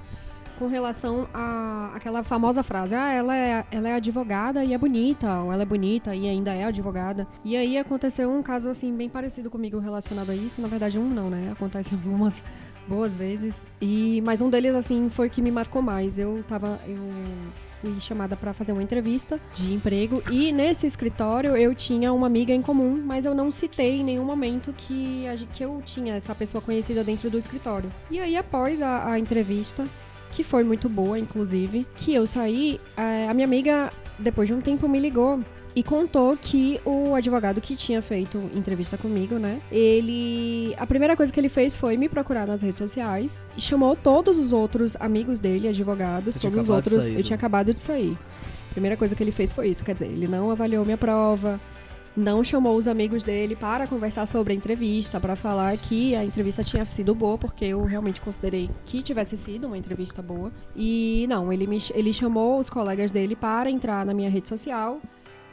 com 0.58 0.66
relação 0.66 1.28
a 1.32 1.92
aquela 1.94 2.22
famosa 2.22 2.62
frase, 2.62 2.94
ah, 2.94 3.12
ela 3.12 3.36
é, 3.36 3.64
ela 3.70 3.88
é 3.88 3.94
advogada 3.94 4.64
e 4.64 4.72
é 4.72 4.78
bonita, 4.78 5.40
ou 5.40 5.52
ela 5.52 5.62
é 5.62 5.66
bonita 5.66 6.14
e 6.14 6.28
ainda 6.28 6.52
é 6.52 6.64
advogada. 6.64 7.26
E 7.44 7.56
aí 7.56 7.78
aconteceu 7.78 8.30
um 8.30 8.42
caso, 8.42 8.68
assim, 8.68 8.94
bem 8.94 9.08
parecido 9.08 9.50
comigo 9.50 9.78
relacionado 9.78 10.30
a 10.30 10.34
isso, 10.34 10.60
na 10.60 10.68
verdade 10.68 10.98
um 10.98 11.08
não, 11.08 11.30
né, 11.30 11.50
acontece 11.52 11.94
algumas 11.94 12.42
boas 12.86 13.16
vezes, 13.16 13.66
e 13.80 14.22
mas 14.24 14.40
um 14.40 14.48
deles, 14.48 14.74
assim, 14.74 15.08
foi 15.10 15.28
que 15.28 15.42
me 15.42 15.50
marcou 15.50 15.82
mais. 15.82 16.18
Eu 16.18 16.44
tava, 16.46 16.78
eu 16.86 16.98
fui 17.80 18.00
chamada 18.00 18.36
para 18.36 18.52
fazer 18.52 18.72
uma 18.72 18.82
entrevista 18.82 19.40
de 19.52 19.72
emprego 19.72 20.22
e 20.30 20.52
nesse 20.52 20.86
escritório 20.86 21.56
eu 21.56 21.74
tinha 21.74 22.12
uma 22.12 22.26
amiga 22.26 22.52
em 22.52 22.62
comum, 22.62 23.02
mas 23.04 23.26
eu 23.26 23.34
não 23.34 23.50
citei 23.50 24.00
em 24.00 24.04
nenhum 24.04 24.24
momento 24.24 24.72
que, 24.72 25.26
a 25.28 25.34
que 25.34 25.64
eu 25.64 25.82
tinha 25.84 26.14
essa 26.14 26.34
pessoa 26.34 26.60
conhecida 26.60 27.04
dentro 27.04 27.28
do 27.30 27.38
escritório. 27.38 27.90
E 28.10 28.18
aí, 28.18 28.36
após 28.36 28.80
a, 28.80 29.12
a 29.12 29.18
entrevista, 29.18 29.86
que 30.36 30.44
foi 30.44 30.62
muito 30.62 30.86
boa, 30.86 31.18
inclusive, 31.18 31.86
que 31.96 32.12
eu 32.12 32.26
saí, 32.26 32.78
eh, 32.94 33.26
a 33.26 33.32
minha 33.32 33.46
amiga, 33.46 33.90
depois 34.18 34.46
de 34.46 34.52
um 34.54 34.60
tempo, 34.60 34.86
me 34.86 35.00
ligou 35.00 35.40
e 35.74 35.82
contou 35.82 36.36
que 36.36 36.78
o 36.84 37.14
advogado 37.14 37.58
que 37.60 37.74
tinha 37.74 38.02
feito 38.02 38.38
entrevista 38.54 38.98
comigo, 38.98 39.36
né? 39.38 39.60
Ele. 39.72 40.74
A 40.78 40.86
primeira 40.86 41.16
coisa 41.16 41.32
que 41.32 41.40
ele 41.40 41.48
fez 41.48 41.74
foi 41.74 41.96
me 41.96 42.06
procurar 42.08 42.46
nas 42.46 42.60
redes 42.62 42.76
sociais 42.76 43.44
e 43.56 43.60
chamou 43.62 43.96
todos 43.96 44.38
os 44.38 44.52
outros 44.52 44.94
amigos 45.00 45.38
dele, 45.38 45.68
advogados, 45.68 46.34
Você 46.34 46.40
todos 46.40 46.64
os 46.64 46.70
outros. 46.70 47.08
eu 47.08 47.16
do- 47.16 47.22
tinha 47.22 47.36
acabado 47.36 47.72
de 47.72 47.80
sair. 47.80 48.16
A 48.70 48.72
primeira 48.74 48.96
coisa 48.96 49.16
que 49.16 49.22
ele 49.22 49.32
fez 49.32 49.52
foi 49.54 49.68
isso, 49.68 49.82
quer 49.84 49.94
dizer, 49.94 50.06
ele 50.06 50.28
não 50.28 50.50
avaliou 50.50 50.84
minha 50.84 50.98
prova, 50.98 51.58
não 52.16 52.42
chamou 52.42 52.76
os 52.76 52.88
amigos 52.88 53.22
dele 53.22 53.54
para 53.54 53.86
conversar 53.86 54.26
sobre 54.26 54.52
a 54.52 54.56
entrevista, 54.56 55.20
para 55.20 55.36
falar 55.36 55.76
que 55.76 56.14
a 56.14 56.24
entrevista 56.24 56.64
tinha 56.64 56.84
sido 56.86 57.14
boa, 57.14 57.36
porque 57.36 57.66
eu 57.66 57.84
realmente 57.84 58.20
considerei 58.20 58.70
que 58.86 59.02
tivesse 59.02 59.36
sido 59.36 59.66
uma 59.66 59.76
entrevista 59.76 60.22
boa. 60.22 60.50
E 60.74 61.26
não, 61.28 61.52
ele, 61.52 61.66
me, 61.66 61.78
ele 61.94 62.12
chamou 62.12 62.58
os 62.58 62.70
colegas 62.70 63.10
dele 63.10 63.36
para 63.36 63.70
entrar 63.70 64.06
na 64.06 64.14
minha 64.14 64.30
rede 64.30 64.48
social 64.48 65.00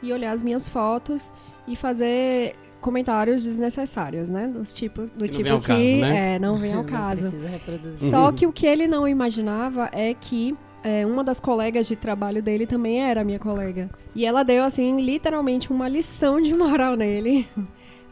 e 0.02 0.12
olhar 0.12 0.32
as 0.32 0.42
minhas 0.42 0.68
fotos 0.68 1.32
e 1.68 1.76
fazer 1.76 2.54
comentários 2.80 3.44
desnecessários, 3.44 4.28
né? 4.28 4.46
Dos 4.46 4.72
tipo, 4.72 5.06
do 5.06 5.20
não 5.20 5.28
tipo 5.28 5.44
vem 5.44 5.52
ao 5.52 5.60
que 5.60 5.66
caso, 5.66 5.80
né? 5.80 6.34
é, 6.34 6.38
não 6.38 6.56
vem 6.56 6.72
ao 6.74 6.84
caso. 6.84 7.30
precisa 7.30 7.48
reproduzir. 7.48 8.10
Só 8.10 8.30
que 8.32 8.46
o 8.46 8.52
que 8.52 8.66
ele 8.66 8.86
não 8.86 9.08
imaginava 9.08 9.88
é 9.92 10.12
que 10.12 10.54
é, 10.84 11.06
uma 11.06 11.24
das 11.24 11.40
colegas 11.40 11.88
de 11.88 11.96
trabalho 11.96 12.42
dele 12.42 12.66
também 12.66 13.02
era 13.02 13.24
minha 13.24 13.38
colega. 13.38 13.88
E 14.14 14.26
ela 14.26 14.42
deu, 14.42 14.62
assim, 14.62 15.00
literalmente 15.00 15.72
uma 15.72 15.88
lição 15.88 16.42
de 16.42 16.54
moral 16.54 16.94
nele. 16.94 17.48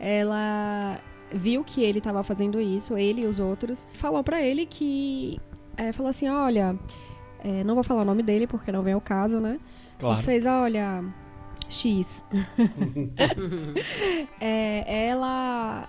Ela 0.00 0.98
viu 1.30 1.62
que 1.62 1.82
ele 1.82 1.98
estava 1.98 2.24
fazendo 2.24 2.58
isso, 2.58 2.96
ele 2.96 3.22
e 3.22 3.26
os 3.26 3.38
outros, 3.38 3.87
falou 3.92 4.24
pra 4.24 4.42
ele 4.42 4.64
que. 4.64 5.38
é, 5.76 5.92
falou 5.92 6.08
assim: 6.08 6.28
olha, 6.28 6.74
é, 7.44 7.62
não 7.62 7.74
vou 7.74 7.85
falar 7.85 8.02
o 8.02 8.06
nome 8.06 8.22
dele 8.22 8.46
porque 8.46 8.72
não 8.72 8.82
vem 8.82 8.94
ao 8.94 9.00
caso, 9.00 9.38
né? 9.38 9.61
Mas 10.00 10.22
fez, 10.22 10.46
olha, 10.46 11.04
X. 11.68 12.24
É, 14.40 15.08
ela. 15.08 15.88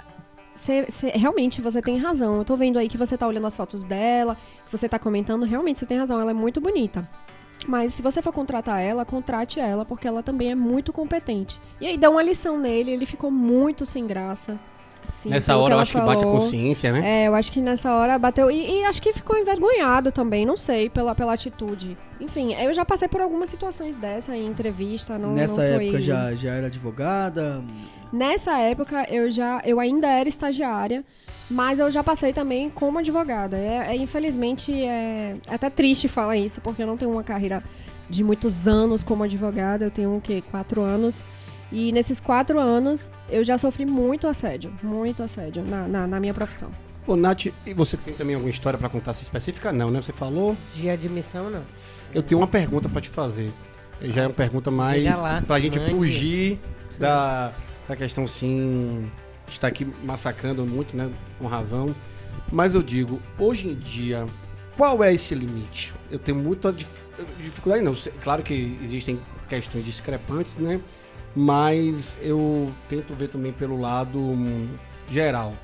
Cê- 0.64 0.86
cê- 0.90 1.12
realmente 1.14 1.62
você 1.62 1.82
tem 1.82 1.98
razão. 1.98 2.38
Eu 2.38 2.46
tô 2.46 2.56
vendo 2.56 2.80
aí 2.80 2.88
que 2.90 2.98
você 2.98 3.18
tá 3.18 3.28
olhando 3.28 3.48
as 3.48 3.56
fotos 3.58 3.84
dela, 3.84 4.36
que 4.66 4.72
você 4.72 4.88
tá 4.88 4.98
comentando. 4.98 5.44
Realmente 5.46 5.80
você 5.80 5.86
tem 5.86 5.98
razão, 5.98 6.20
ela 6.20 6.32
é 6.32 6.34
muito 6.34 6.60
bonita. 6.62 7.08
Mas 7.68 7.94
se 7.94 8.02
você 8.02 8.22
for 8.22 8.34
contratar 8.34 8.82
ela, 8.82 9.06
contrate 9.06 9.60
ela, 9.60 9.86
porque 9.86 10.08
ela 10.08 10.22
também 10.24 10.52
é 10.52 10.56
muito 10.56 10.92
competente. 10.92 11.60
E 11.80 11.86
aí 11.88 11.98
dá 11.98 12.10
uma 12.10 12.22
lição 12.24 12.58
nele, 12.60 12.92
ele 12.92 13.06
ficou 13.06 13.30
muito 13.32 13.86
sem 13.86 14.06
graça. 14.08 14.60
Assim, 15.10 15.30
Nessa 15.30 15.56
hora 15.58 15.74
eu 15.74 15.76
ela 15.76 15.82
acho 15.84 15.92
que 15.92 16.00
bate 16.00 16.24
a 16.24 16.28
falou. 16.28 16.40
consciência, 16.40 16.92
né? 16.92 17.24
É, 17.24 17.28
eu 17.28 17.36
acho 17.36 17.52
que 17.52 17.62
nessa 17.62 17.94
hora 17.94 18.18
bateu. 18.18 18.50
E, 18.50 18.80
e 18.80 18.86
acho 18.86 19.02
que 19.02 19.14
ficou 19.14 19.38
envergonhado 19.38 20.12
também, 20.12 20.46
não 20.46 20.58
sei, 20.58 20.90
pela, 20.90 21.14
pela 21.14 21.34
atitude. 21.34 21.98
Enfim, 22.20 22.54
eu 22.56 22.74
já 22.74 22.84
passei 22.86 23.08
por 23.08 23.22
algumas 23.22 23.50
situações 23.50 23.98
dessa 23.98 24.36
em 24.36 24.48
entrevista. 24.48 25.18
Não, 25.20 25.34
Nessa 25.34 25.62
não 25.62 25.76
foi... 25.76 25.86
época 25.88 26.02
já, 26.02 26.34
já 26.36 26.54
era 26.54 26.68
advogada? 26.68 27.64
Nessa 28.14 28.60
época 28.60 29.08
eu 29.10 29.32
já 29.32 29.60
eu 29.66 29.80
ainda 29.80 30.08
era 30.08 30.30
estagiária, 30.30 31.04
mas 31.50 31.80
eu 31.80 31.92
já 31.92 32.04
passei 32.04 32.32
também 32.32 32.70
como 32.70 33.00
advogada. 33.00 33.58
É, 33.58 33.88
é, 33.88 33.96
infelizmente 33.96 34.72
é, 34.72 35.36
é 35.48 35.56
até 35.56 35.68
triste 35.68 36.08
falar 36.08 36.38
isso, 36.38 36.62
porque 36.62 36.84
eu 36.84 36.88
não 36.88 36.96
tenho 36.96 37.12
uma 37.12 37.24
carreira 37.24 37.64
de 38.08 38.24
muitos 38.24 38.68
anos 38.68 39.04
como 39.04 39.24
advogada. 39.24 39.86
Eu 39.86 39.90
tenho 39.90 40.16
o 40.16 40.22
quê? 40.22 40.44
Quatro 40.52 40.82
anos. 40.82 41.26
E 41.72 41.92
nesses 41.92 42.20
quatro 42.20 42.60
anos 42.60 43.12
eu 43.32 43.44
já 43.44 43.58
sofri 43.58 43.84
muito 43.84 44.28
assédio, 44.28 44.72
muito 44.84 45.24
assédio 45.24 45.64
na, 45.64 45.88
na, 45.88 46.06
na 46.06 46.20
minha 46.20 46.36
profissão. 46.36 46.70
Ô, 47.08 47.16
Nath, 47.16 47.48
e 47.66 47.74
você 47.74 47.98
tem 47.98 48.14
também 48.14 48.36
alguma 48.36 48.52
história 48.52 48.78
pra 48.78 48.90
contar 48.90 49.12
assim 49.12 49.24
específica? 49.24 49.74
Não, 49.74 49.90
né? 49.90 50.04
Você 50.04 50.14
falou. 50.14 50.56
De 50.76 50.88
admissão, 50.88 51.50
não. 51.50 51.64
Eu 52.14 52.22
tenho 52.22 52.40
uma 52.40 52.48
pergunta 52.48 52.88
pra 52.88 53.02
te 53.02 53.10
fazer. 53.10 53.52
Já 54.00 54.22
é 54.22 54.28
uma 54.28 54.34
pergunta 54.34 54.70
mais 54.70 55.04
lá, 55.04 55.42
pra 55.42 55.60
gente 55.60 55.80
mande. 55.80 55.92
fugir 55.92 56.60
da, 57.00 57.52
da 57.88 57.96
questão, 57.96 58.26
sim, 58.26 59.10
está 59.50 59.68
aqui 59.68 59.86
massacrando 60.04 60.66
muito, 60.66 60.96
né? 60.96 61.12
Com 61.40 61.48
razão. 61.48 61.94
Mas 62.52 62.76
eu 62.76 62.84
digo, 62.84 63.22
hoje 63.38 63.70
em 63.70 63.76
dia, 63.76 64.26
qual 64.78 65.04
é 65.04 65.14
esse 65.14 65.34
limite? 65.36 65.94
Eu 66.10 66.20
tenho 66.20 66.38
muita 66.38 66.72
dif- 66.72 67.00
dificuldade, 67.40 67.84
não. 67.84 67.96
Claro 68.24 68.44
que 68.44 68.78
existem 68.84 69.20
questões 69.50 69.86
discrepantes, 69.86 70.58
né? 70.58 70.80
Mas 71.36 72.18
eu 72.22 72.72
tento 72.90 73.14
ver 73.14 73.28
também 73.28 73.52
pelo 73.52 73.80
lado 73.80 74.20
hum, 74.20 74.70
geral. 75.10 75.56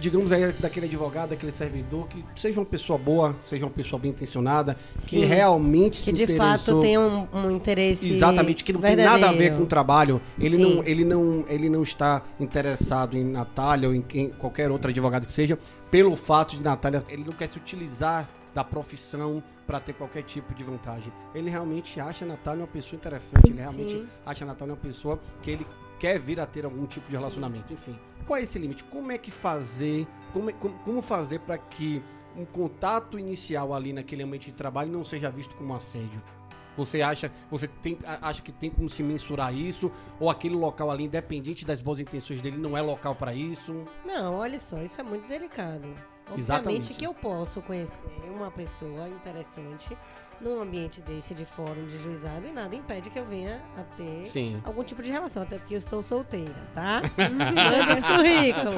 Digamos 0.00 0.32
aí 0.32 0.52
daquele 0.52 0.86
advogado, 0.86 1.30
daquele 1.30 1.52
servidor, 1.52 2.08
que 2.08 2.24
seja 2.34 2.60
uma 2.60 2.66
pessoa 2.66 2.98
boa, 2.98 3.36
seja 3.40 3.64
uma 3.64 3.70
pessoa 3.70 4.00
bem 4.00 4.10
intencionada, 4.10 4.76
que 4.98 5.20
Sim. 5.20 5.24
realmente 5.24 6.02
Que 6.02 6.16
se 6.16 6.26
de 6.26 6.36
fato 6.36 6.80
tem 6.80 6.98
um, 6.98 7.26
um 7.32 7.50
interesse. 7.50 8.08
Exatamente, 8.10 8.64
que 8.64 8.72
não 8.72 8.80
tem 8.80 8.96
nada 8.96 9.10
a 9.10 9.16
ver 9.16 9.22
verdadeiro. 9.22 9.56
com 9.56 9.62
o 9.62 9.66
trabalho. 9.66 10.20
Ele 10.38 10.56
Sim. 10.56 10.74
não, 10.74 10.84
ele, 10.84 11.04
não, 11.04 11.44
ele 11.48 11.70
não 11.70 11.82
está 11.82 12.22
interessado 12.38 13.16
em 13.16 13.24
Natália 13.24 13.88
ou 13.88 13.94
em 13.94 14.02
quem, 14.02 14.30
qualquer 14.30 14.70
outro 14.70 14.90
advogado 14.90 15.24
que 15.24 15.32
seja, 15.32 15.58
pelo 15.90 16.16
fato 16.16 16.56
de 16.56 16.62
Natália, 16.62 17.04
ele 17.08 17.24
não 17.24 17.32
quer 17.32 17.48
se 17.48 17.56
utilizar 17.56 18.28
da 18.54 18.64
profissão 18.64 19.42
para 19.66 19.78
ter 19.78 19.92
qualquer 19.92 20.22
tipo 20.22 20.54
de 20.54 20.64
vantagem. 20.64 21.12
Ele 21.34 21.50
realmente 21.50 22.00
acha 22.00 22.24
a 22.24 22.28
Natália 22.28 22.62
uma 22.62 22.66
pessoa 22.66 22.96
interessante, 22.96 23.50
ele 23.50 23.60
realmente 23.60 23.92
Sim. 23.92 24.06
acha 24.24 24.44
a 24.44 24.46
Natália 24.48 24.74
uma 24.74 24.80
pessoa 24.80 25.20
que 25.42 25.50
ele 25.50 25.66
quer 25.98 26.18
vir 26.18 26.40
a 26.40 26.46
ter 26.46 26.64
algum 26.64 26.86
tipo 26.86 27.08
de 27.08 27.16
relacionamento, 27.16 27.72
enfim. 27.72 27.98
Qual 28.26 28.38
é 28.38 28.42
esse 28.42 28.58
limite? 28.58 28.84
Como 28.84 29.12
é 29.12 29.18
que 29.18 29.30
fazer, 29.30 30.06
como, 30.32 30.50
é- 30.50 30.52
como, 30.52 30.74
como 30.80 31.02
fazer 31.02 31.40
para 31.40 31.56
que 31.58 32.02
um 32.36 32.44
contato 32.44 33.18
inicial 33.18 33.72
ali 33.72 33.92
naquele 33.92 34.22
ambiente 34.22 34.46
de 34.46 34.52
trabalho 34.52 34.90
não 34.90 35.04
seja 35.04 35.30
visto 35.30 35.54
como 35.56 35.74
assédio? 35.74 36.22
Você 36.76 37.00
acha, 37.00 37.32
você 37.50 37.66
tem, 37.66 37.98
acha 38.20 38.42
que 38.42 38.52
tem 38.52 38.68
como 38.68 38.86
se 38.90 39.02
mensurar 39.02 39.54
isso? 39.54 39.90
Ou 40.20 40.28
aquele 40.28 40.54
local 40.54 40.90
ali, 40.90 41.04
independente 41.04 41.64
das 41.64 41.80
boas 41.80 41.98
intenções 42.00 42.42
dele, 42.42 42.58
não 42.58 42.76
é 42.76 42.82
local 42.82 43.14
para 43.14 43.32
isso? 43.32 43.86
Não, 44.04 44.34
olha 44.34 44.58
só, 44.58 44.82
isso 44.82 45.00
é 45.00 45.04
muito 45.04 45.26
delicado. 45.26 45.88
Obviamente 46.28 46.40
Exatamente. 46.40 46.94
que 46.94 47.06
eu 47.06 47.14
posso 47.14 47.62
conhecer 47.62 47.98
uma 48.28 48.50
pessoa 48.50 49.08
interessante 49.08 49.96
num 50.40 50.60
ambiente 50.60 51.00
desse 51.00 51.34
de 51.34 51.44
fórum 51.44 51.86
de 51.86 51.98
juizado 52.02 52.46
e 52.46 52.52
nada 52.52 52.74
impede 52.76 53.08
que 53.10 53.18
eu 53.18 53.24
venha 53.24 53.60
a 53.76 53.82
ter 53.82 54.26
Sim. 54.26 54.60
algum 54.64 54.82
tipo 54.84 55.02
de 55.02 55.10
relação, 55.10 55.42
até 55.42 55.58
porque 55.58 55.74
eu 55.74 55.78
estou 55.78 56.02
solteira, 56.02 56.54
tá? 56.74 57.02
Manda 57.16 57.94
os 57.94 58.02
currículos. 58.02 58.74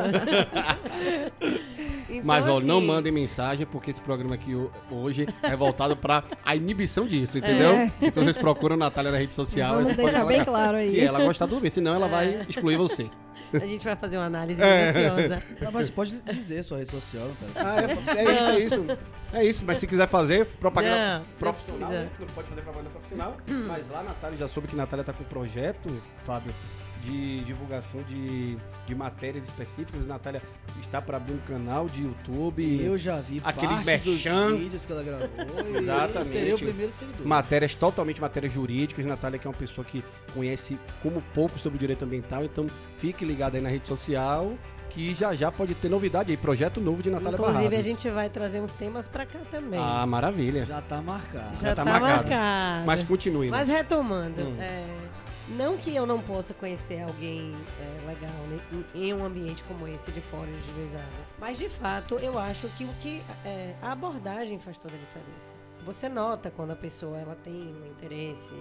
Então, 2.11 2.23
Mas 2.25 2.47
ó, 2.49 2.59
não 2.61 2.79
assim, 2.79 2.87
mandem 2.87 3.13
mensagem, 3.13 3.67
porque 3.67 3.91
esse 3.91 4.01
programa 4.01 4.35
aqui 4.35 4.55
ho- 4.55 4.71
hoje 4.91 5.27
é 5.43 5.55
voltado 5.55 5.95
para 5.97 6.25
a 6.45 6.57
inibição 6.57 7.07
disso, 7.07 7.37
entendeu? 7.39 7.73
É. 7.73 7.93
Então 8.01 8.23
vocês 8.25 8.39
procuram 8.39 8.75
a 8.77 8.79
Natália 8.79 9.13
na 9.13 9.19
rede 9.19 9.35
social. 9.35 9.75
Vamos 9.77 9.95
deixar 9.95 10.25
bem 10.25 10.43
claro 10.45 10.77
aí. 10.79 10.89
Se 10.91 11.01
ela 11.01 11.21
gostar, 11.23 11.47
tudo 11.47 11.61
bem. 11.61 11.71
Senão 11.71 11.95
ela 11.95 12.07
É. 12.07 12.11
vai 12.11 12.47
excluir 12.49 12.77
você. 12.77 13.11
A 13.53 13.67
gente 13.67 13.85
vai 13.85 13.97
fazer 13.97 14.17
uma 14.19 14.27
análise 14.27 14.61
É. 14.63 14.93
minuciosa. 14.93 15.43
Não, 15.61 15.73
mas 15.73 15.89
pode 15.91 16.21
dizer 16.21 16.63
sua 16.63 16.79
rede 16.79 16.91
social, 16.91 17.29
cara. 17.55 17.69
Ah, 17.69 18.13
é, 18.17 18.25
é 18.25 18.35
isso, 18.37 18.51
é 18.51 18.59
isso. 18.61 18.87
É 19.33 19.45
isso, 19.45 19.65
mas 19.67 19.79
se 19.79 19.87
quiser 19.87 20.07
fazer 20.09 20.47
propaganda 20.59 20.97
Não, 20.97 21.19
não 21.21 21.25
profissional, 21.39 21.91
né? 21.91 22.09
não 22.19 22.27
pode 22.29 22.49
fazer 22.49 22.61
propaganda 22.63 22.91
profissional. 22.91 23.37
mas 23.67 23.89
lá 23.91 24.01
a 24.01 24.03
Natália 24.05 24.39
já 24.39 24.49
soube 24.49 24.69
que 24.69 24.75
a 24.75 24.79
Natália 24.79 25.05
tá 25.05 25.13
com 25.13 25.23
um 25.23 25.27
projeto, 25.27 26.03
Fábio, 26.25 26.55
de 27.03 27.45
divulgação 27.45 28.03
de, 28.03 28.57
de 28.87 28.95
matérias 28.95 29.45
específicas. 29.45 30.05
A 30.05 30.09
Natália 30.15 30.43
está 30.81 31.01
para 31.01 31.17
abrir 31.17 31.35
um 31.35 31.39
canal 31.39 31.87
de 31.87 32.03
YouTube. 32.03 32.81
Eu 32.83 32.97
já 32.99 33.21
vi 33.21 33.41
Aquele 33.45 33.67
parte 33.69 33.85
merchan. 33.87 34.51
dos 34.51 34.59
vídeos 34.61 34.85
que 34.85 34.93
ela 34.93 35.03
gravou. 35.03 35.29
Exatamente. 35.77 36.29
Seria 36.31 36.55
o 36.55 36.59
primeiro 36.59 36.93
seguidor. 36.93 37.27
matérias 37.27 37.75
totalmente 37.75 38.21
matérias 38.21 38.53
jurídicas. 38.53 39.05
Natália 39.07 39.39
que 39.39 39.47
é 39.47 39.51
uma 39.51 39.57
pessoa 39.57 39.85
que 39.85 40.05
conhece 40.35 40.79
como 41.03 41.23
pouco 41.35 41.59
sobre 41.59 41.77
o 41.77 41.81
direito 41.81 42.05
ambiental, 42.05 42.45
então 42.45 42.67
fique 42.99 43.25
ligado 43.25 43.55
aí 43.55 43.61
na 43.61 43.69
rede 43.69 43.87
social 43.87 44.53
que 44.91 45.15
já 45.15 45.35
já 45.35 45.53
pode 45.53 45.75
ter 45.75 45.91
novidade 45.91 46.31
aí, 46.31 46.37
projeto 46.37 46.81
novo 46.81 47.03
de 47.03 47.11
Natália 47.11 47.35
Inclusive, 47.35 47.59
Barrados. 47.59 47.79
a 47.79 47.83
gente 47.83 48.09
vai 48.11 48.31
trazer 48.31 48.61
uns 48.63 48.73
temas 48.73 49.07
pra 49.07 49.27
cá 49.27 49.39
também. 49.51 49.79
Ah, 49.79 50.07
maravilha. 50.07 50.65
Já 50.65 50.81
tá 50.81 51.03
marcado. 51.03 51.57
Já, 51.61 51.69
já 51.69 51.75
tá, 51.75 51.85
tá 51.85 51.91
marcado. 51.91 52.29
marcado. 52.31 52.87
Mas 52.87 53.05
continue, 53.05 53.51
né? 53.51 53.57
Mas 53.59 53.69
retomando, 53.69 54.41
Hum. 54.41 54.57
é, 54.59 54.87
não 55.51 55.77
que 55.77 55.95
eu 55.95 56.07
não 56.07 56.21
possa 56.21 56.53
conhecer 56.53 57.03
alguém 57.03 57.55
é, 57.81 58.07
legal 58.07 58.31
né, 58.49 58.61
em, 58.95 59.09
em 59.09 59.15
um 59.15 59.25
ambiente 59.25 59.65
como 59.65 59.87
esse 59.87 60.11
de 60.11 60.21
fora 60.21 60.51
de 60.51 60.75
juizado, 60.75 61.09
mas 61.39 61.59
de 61.59 61.69
fato 61.69 62.17
eu 62.17 62.39
acho 62.39 62.69
que 62.71 62.85
o 62.85 62.93
que 63.01 63.23
é, 63.45 63.75
a 63.83 63.93
abordagem 63.93 64.59
faz 64.59 64.79
toda 64.79 64.95
a 64.95 64.99
diferença. 64.99 65.55
Você 65.85 66.09
nota 66.09 66.51
quando 66.51 66.73
a 66.73 66.77
pessoa 66.77 67.19
ela 67.19 67.35
tem 67.37 67.55
um 67.55 67.87
interesse 67.87 68.55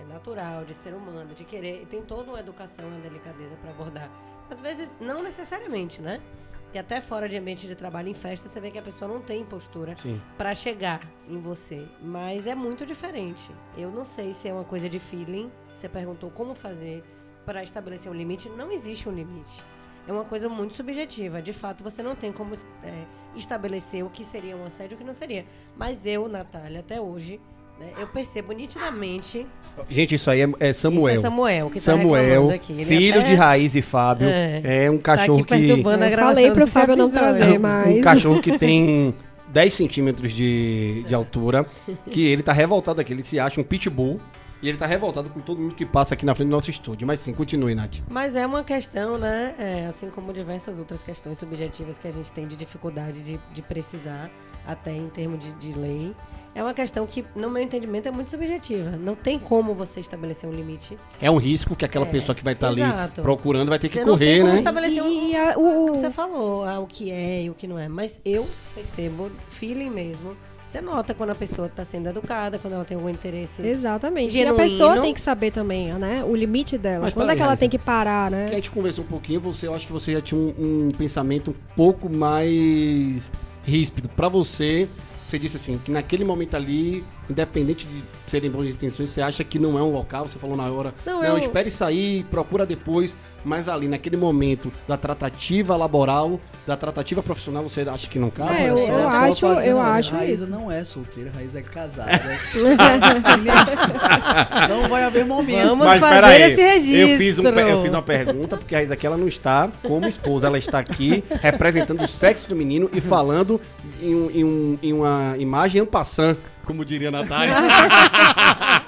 é, 0.00 0.04
natural 0.12 0.64
de 0.64 0.74
ser 0.74 0.94
humano, 0.94 1.34
de 1.34 1.44
querer, 1.44 1.86
tem 1.86 2.02
toda 2.02 2.30
uma 2.30 2.40
educação, 2.40 2.88
uma 2.88 3.00
delicadeza 3.00 3.54
para 3.56 3.70
abordar. 3.70 4.10
Às 4.50 4.60
vezes 4.60 4.90
não 5.00 5.22
necessariamente, 5.22 6.00
né? 6.00 6.20
Porque 6.64 6.78
até 6.78 7.00
fora 7.00 7.28
de 7.28 7.36
ambiente 7.36 7.66
de 7.66 7.74
trabalho, 7.74 8.08
em 8.08 8.14
festa, 8.14 8.46
você 8.46 8.60
vê 8.60 8.70
que 8.70 8.78
a 8.78 8.82
pessoa 8.82 9.10
não 9.10 9.22
tem 9.22 9.42
postura 9.42 9.94
para 10.36 10.54
chegar 10.54 11.00
em 11.26 11.40
você, 11.40 11.88
mas 12.02 12.46
é 12.46 12.54
muito 12.54 12.84
diferente. 12.84 13.50
Eu 13.76 13.90
não 13.90 14.04
sei 14.04 14.34
se 14.34 14.48
é 14.48 14.52
uma 14.52 14.64
coisa 14.64 14.86
de 14.86 14.98
feeling. 14.98 15.50
Você 15.78 15.88
perguntou 15.88 16.28
como 16.30 16.56
fazer 16.56 17.04
para 17.46 17.62
estabelecer 17.62 18.10
um 18.10 18.14
limite. 18.14 18.48
Não 18.48 18.72
existe 18.72 19.08
um 19.08 19.12
limite. 19.12 19.64
É 20.08 20.12
uma 20.12 20.24
coisa 20.24 20.48
muito 20.48 20.74
subjetiva. 20.74 21.40
De 21.40 21.52
fato, 21.52 21.84
você 21.84 22.02
não 22.02 22.16
tem 22.16 22.32
como 22.32 22.54
é, 22.82 22.92
estabelecer 23.36 24.04
o 24.04 24.10
que 24.10 24.24
seria 24.24 24.56
um 24.56 24.64
assédio 24.64 24.94
e 24.94 24.96
o 24.96 24.98
que 24.98 25.04
não 25.04 25.14
seria. 25.14 25.44
Mas 25.76 26.04
eu, 26.04 26.28
Natália, 26.28 26.80
até 26.80 27.00
hoje, 27.00 27.40
né, 27.78 27.92
eu 27.96 28.08
percebo 28.08 28.52
nitidamente. 28.52 29.46
Gente, 29.88 30.16
isso 30.16 30.28
aí 30.28 30.40
é, 30.42 30.50
é 30.58 30.72
Samuel. 30.72 31.14
Isso 31.14 31.26
é 31.26 31.30
Samuel, 31.30 31.70
que 31.70 31.78
tá 31.78 31.92
Samuel, 31.92 32.22
reclamando 32.24 32.54
aqui. 32.54 32.72
Ele 32.72 32.84
filho 32.84 33.20
até 33.20 33.28
de 33.28 33.34
Raiz 33.36 33.76
e 33.76 33.82
Fábio, 33.82 34.28
É. 34.28 34.84
é, 34.84 34.90
um 34.90 34.96
tá 34.96 35.16
cachorro 35.16 35.42
aqui 35.42 35.46
que 35.46 35.70
Eu 35.70 36.18
falei 36.18 36.50
pro 36.50 36.66
Fábio 36.66 36.96
não 36.96 37.10
trazer, 37.10 37.56
mas. 37.58 37.98
um 37.98 38.00
cachorro 38.00 38.42
que 38.42 38.58
tem 38.58 39.14
10 39.48 39.74
centímetros 39.74 40.32
de, 40.32 41.04
de 41.06 41.14
altura, 41.14 41.64
que 42.10 42.26
ele 42.26 42.42
tá 42.42 42.52
revoltado 42.52 43.00
aqui, 43.00 43.12
ele 43.12 43.22
se 43.22 43.38
acha 43.38 43.60
um 43.60 43.64
pitbull. 43.64 44.20
E 44.60 44.68
ele 44.68 44.76
tá 44.76 44.86
revoltado 44.86 45.30
com 45.30 45.38
todo 45.40 45.60
mundo 45.60 45.74
que 45.74 45.86
passa 45.86 46.14
aqui 46.14 46.26
na 46.26 46.34
frente 46.34 46.48
do 46.48 46.52
nosso 46.52 46.68
estúdio. 46.70 47.06
Mas 47.06 47.20
sim, 47.20 47.32
continue, 47.32 47.74
Nath. 47.76 47.98
Mas 48.10 48.34
é 48.34 48.44
uma 48.44 48.64
questão, 48.64 49.16
né? 49.16 49.54
é, 49.58 49.86
assim 49.86 50.10
como 50.10 50.32
diversas 50.32 50.78
outras 50.78 51.00
questões 51.02 51.38
subjetivas 51.38 51.96
que 51.96 52.08
a 52.08 52.10
gente 52.10 52.32
tem 52.32 52.46
de 52.46 52.56
dificuldade 52.56 53.22
de, 53.22 53.38
de 53.54 53.62
precisar, 53.62 54.28
até 54.66 54.92
em 54.92 55.08
termos 55.08 55.38
de, 55.44 55.52
de 55.52 55.72
lei. 55.78 56.14
É 56.56 56.62
uma 56.62 56.74
questão 56.74 57.06
que, 57.06 57.24
no 57.36 57.48
meu 57.48 57.62
entendimento, 57.62 58.08
é 58.08 58.10
muito 58.10 58.30
subjetiva. 58.32 58.90
Não 58.96 59.14
tem 59.14 59.38
como 59.38 59.74
você 59.74 60.00
estabelecer 60.00 60.50
um 60.50 60.52
limite. 60.52 60.98
É 61.20 61.30
um 61.30 61.36
risco 61.36 61.76
que 61.76 61.84
aquela 61.84 62.06
É, 62.06 62.10
pessoa 62.10 62.34
que 62.34 62.42
vai 62.42 62.54
estar 62.54 62.68
ali 62.68 62.80
exato. 62.82 63.22
procurando 63.22 63.68
vai 63.68 63.78
ter 63.78 63.88
que 63.88 63.98
Você 63.98 64.04
correr, 64.04 64.26
tem 64.26 64.40
como 64.40 64.52
né? 64.54 64.58
estabelecer 64.58 65.02
um. 65.04 65.36
A- 65.36 65.56
o, 65.56 65.86
Você 65.94 66.10
falou 66.10 66.64
ah, 66.64 66.80
o 66.80 66.86
que 66.88 67.12
é 67.12 67.42
e 67.44 67.50
o 67.50 67.54
que 67.54 67.68
não 67.68 67.78
é. 67.78 67.86
Mas 67.88 68.18
eu 68.24 68.44
percebo, 68.74 69.30
feeling 69.48 69.90
mesmo. 69.90 70.36
Você 70.68 70.82
nota 70.82 71.14
quando 71.14 71.30
a 71.30 71.34
pessoa 71.34 71.66
está 71.66 71.82
sendo 71.82 72.10
educada, 72.10 72.58
quando 72.58 72.74
ela 72.74 72.84
tem 72.84 72.94
algum 72.94 73.08
interesse. 73.08 73.66
Exatamente. 73.66 74.34
Genuíno. 74.34 74.60
E 74.60 74.60
a 74.60 74.64
pessoa 74.64 75.00
tem 75.00 75.14
que 75.14 75.20
saber 75.20 75.50
também, 75.50 75.94
né? 75.94 76.22
O 76.22 76.36
limite 76.36 76.76
dela. 76.76 77.04
Mas 77.04 77.14
Quando 77.14 77.30
é 77.30 77.36
que 77.36 77.40
ela 77.40 77.56
tem 77.56 77.70
que 77.70 77.78
parar, 77.78 78.30
né? 78.30 78.48
Que 78.48 78.52
a 78.52 78.56
gente 78.56 78.70
conversou 78.70 79.02
um 79.02 79.08
pouquinho, 79.08 79.40
você, 79.40 79.66
eu 79.66 79.74
acho 79.74 79.86
que 79.86 79.92
você 79.92 80.12
já 80.12 80.20
tinha 80.20 80.38
um, 80.38 80.88
um 80.88 80.90
pensamento 80.90 81.52
um 81.52 81.74
pouco 81.74 82.10
mais 82.10 83.30
ríspido. 83.64 84.10
Pra 84.10 84.28
você, 84.28 84.86
você 85.26 85.38
disse 85.38 85.56
assim, 85.56 85.80
que 85.82 85.90
naquele 85.90 86.22
momento 86.22 86.54
ali, 86.54 87.02
independente 87.30 87.86
de 87.86 88.02
serem 88.26 88.50
boas 88.50 88.68
intenções, 88.68 89.10
você 89.10 89.22
acha 89.22 89.44
que 89.44 89.58
não 89.58 89.78
é 89.78 89.82
um 89.82 89.92
local, 89.92 90.26
você 90.26 90.38
falou 90.38 90.56
na 90.56 90.70
hora, 90.70 90.92
Não, 91.04 91.18
não, 91.22 91.24
eu- 91.24 91.38
espere 91.38 91.70
sair, 91.70 92.24
procura 92.24 92.66
depois, 92.66 93.14
mas 93.44 93.68
ali, 93.68 93.88
naquele 93.88 94.16
momento 94.16 94.72
da 94.86 94.96
tratativa 94.96 95.76
laboral, 95.76 96.40
da 96.66 96.76
tratativa 96.76 97.22
profissional, 97.22 97.62
você 97.62 97.82
acha 97.82 98.08
que 98.08 98.18
não 98.18 98.30
cabe? 98.30 98.54
É, 98.56 98.70
eu- 98.70 98.78
eu 98.78 99.08
acho- 99.08 99.46
eu 99.46 99.80
acho 99.80 100.12
Raíza 100.14 100.42
isso. 100.42 100.50
não 100.50 100.70
é 100.70 100.84
solteira, 100.84 101.30
Raíza 101.34 101.58
é 101.58 101.62
casada. 101.62 102.38
não 104.68 104.88
vai 104.88 105.04
haver 105.04 105.24
momentos. 105.24 105.70
Vamos 105.78 105.86
Mas, 105.86 106.00
fazer 106.00 106.24
aí, 106.24 106.42
esse 106.52 106.62
registro. 106.62 107.10
Eu 107.12 107.18
fiz, 107.18 107.38
um 107.38 107.42
eu 107.44 107.82
fiz 107.82 107.92
uma 107.92 108.02
pergunta, 108.02 108.56
porque 108.56 108.74
a 108.74 108.78
Raíssa 108.78 108.94
aqui 108.94 109.06
ela 109.06 109.16
não 109.16 109.28
está 109.28 109.70
como 109.82 110.06
esposa, 110.08 110.46
ela 110.46 110.58
está 110.58 110.78
aqui 110.78 111.22
representando 111.40 112.02
o 112.02 112.08
sexo 112.08 112.48
feminino 112.48 112.90
e 112.92 113.00
falando 113.00 113.60
em, 114.02 114.14
um- 114.14 114.30
em 114.30 114.44
um- 114.44 114.78
em 114.82 114.92
uma 114.92 115.34
imagem 115.38 115.82
en 115.82 115.86
passant, 115.86 116.36
como 116.68 116.84
diria 116.84 117.08
a 117.08 117.10
Natália. 117.10 117.54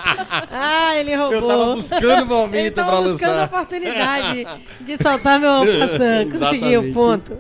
Ah, 0.53 0.97
ele 0.97 1.15
roubou. 1.15 1.41
Eu 1.41 1.49
tava 1.49 1.75
buscando 1.77 2.23
o 2.23 2.27
momento 2.27 2.75
tava 2.75 2.91
pra 2.91 3.01
buscando 3.01 3.31
a 3.31 3.35
lançar. 3.35 3.47
oportunidade 3.47 4.47
de 4.81 5.03
soltar 5.03 5.41
meu 5.41 5.51
passando. 5.81 6.39
Conseguiu, 6.39 6.93
ponto. 6.93 7.33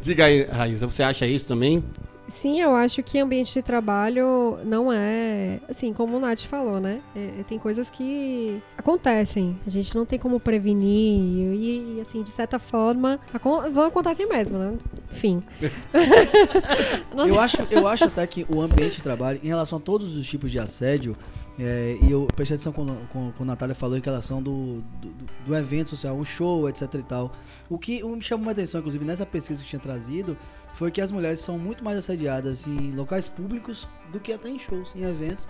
Diga 0.00 0.24
aí, 0.26 0.44
Raíssa, 0.44 0.86
você 0.86 1.02
acha 1.02 1.26
isso 1.26 1.46
também? 1.46 1.82
Sim, 2.32 2.60
eu 2.60 2.74
acho 2.74 3.02
que 3.02 3.18
ambiente 3.18 3.52
de 3.52 3.62
trabalho 3.62 4.58
não 4.64 4.90
é. 4.90 5.60
Assim, 5.68 5.92
como 5.92 6.16
o 6.16 6.20
Nath 6.20 6.40
falou, 6.40 6.80
né? 6.80 7.00
É, 7.14 7.44
tem 7.46 7.58
coisas 7.58 7.90
que 7.90 8.60
acontecem. 8.76 9.56
A 9.66 9.70
gente 9.70 9.94
não 9.94 10.06
tem 10.06 10.18
como 10.18 10.40
prevenir. 10.40 11.20
E, 11.54 11.96
e, 11.96 12.00
assim, 12.00 12.22
de 12.22 12.30
certa 12.30 12.58
forma, 12.58 13.20
vão 13.70 13.84
acontecer 13.84 14.24
mesmo, 14.26 14.58
né? 14.58 14.76
Enfim. 15.12 15.42
Eu 17.14 17.38
acho, 17.38 17.58
eu 17.70 17.86
acho 17.86 18.04
até 18.04 18.26
que 18.26 18.46
o 18.48 18.60
ambiente 18.60 18.96
de 18.96 19.02
trabalho, 19.02 19.38
em 19.42 19.48
relação 19.48 19.78
a 19.78 19.80
todos 19.80 20.16
os 20.16 20.26
tipos 20.26 20.50
de 20.50 20.58
assédio, 20.58 21.14
é, 21.58 21.98
e 22.02 22.10
eu 22.10 22.26
prestei 22.34 22.54
atenção 22.56 22.72
quando, 22.72 22.96
quando, 23.10 23.32
quando 23.34 23.48
a 23.50 23.52
Natália 23.52 23.74
falou 23.74 23.96
em 23.96 24.00
relação 24.00 24.42
do, 24.42 24.80
do, 25.00 25.10
do 25.46 25.54
evento 25.56 25.90
social, 25.90 26.16
um 26.16 26.24
show, 26.24 26.68
etc 26.68 26.94
e 26.94 27.02
tal. 27.02 27.32
O 27.68 27.78
que 27.78 28.02
me 28.02 28.22
chamou 28.22 28.48
a 28.48 28.52
atenção, 28.52 28.80
inclusive, 28.80 29.04
nessa 29.04 29.26
pesquisa 29.26 29.62
que 29.62 29.68
tinha 29.68 29.80
trazido, 29.80 30.36
foi 30.74 30.90
que 30.90 31.00
as 31.00 31.10
mulheres 31.12 31.40
são 31.40 31.58
muito 31.58 31.84
mais 31.84 31.98
assediadas 31.98 32.66
em 32.66 32.92
locais 32.92 33.28
públicos 33.28 33.86
do 34.10 34.18
que 34.18 34.32
até 34.32 34.48
em 34.48 34.58
shows, 34.58 34.94
em 34.96 35.02
eventos, 35.02 35.46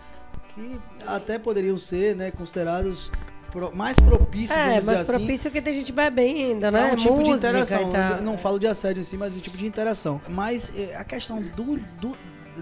que 0.55 0.78
até 1.07 1.38
poderiam 1.38 1.78
ser 1.78 2.16
né, 2.16 2.30
considerados 2.32 3.11
pro- 3.53 3.74
mais 3.74 3.98
propícios, 4.00 4.59
É, 4.59 4.80
mas 4.80 4.88
assim, 5.00 5.12
propício 5.12 5.50
que 5.50 5.62
tem 5.62 5.72
gente 5.74 5.92
bebendo, 5.92 6.70
né? 6.70 6.92
um 6.92 6.96
tipo 6.96 7.14
de 7.22 7.30
Música 7.30 7.36
interação. 7.48 7.88
e 7.88 7.92
tal. 7.92 8.16
Eu 8.16 8.22
não 8.22 8.36
falo 8.36 8.59
de 8.59 8.66
assédio 8.66 9.00
em 9.00 9.05
si, 9.05 9.16
mas 9.16 9.36
um 9.36 9.40
tipo 9.40 9.57
de 9.57 9.66
interação. 9.66 10.20
Mas 10.28 10.72
eh, 10.76 10.94
a 10.96 11.05
questão 11.05 11.40
do, 11.40 11.76
do- 12.00 12.16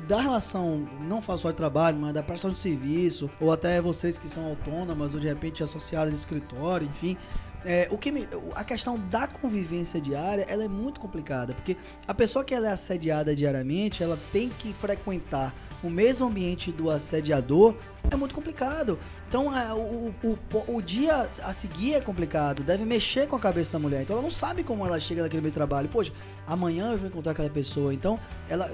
da 0.07 0.21
relação, 0.21 0.89
não 1.01 1.21
só 1.23 1.51
de 1.51 1.57
trabalho, 1.57 1.99
mas 1.99 2.13
da 2.13 2.23
prestação 2.23 2.51
de 2.51 2.59
serviço, 2.59 3.31
ou 3.41 3.53
até 3.53 3.81
vocês 3.81 4.19
que 4.19 4.29
são 4.29 4.47
autônomas, 4.47 5.15
ou 5.15 5.21
de 5.21 5.29
repente 5.29 5.63
associadas 5.63 6.13
de 6.13 6.19
escritório, 6.19 6.87
enfim. 6.87 7.17
É, 7.63 7.89
o 7.91 7.99
que 7.99 8.11
me- 8.11 8.27
a 8.55 8.65
questão 8.65 8.99
da 8.99 9.27
convivência 9.27 10.01
diária, 10.01 10.47
ela 10.49 10.65
é 10.65 10.69
muito 10.69 10.99
complicada, 10.99 11.53
porque 11.53 11.77
a 12.09 12.15
pessoa 12.15 12.43
que 12.43 12.55
ela 12.55 12.69
é 12.69 12.73
assediada 12.73 13.37
diariamente, 13.37 14.03
ela 14.03 14.19
tem 14.33 14.49
que 14.49 14.73
frequentar 14.73 15.55
o 15.83 15.91
mesmo 15.91 16.27
ambiente 16.27 16.73
do 16.73 16.91
assediador, 16.91 17.75
é 18.11 18.17
muito 18.17 18.35
complicado. 18.35 18.99
Então, 19.29 19.55
é, 19.57 19.73
o, 19.75 20.15
o, 20.23 20.39
o, 20.55 20.77
o 20.77 20.83
dia 20.83 21.29
a 21.43 21.53
seguir 21.53 21.95
é 21.95 22.01
complicado, 22.01 22.63
deve 22.63 22.85
mexer 22.85 23.27
com 23.27 23.37
a 23.37 23.41
cabeça 23.41 23.73
da 23.73 23.79
mulher. 23.79 24.03
Então, 24.03 24.15
ela 24.15 24.23
não 24.23 24.31
sabe 24.31 24.63
como 24.63 24.87
ela 24.87 24.99
chega 24.99 25.23
naquele 25.23 25.43
meio 25.43 25.53
de 25.53 25.57
trabalho. 25.57 25.89
Poxa, 25.89 26.13
amanhã 26.47 26.93
eu 26.93 26.99
vou 26.99 27.09
encontrar 27.09 27.33
aquela 27.33 27.51
pessoa. 27.51 27.93
Então, 27.93 28.19
ela 28.49 28.71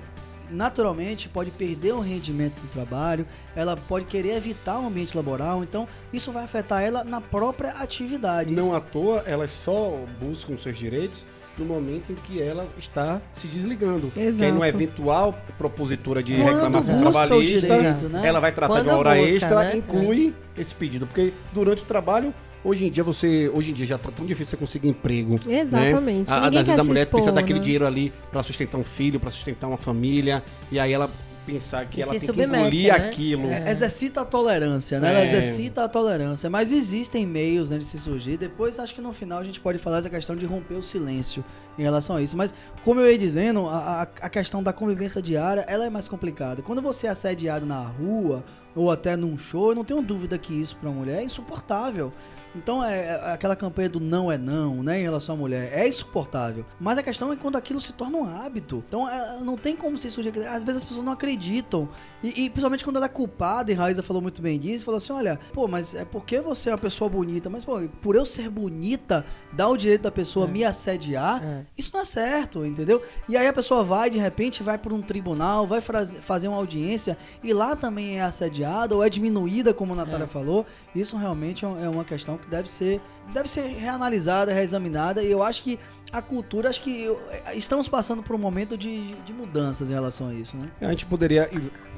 naturalmente 0.50 1.28
pode 1.28 1.50
perder 1.50 1.92
o 1.92 2.00
rendimento 2.00 2.60
do 2.60 2.68
trabalho, 2.68 3.26
ela 3.54 3.76
pode 3.76 4.04
querer 4.06 4.36
evitar 4.36 4.78
o 4.78 4.86
ambiente 4.86 5.16
laboral, 5.16 5.62
então 5.62 5.86
isso 6.12 6.32
vai 6.32 6.44
afetar 6.44 6.82
ela 6.82 7.04
na 7.04 7.20
própria 7.20 7.70
atividade. 7.72 8.52
Não 8.52 8.64
Isso- 8.64 8.74
à 8.74 8.80
toa, 8.80 9.22
elas 9.26 9.50
só 9.50 9.98
buscam 10.20 10.56
seus 10.56 10.76
direitos 10.78 11.24
no 11.58 11.64
momento 11.64 12.12
em 12.12 12.14
que 12.16 12.42
ela 12.42 12.68
está 12.78 13.18
se 13.32 13.46
desligando. 13.46 14.10
Que 14.10 14.20
aí, 14.20 14.26
Exato. 14.26 14.52
numa 14.52 14.68
eventual 14.68 15.34
propositura 15.56 16.22
de 16.22 16.36
Quando 16.36 16.52
reclamação 16.54 17.00
trabalhista, 17.00 17.76
direito, 17.78 18.08
né? 18.10 18.28
ela 18.28 18.40
vai 18.40 18.52
tratar 18.52 18.74
Quando 18.74 18.84
de 18.84 18.90
uma 18.90 18.98
hora 18.98 19.14
busca, 19.14 19.30
extra, 19.30 19.62
né? 19.64 19.76
inclui 19.76 20.34
esse 20.58 20.74
pedido. 20.74 21.06
Porque 21.06 21.32
durante 21.54 21.82
o 21.82 21.86
trabalho, 21.86 22.34
hoje 22.68 22.86
em 22.86 22.90
dia 22.90 23.04
você, 23.04 23.50
hoje 23.54 23.70
em 23.70 23.74
dia 23.74 23.86
já 23.86 23.98
tá 23.98 24.10
tão 24.10 24.26
difícil 24.26 24.50
você 24.52 24.56
conseguir 24.56 24.88
emprego. 24.88 25.38
Exatamente. 25.48 26.30
Né? 26.30 26.36
A- 26.36 26.44
Às 26.46 26.50
quer 26.50 26.64
vezes 26.64 26.78
a 26.80 26.84
mulher 26.84 27.00
expor, 27.02 27.20
precisa 27.20 27.32
daquele 27.32 27.58
né? 27.58 27.64
dinheiro 27.64 27.86
ali 27.86 28.12
para 28.30 28.42
sustentar 28.42 28.78
um 28.78 28.84
filho, 28.84 29.18
para 29.20 29.30
sustentar 29.30 29.66
uma 29.68 29.76
família, 29.78 30.42
e 30.70 30.78
aí 30.78 30.92
ela 30.92 31.10
pensar 31.46 31.86
que 31.86 32.00
E 32.00 32.02
ela 32.02 32.10
tem 32.10 32.18
submete, 32.18 32.50
que 32.50 32.56
engolir 32.58 32.88
né? 32.88 32.90
aquilo. 33.08 33.46
É, 33.50 33.70
exercita 33.70 34.22
a 34.22 34.24
tolerância, 34.24 34.98
né? 34.98 35.10
Ela 35.10 35.20
É. 35.20 35.26
exercita 35.28 35.84
a 35.84 35.88
tolerância. 35.88 36.50
Mas 36.50 36.72
existem 36.72 37.24
meios 37.24 37.70
né, 37.70 37.78
de 37.78 37.84
se 37.84 38.00
surgir. 38.00 38.36
Depois, 38.36 38.80
acho 38.80 38.92
que 38.92 39.00
no 39.00 39.12
final 39.12 39.38
a 39.38 39.44
gente 39.44 39.60
pode 39.60 39.78
falar 39.78 39.98
essa 39.98 40.10
questão 40.10 40.34
de 40.34 40.44
romper 40.44 40.74
o 40.74 40.82
silêncio 40.82 41.44
em 41.78 41.82
relação 41.84 42.16
a 42.16 42.20
isso. 42.22 42.36
Mas, 42.36 42.52
como 42.82 42.98
eu 42.98 43.08
ia 43.08 43.16
dizendo, 43.16 43.68
a, 43.68 44.02
a, 44.02 44.02
a 44.02 44.28
questão 44.28 44.60
da 44.60 44.72
convivência 44.72 45.22
diária, 45.22 45.64
ela 45.68 45.86
é 45.86 45.90
mais 45.90 46.08
complicada. 46.08 46.62
Quando 46.62 46.82
você 46.82 47.06
é 47.06 47.10
assediado 47.10 47.64
na 47.64 47.78
rua 47.78 48.42
ou 48.74 48.90
até 48.90 49.14
num 49.14 49.38
show, 49.38 49.68
eu 49.70 49.76
não 49.76 49.84
tenho 49.84 50.02
dúvida 50.02 50.36
que 50.36 50.52
isso 50.52 50.74
para 50.74 50.90
uma 50.90 50.98
mulher 50.98 51.20
é 51.20 51.22
insuportável. 51.22 52.12
Então, 52.56 52.82
é, 52.82 53.06
é 53.06 53.32
aquela 53.32 53.54
campanha 53.54 53.88
do 53.88 54.00
não 54.00 54.30
é 54.30 54.38
não, 54.38 54.82
né, 54.82 54.98
em 54.98 55.02
relação 55.02 55.34
à 55.34 55.38
mulher, 55.38 55.70
é 55.72 55.86
insuportável. 55.86 56.64
Mas 56.80 56.98
a 56.98 57.02
questão 57.02 57.32
é 57.32 57.36
quando 57.36 57.56
aquilo 57.56 57.80
se 57.80 57.92
torna 57.92 58.16
um 58.16 58.24
hábito. 58.24 58.82
Então, 58.88 59.08
é, 59.08 59.38
não 59.40 59.56
tem 59.56 59.76
como 59.76 59.96
se 59.98 60.10
surgir. 60.10 60.30
Às 60.46 60.64
vezes 60.64 60.82
as 60.82 60.84
pessoas 60.84 61.04
não 61.04 61.12
acreditam. 61.12 61.88
E, 62.26 62.44
e 62.46 62.50
principalmente 62.50 62.82
quando 62.84 62.96
ela 62.96 63.06
é 63.06 63.08
culpada, 63.08 63.70
e 63.70 63.74
Raíza 63.74 64.02
falou 64.02 64.20
muito 64.20 64.42
bem 64.42 64.58
disso, 64.58 64.84
falou 64.84 64.98
assim: 64.98 65.12
olha, 65.12 65.38
pô, 65.52 65.68
mas 65.68 65.94
é 65.94 66.04
porque 66.04 66.40
você 66.40 66.70
é 66.70 66.72
uma 66.72 66.78
pessoa 66.78 67.08
bonita, 67.08 67.48
mas, 67.48 67.64
pô, 67.64 67.80
por 68.02 68.16
eu 68.16 68.26
ser 68.26 68.48
bonita, 68.50 69.24
dá 69.52 69.68
o 69.68 69.76
direito 69.76 70.02
da 70.02 70.10
pessoa 70.10 70.46
É. 70.46 70.50
me 70.50 70.64
assediar, 70.64 71.42
É. 71.44 71.64
isso 71.78 71.90
não 71.94 72.00
é 72.00 72.04
certo, 72.04 72.64
entendeu? 72.66 73.00
E 73.28 73.36
aí 73.36 73.46
a 73.46 73.52
pessoa 73.52 73.84
vai, 73.84 74.10
de 74.10 74.18
repente, 74.18 74.62
vai 74.62 74.76
por 74.78 74.92
um 74.92 75.00
tribunal, 75.00 75.66
vai 75.66 75.80
fazer 75.80 76.48
uma 76.48 76.56
audiência, 76.56 77.16
e 77.44 77.52
lá 77.52 77.76
também 77.76 78.18
é 78.18 78.22
assediada 78.22 78.94
ou 78.94 79.04
é 79.04 79.08
diminuída, 79.08 79.72
como 79.72 79.92
a 79.92 79.96
Natália 79.96 80.24
É. 80.24 80.26
falou. 80.26 80.66
Isso 80.94 81.16
realmente 81.16 81.64
é 81.64 81.68
é 81.86 81.88
uma 81.88 82.04
questão 82.04 82.36
que 82.38 82.48
deve 82.48 82.70
ser, 82.70 83.00
deve 83.32 83.48
ser 83.50 83.66
reanalisada, 83.68 84.52
reexaminada, 84.52 85.22
e 85.22 85.30
eu 85.30 85.42
acho 85.42 85.62
que 85.62 85.78
a 86.12 86.22
cultura, 86.22 86.68
acho 86.70 86.80
que 86.80 87.02
eu- 87.02 87.20
estamos 87.54 87.86
passando 87.88 88.22
por 88.22 88.34
um 88.34 88.38
momento 88.38 88.76
de, 88.78 89.14
de 89.22 89.32
mudanças 89.32 89.90
em 89.90 89.94
relação 89.94 90.28
a 90.28 90.34
isso, 90.34 90.56
né? 90.56 90.68
A 90.80 90.90
gente 90.90 91.04
poderia. 91.06 91.48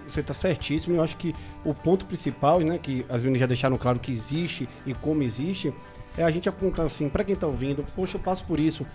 Você 0.08 0.20
está 0.20 0.32
certíssimo. 0.34 0.96
Eu 0.96 1.02
acho 1.02 1.16
que 1.16 1.34
o 1.64 1.74
ponto 1.74 2.06
principal, 2.06 2.60
né, 2.60 2.78
que 2.78 3.04
as 3.08 3.22
meninas 3.22 3.40
já 3.40 3.46
deixaram 3.46 3.76
claro 3.76 3.98
que 3.98 4.10
existe 4.12 4.68
e 4.86 4.94
como 4.94 5.22
existe, 5.22 5.72
é 6.16 6.22
a 6.24 6.30
gente 6.30 6.48
apontar 6.48 6.86
assim, 6.86 7.08
para 7.08 7.22
quem 7.24 7.34
está 7.34 7.46
ouvindo, 7.46 7.84
poxa, 7.94 8.16
eu 8.16 8.20
passo 8.20 8.44
por 8.44 8.58
isso. 8.58 8.86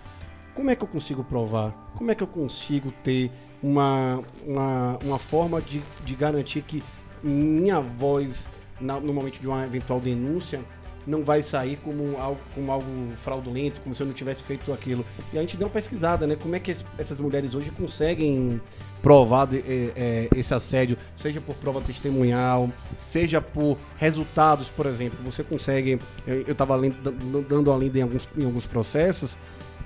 Como 0.54 0.70
é 0.70 0.76
que 0.76 0.84
eu 0.84 0.88
consigo 0.88 1.24
provar? 1.24 1.72
Como 1.96 2.10
é 2.10 2.14
que 2.14 2.22
eu 2.22 2.26
consigo 2.28 2.92
ter 3.02 3.30
uma, 3.62 4.20
uma, 4.46 4.98
uma 5.02 5.18
forma 5.18 5.60
de, 5.60 5.82
de 6.04 6.14
garantir 6.14 6.62
que 6.62 6.82
minha 7.22 7.80
voz, 7.80 8.46
na- 8.80 9.00
no 9.00 9.12
momento 9.12 9.40
de 9.40 9.46
uma 9.48 9.64
eventual 9.64 9.98
denúncia, 10.00 10.60
não 11.06 11.24
vai 11.24 11.42
sair 11.42 11.76
como 11.82 12.16
algo, 12.18 12.40
como 12.54 12.70
algo 12.70 12.86
fraudulento, 13.16 13.80
como 13.82 13.94
se 13.94 14.02
eu 14.02 14.06
não 14.06 14.14
tivesse 14.14 14.42
feito 14.42 14.72
aquilo. 14.72 15.04
E 15.32 15.38
a 15.38 15.40
gente 15.40 15.56
deu 15.56 15.66
uma 15.66 15.72
pesquisada, 15.72 16.26
né? 16.26 16.36
Como 16.36 16.54
é 16.54 16.60
que 16.60 16.70
es- 16.70 16.84
essas 16.98 17.18
mulheres 17.18 17.54
hoje 17.54 17.70
conseguem 17.70 18.60
provar 19.04 19.44
de- 19.46 19.62
é, 19.94 20.28
esse 20.34 20.54
assédio, 20.54 20.96
seja 21.14 21.38
por 21.38 21.54
prova 21.56 21.82
testemunhal, 21.82 22.70
seja 22.96 23.38
por 23.38 23.76
resultados, 23.98 24.70
por 24.70 24.86
exemplo. 24.86 25.18
Você 25.26 25.44
consegue. 25.44 25.98
Eu 26.26 26.52
estava 26.52 26.80
dando 27.46 27.70
a 27.70 27.76
lida 27.76 27.98
em 27.98 28.02
alguns, 28.02 28.26
em 28.36 28.46
alguns 28.46 28.66
processos 28.66 29.38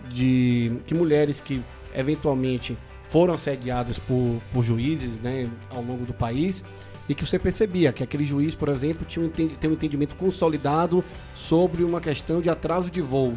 de 0.09 0.73
que 0.87 0.95
mulheres 0.95 1.41
que 1.41 1.61
eventualmente 1.93 2.79
foram 3.09 3.35
assediadas 3.35 3.99
por, 3.99 4.41
por 4.53 4.63
juízes 4.63 5.19
né, 5.19 5.51
ao 5.75 5.83
longo 5.83 6.05
do 6.07 6.15
país 6.15 6.63
e 7.09 7.15
que 7.15 7.25
você 7.25 7.41
percebia 7.41 7.93
que 7.93 8.05
aquele 8.05 8.25
juiz, 8.25 8.55
por 8.55 8.69
exemplo, 8.69 9.05
tinha 9.05 9.27
um, 9.27 9.29
tem 9.29 9.69
um 9.69 9.73
entendimento 9.73 10.15
consolidado 10.15 11.03
sobre 11.35 11.83
uma 11.83 12.01
questão 12.01 12.41
de 12.41 12.49
atraso 12.49 12.89
de 12.89 13.01
voo. 13.01 13.35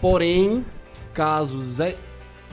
Porém, 0.00 0.64
casos 1.12 1.78
é, 1.78 1.94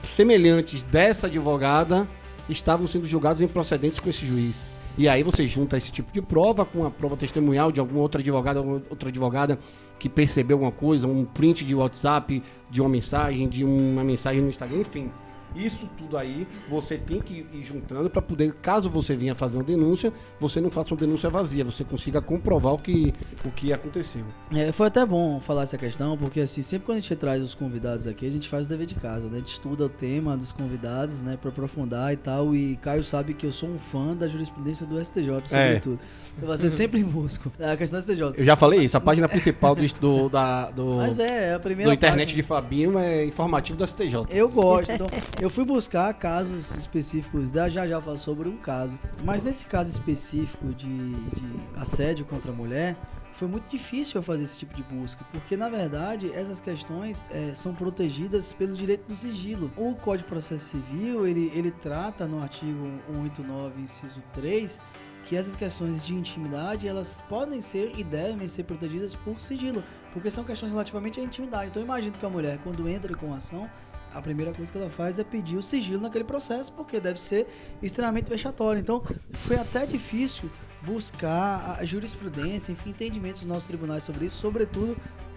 semelhantes 0.04 0.82
dessa 0.84 1.26
advogada 1.26 2.06
estavam 2.48 2.86
sendo 2.86 3.06
julgados 3.06 3.40
improcedentes 3.40 3.98
com 3.98 4.08
esse 4.08 4.26
juiz. 4.26 4.70
E 4.96 5.08
aí 5.08 5.22
você 5.22 5.46
junta 5.46 5.76
esse 5.76 5.90
tipo 5.90 6.12
de 6.12 6.20
prova 6.20 6.64
com 6.64 6.84
a 6.84 6.90
prova 6.90 7.16
testemunhal 7.16 7.72
de 7.72 7.80
alguma 7.80 8.00
outra 8.00 8.20
advogada, 8.20 8.58
alguma 8.58 8.82
outra 8.90 9.08
advogada 9.08 9.58
que 9.98 10.08
percebeu 10.08 10.56
alguma 10.56 10.72
coisa, 10.72 11.08
um 11.08 11.24
print 11.24 11.64
de 11.64 11.74
WhatsApp, 11.74 12.42
de 12.70 12.80
uma 12.80 12.90
mensagem, 12.90 13.48
de 13.48 13.64
uma 13.64 14.04
mensagem 14.04 14.42
no 14.42 14.48
Instagram, 14.48 14.80
enfim. 14.80 15.10
Isso 15.54 15.88
tudo 15.96 16.16
aí 16.16 16.46
você 16.68 16.96
tem 16.96 17.20
que 17.20 17.46
ir 17.52 17.62
juntando 17.62 18.08
para 18.08 18.22
poder, 18.22 18.52
caso 18.54 18.88
você 18.88 19.14
venha 19.14 19.34
fazer 19.34 19.56
uma 19.56 19.64
denúncia, 19.64 20.12
você 20.40 20.60
não 20.60 20.70
faça 20.70 20.94
uma 20.94 21.00
denúncia 21.00 21.30
vazia, 21.30 21.64
você 21.64 21.84
consiga 21.84 22.20
comprovar 22.20 22.74
o 22.74 22.78
que, 22.78 23.12
o 23.44 23.50
que 23.50 23.72
aconteceu. 23.72 24.24
É, 24.52 24.72
foi 24.72 24.86
até 24.86 25.04
bom 25.04 25.40
falar 25.40 25.62
essa 25.62 25.78
questão, 25.78 26.16
porque 26.16 26.40
assim, 26.40 26.62
sempre 26.62 26.86
quando 26.86 26.98
a 26.98 27.00
gente 27.00 27.16
traz 27.16 27.42
os 27.42 27.54
convidados 27.54 28.06
aqui, 28.06 28.26
a 28.26 28.30
gente 28.30 28.48
faz 28.48 28.66
o 28.66 28.68
dever 28.68 28.86
de 28.86 28.94
casa, 28.94 29.28
né? 29.28 29.36
A 29.36 29.38
gente 29.40 29.52
estuda 29.52 29.84
o 29.84 29.88
tema 29.88 30.36
dos 30.36 30.52
convidados, 30.52 31.22
né, 31.22 31.36
para 31.40 31.50
aprofundar 31.50 32.12
e 32.12 32.16
tal. 32.16 32.54
E 32.54 32.76
Caio 32.76 33.04
sabe 33.04 33.34
que 33.34 33.46
eu 33.46 33.52
sou 33.52 33.68
um 33.68 33.78
fã 33.78 34.14
da 34.16 34.28
jurisprudência 34.28 34.86
do 34.86 35.02
STJ, 35.02 35.42
sobretudo. 35.46 35.98
Eu 36.40 36.48
você 36.48 36.70
sempre 36.70 37.02
busco 37.04 37.52
a 37.60 37.76
questão 37.76 37.98
do 37.98 38.02
STJ. 38.02 38.22
Eu 38.36 38.44
já 38.44 38.56
falei 38.56 38.80
isso, 38.80 38.96
a 38.96 39.00
página 39.00 39.28
principal 39.28 39.74
do, 39.74 39.86
do, 40.00 40.28
da, 40.28 40.70
do, 40.70 40.96
Mas 40.96 41.18
é, 41.18 41.50
é 41.50 41.54
a 41.54 41.60
primeira 41.60 41.90
do 41.90 41.94
internet 41.94 42.28
página. 42.28 42.42
de 42.42 42.48
Fabinho 42.48 42.98
é 42.98 43.24
informativo 43.24 43.78
do 43.78 43.86
STJ. 43.86 44.26
Eu 44.30 44.48
gosto, 44.48 44.92
então 44.92 45.06
eu 45.42 45.50
fui 45.50 45.64
buscar 45.64 46.14
casos 46.14 46.72
específicos, 46.76 47.50
da- 47.50 47.68
já 47.68 47.84
já 47.84 48.00
sobre 48.16 48.48
um 48.48 48.56
caso. 48.56 48.96
Mas 49.24 49.42
nesse 49.42 49.64
caso 49.64 49.90
específico 49.90 50.72
de, 50.72 50.86
de 50.86 51.60
assédio 51.76 52.24
contra 52.24 52.52
a 52.52 52.54
mulher, 52.54 52.96
foi 53.32 53.48
muito 53.48 53.68
difícil 53.68 54.20
eu 54.20 54.22
fazer 54.22 54.44
esse 54.44 54.60
tipo 54.60 54.72
de 54.72 54.84
busca, 54.84 55.24
porque 55.32 55.56
na 55.56 55.68
verdade 55.68 56.30
essas 56.32 56.60
questões 56.60 57.24
eh, 57.28 57.50
são 57.56 57.74
protegidas 57.74 58.52
pelo 58.52 58.76
direito 58.76 59.08
do 59.08 59.16
sigilo. 59.16 59.68
O 59.76 59.96
Código 59.96 60.28
de 60.28 60.28
Processo 60.32 60.64
Civil, 60.64 61.26
ele, 61.26 61.50
ele 61.56 61.72
trata 61.72 62.24
no 62.28 62.40
artigo 62.40 62.88
189, 63.08 63.82
inciso 63.82 64.22
3, 64.34 64.80
que 65.24 65.34
essas 65.34 65.56
questões 65.56 66.06
de 66.06 66.14
intimidade, 66.14 66.86
elas 66.86 67.20
podem 67.28 67.60
ser 67.60 67.92
e 67.98 68.04
devem 68.04 68.46
ser 68.46 68.62
protegidas 68.62 69.12
por 69.12 69.40
sigilo, 69.40 69.82
porque 70.12 70.30
são 70.30 70.44
questões 70.44 70.70
relativamente 70.70 71.18
à 71.18 71.24
intimidade. 71.24 71.66
Então 71.70 71.82
imagino 71.82 72.16
que 72.16 72.24
a 72.26 72.30
mulher, 72.30 72.60
quando 72.62 72.88
entra 72.88 73.12
com 73.14 73.34
ação, 73.34 73.68
a 74.14 74.20
primeira 74.22 74.52
coisa 74.52 74.70
que 74.70 74.78
ela 74.78 74.90
faz 74.90 75.18
é 75.18 75.24
pedir 75.24 75.56
o 75.56 75.62
sigilo 75.62 76.00
naquele 76.00 76.24
processo, 76.24 76.72
porque 76.72 77.00
deve 77.00 77.20
ser 77.20 77.46
extremamente 77.82 78.28
vexatório. 78.28 78.80
Então, 78.80 79.02
foi 79.32 79.56
até 79.56 79.86
difícil 79.86 80.50
buscar 80.82 81.76
a 81.78 81.84
jurisprudência, 81.84 82.72
enfim, 82.72 82.90
entendimentos 82.90 83.42
dos 83.42 83.48
nossos 83.48 83.68
tribunais 83.68 84.04
sobre 84.04 84.26
isso, 84.26 84.36
sobretudo 84.36 84.96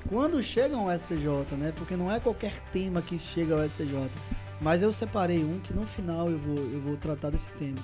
quando 0.10 0.42
chegam 0.42 0.90
ao 0.90 0.98
STJ, 0.98 1.56
né? 1.58 1.74
Porque 1.76 1.96
não 1.96 2.12
é 2.12 2.20
qualquer 2.20 2.60
tema 2.72 3.02
que 3.02 3.18
chega 3.18 3.56
ao 3.56 3.68
STJ. 3.68 4.10
Mas 4.62 4.82
eu 4.82 4.94
separei 4.94 5.44
um 5.44 5.60
que 5.60 5.74
no 5.74 5.86
final 5.86 6.30
eu 6.30 6.38
vou, 6.38 6.58
eu 6.58 6.80
vou 6.82 6.98
tratar 6.98 7.30
desse 7.30 7.50
tema. 7.60 7.78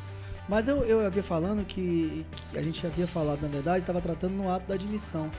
Mas 0.47 0.67
eu, 0.67 0.83
eu 0.85 1.05
havia 1.05 1.23
falando 1.23 1.65
que, 1.65 2.25
que 2.49 2.57
a 2.57 2.61
gente 2.61 2.85
havia 2.85 3.07
falado, 3.07 3.41
na 3.41 3.47
verdade, 3.47 3.79
estava 3.79 4.01
tratando 4.01 4.33
no 4.33 4.51
ato 4.51 4.67
da 4.67 4.75
admissão. 4.75 5.29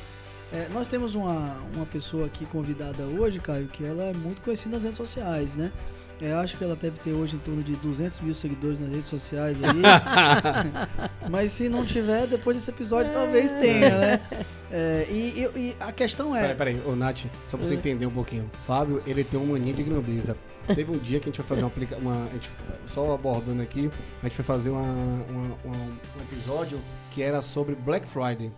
É, 0.53 0.69
nós 0.73 0.87
temos 0.87 1.15
uma, 1.15 1.57
uma 1.75 1.87
pessoa 1.87 2.27
aqui 2.27 2.45
convidada 2.45 3.05
hoje, 3.05 3.39
Caio, 3.41 3.69
que 3.69 3.85
ela 3.85 4.03
é 4.05 4.13
muito 4.13 4.43
conhecida 4.43 4.73
nas 4.75 4.83
redes 4.83 4.99
sociais, 4.99 5.57
né? 5.57 5.73
É, 6.21 6.33
acho 6.35 6.57
que 6.57 6.63
ela 6.63 6.77
deve 6.77 6.99
ter 7.01 7.13
hoje 7.13 7.35
em 7.35 7.39
torno 7.41 7.63
de 7.65 7.75
200 7.77 8.21
mil 8.21 8.35
seguidores 8.35 8.81
nas 8.81 8.93
redes 8.93 9.09
sociais 9.09 9.57
aí. 9.65 9.83
Mas 11.29 11.53
se 11.53 11.69
não 11.69 11.85
tiver, 11.85 12.27
depois 12.29 12.57
desse 12.57 12.71
episódio 12.71 13.13
talvez 13.13 13.51
tenha, 13.53 13.99
né? 13.99 14.21
É, 14.71 15.07
e, 15.11 15.15
e- 15.55 15.59
e 15.59 15.77
a 15.81 15.91
questão 15.91 16.37
é. 16.37 16.41
Peraí, 16.43 16.57
peraí, 16.57 16.83
ô 16.87 16.95
Nath, 16.95 17.25
só 17.49 17.57
pra 17.57 17.67
você 17.67 17.75
É. 17.75 17.77
entender 17.77 18.07
um 18.07 18.11
pouquinho. 18.13 18.49
Fábio, 18.63 19.03
ele 19.07 19.25
tem 19.25 19.41
uma 19.41 19.55
mania 19.55 19.73
de 19.75 19.83
grandeza. 19.83 20.37
Teve 20.69 20.93
um 20.93 20.99
dia 20.99 21.19
que 21.19 21.25
a 21.25 21.31
gente 21.33 21.37
foi 21.39 21.47
fazer 21.47 21.63
uma, 21.63 21.69
aplica- 21.69 21.97
uma 21.97 22.13
a 22.27 22.29
gente, 22.35 22.49
só 22.87 23.13
abordando 23.13 23.61
aqui, 23.63 23.91
a 24.23 24.27
gente 24.27 24.37
foi 24.37 24.45
fazer 24.45 24.71
uma, 24.71 24.83
uma- 24.83 25.57
uma- 25.65 25.77
um 25.77 26.23
episódio 26.31 26.79
que 27.11 27.21
era 27.21 27.43
sobre 27.43 27.75
Black 27.75 28.07
Friday. 28.07 28.53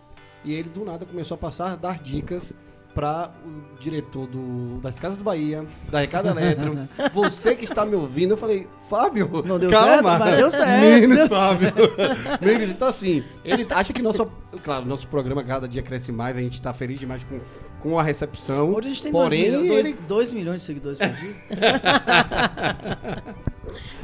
E 0.45 0.53
ele 0.53 0.69
do 0.69 0.85
nada 0.85 1.05
começou 1.05 1.35
a 1.35 1.37
passar, 1.37 1.75
dar 1.75 1.99
dicas 1.99 2.53
para 2.93 3.29
o 3.45 3.77
diretor 3.77 4.25
do, 4.25 4.79
das 4.79 4.97
Casas 4.97 5.21
Bahia, 5.21 5.65
da 5.91 5.99
Recado 5.99 6.29
Eletro, 6.29 6.87
você 7.13 7.53
que 7.53 7.65
está 7.65 7.85
me 7.85 7.93
ouvindo, 7.93 8.31
eu 8.31 8.37
falei, 8.37 8.69
Fábio, 8.89 9.29
Não 9.45 9.59
deu 9.59 9.69
calma. 9.69 10.11
certo, 10.11 10.19
mas 10.19 10.37
deu 10.37 10.49
certo. 10.51 10.81
Menos, 10.81 11.17
Deu 11.17 11.27
Fábio. 11.27 11.73
Menos, 12.39 12.69
então 12.69 12.87
assim, 12.87 13.21
ele 13.43 13.67
acha 13.69 13.91
que 13.91 14.01
nosso, 14.01 14.25
claro, 14.63 14.85
nosso 14.85 15.09
programa 15.09 15.43
cada 15.43 15.67
dia 15.67 15.81
cresce 15.81 16.09
mais, 16.13 16.37
a 16.37 16.39
gente 16.39 16.53
está 16.53 16.73
feliz 16.73 16.97
demais 16.97 17.21
com, 17.25 17.37
com 17.81 17.99
a 17.99 18.03
recepção. 18.03 18.69
Hoje 18.73 18.87
a 18.87 18.91
gente 18.93 19.03
tem 19.03 19.11
porém, 19.11 19.51
2 19.51 19.61
milhões, 19.63 19.85
ele- 19.87 19.97
dois 20.07 20.31
milhões 20.31 20.61
de 20.61 20.67
seguidores 20.67 20.97
por 20.97 21.09
dia. 21.09 21.35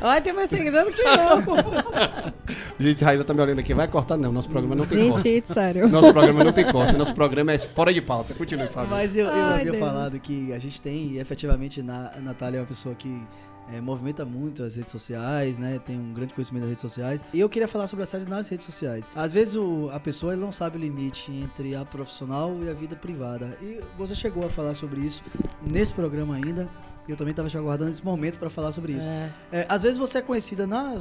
Olha, 0.01 0.21
tem 0.21 0.33
mais 0.33 0.49
seguidor 0.49 0.85
do 0.85 0.91
que 0.91 1.01
eu. 1.01 1.07
Gente, 2.79 3.03
Raíla 3.03 3.23
tá 3.23 3.33
me 3.33 3.41
olhando 3.41 3.59
aqui, 3.59 3.73
vai 3.73 3.87
cortar 3.87 4.17
não, 4.17 4.31
nosso 4.31 4.49
programa 4.49 4.75
não 4.75 4.85
tem 4.85 5.09
corte. 5.11 5.29
Gente, 5.29 5.53
sério. 5.53 5.87
Nosso 5.87 6.11
programa 6.11 6.43
não 6.43 6.51
tem 6.51 6.65
corte, 6.71 6.95
nosso 6.97 7.13
programa 7.13 7.51
é 7.53 7.59
fora 7.59 7.93
de 7.93 8.01
pauta. 8.01 8.33
Continue, 8.33 8.67
Fábio. 8.67 8.89
Mas 8.89 9.15
eu, 9.15 9.27
eu 9.27 9.31
Ai, 9.31 9.59
havia 9.61 9.71
Deus. 9.71 9.77
falado 9.85 10.19
que 10.19 10.51
a 10.53 10.59
gente 10.59 10.81
tem, 10.81 11.11
e 11.11 11.19
efetivamente, 11.19 11.81
na, 11.83 12.11
a 12.15 12.19
Natália 12.19 12.57
é 12.57 12.61
uma 12.61 12.65
pessoa 12.67 12.95
que 12.95 13.21
é, 13.71 13.79
movimenta 13.79 14.25
muito 14.25 14.63
as 14.63 14.75
redes 14.75 14.91
sociais, 14.91 15.59
né? 15.59 15.79
Tem 15.85 15.97
um 15.97 16.11
grande 16.13 16.33
conhecimento 16.33 16.61
das 16.63 16.69
redes 16.71 16.81
sociais. 16.81 17.23
E 17.31 17.39
eu 17.39 17.47
queria 17.47 17.67
falar 17.67 17.87
sobre 17.87 18.03
assédio 18.03 18.27
nas 18.27 18.47
redes 18.49 18.65
sociais. 18.65 19.09
Às 19.15 19.31
vezes 19.31 19.55
o- 19.55 19.89
a 19.93 19.99
pessoa 19.99 20.35
não 20.35 20.51
sabe 20.51 20.77
o 20.77 20.79
limite 20.81 21.31
entre 21.31 21.75
a 21.75 21.85
profissional 21.85 22.51
e 22.63 22.69
a 22.69 22.73
vida 22.73 22.95
privada. 22.95 23.55
E 23.61 23.79
você 23.97 24.15
chegou 24.15 24.45
a 24.45 24.49
falar 24.49 24.73
sobre 24.73 25.01
isso 25.01 25.23
nesse 25.65 25.93
programa 25.93 26.35
ainda. 26.35 26.67
Eu 27.07 27.15
também 27.15 27.31
estava 27.31 27.47
aguardando 27.57 27.89
esse 27.91 28.03
momento 28.05 28.37
para 28.37 28.49
falar 28.49 28.71
sobre 28.71 28.93
isso. 28.93 29.09
É. 29.09 29.31
É, 29.51 29.65
às 29.67 29.81
vezes 29.81 29.97
você 29.97 30.19
é 30.19 30.21
conhecida 30.21 30.65
na, 30.67 30.97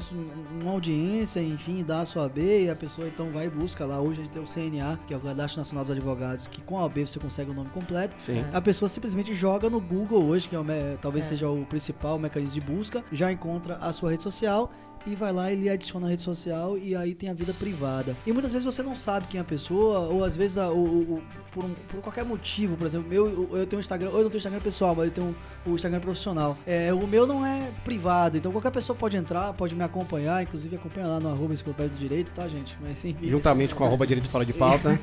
numa 0.58 0.72
audiência, 0.72 1.40
enfim, 1.40 1.84
dá 1.84 2.00
a 2.00 2.06
sua 2.06 2.24
AB 2.26 2.64
e 2.64 2.70
a 2.70 2.74
pessoa 2.76 3.06
então 3.06 3.30
vai 3.30 3.46
e 3.46 3.50
busca 3.50 3.84
lá. 3.84 4.00
Hoje 4.00 4.20
a 4.20 4.24
gente 4.24 4.32
tem 4.32 4.42
o 4.42 4.46
CNA, 4.46 4.98
que 5.06 5.14
é 5.14 5.16
o 5.16 5.20
Cadastro 5.20 5.60
Nacional 5.60 5.84
dos 5.84 5.90
Advogados, 5.90 6.46
que 6.46 6.62
com 6.62 6.78
a 6.78 6.84
AB 6.86 7.06
você 7.06 7.18
consegue 7.18 7.50
o 7.50 7.54
nome 7.54 7.70
completo. 7.70 8.16
Sim. 8.18 8.44
A 8.52 8.60
pessoa 8.60 8.88
simplesmente 8.88 9.34
joga 9.34 9.68
no 9.70 9.80
Google 9.80 10.24
hoje, 10.24 10.48
que 10.48 10.56
é 10.56 10.58
o 10.58 10.64
talvez 11.00 11.26
É. 11.26 11.28
seja 11.28 11.48
o 11.48 11.64
principal 11.66 12.18
mecanismo 12.18 12.54
de 12.54 12.60
busca, 12.60 13.04
já 13.12 13.30
encontra 13.30 13.76
a 13.76 13.92
sua 13.92 14.10
rede 14.10 14.22
social 14.22 14.70
e 15.06 15.14
vai 15.14 15.32
lá 15.32 15.50
e 15.50 15.54
ele 15.54 15.68
adiciona 15.70 16.06
a 16.06 16.10
rede 16.10 16.22
social 16.22 16.76
e 16.78 16.94
aí 16.94 17.14
tem 17.14 17.28
a 17.30 17.34
vida 17.34 17.52
privada. 17.54 18.16
E 18.26 18.32
muitas 18.32 18.52
vezes 18.52 18.64
você 18.64 18.82
não 18.82 18.94
sabe 18.94 19.26
quem 19.28 19.38
é 19.38 19.42
a 19.42 19.44
pessoa, 19.44 20.00
ou 20.00 20.24
às 20.24 20.36
vezes 20.36 20.58
a- 20.58 20.70
o- 20.70 20.78
o- 20.84 21.14
o- 21.14 21.22
por, 21.52 21.64
um- 21.64 21.74
por 21.88 22.00
qualquer 22.00 22.24
motivo, 22.24 22.76
por 22.76 22.86
exemplo, 22.86 23.08
meu, 23.08 23.48
eu, 23.56 23.66
tenho 23.66 23.78
um 23.78 23.80
Instagram, 23.80 24.10
ou 24.10 24.18
eu 24.18 24.22
não 24.24 24.30
tenho 24.30 24.38
Instagram 24.38 24.60
pessoal, 24.60 24.94
mas 24.94 25.06
eu 25.06 25.10
tenho 25.12 25.36
o 25.66 25.74
Instagram 25.74 26.00
profissional. 26.00 26.56
É, 26.66 26.92
o 26.92 27.06
meu 27.06 27.26
não 27.26 27.44
é 27.44 27.70
privado, 27.84 28.36
então 28.36 28.52
qualquer 28.52 28.70
pessoa 28.70 28.94
pode 28.96 29.16
entrar, 29.16 29.52
pode 29.54 29.74
me 29.74 29.82
acompanhar, 29.82 30.42
inclusive 30.42 30.76
acompanha 30.76 31.06
lá 31.06 31.20
no 31.20 31.28
arroba 31.28 31.52
enciclopédia 31.52 31.92
do 31.92 31.98
direito, 31.98 32.30
tá, 32.32 32.46
gente? 32.46 32.76
Mas 32.80 33.04
enfim. 33.04 33.28
Juntamente 33.28 33.74
com 33.74 33.82
a 33.84 33.86
arroba 33.86 34.06
direito 34.06 34.28
fora 34.28 34.44
de 34.44 34.52
pauta. 34.52 34.98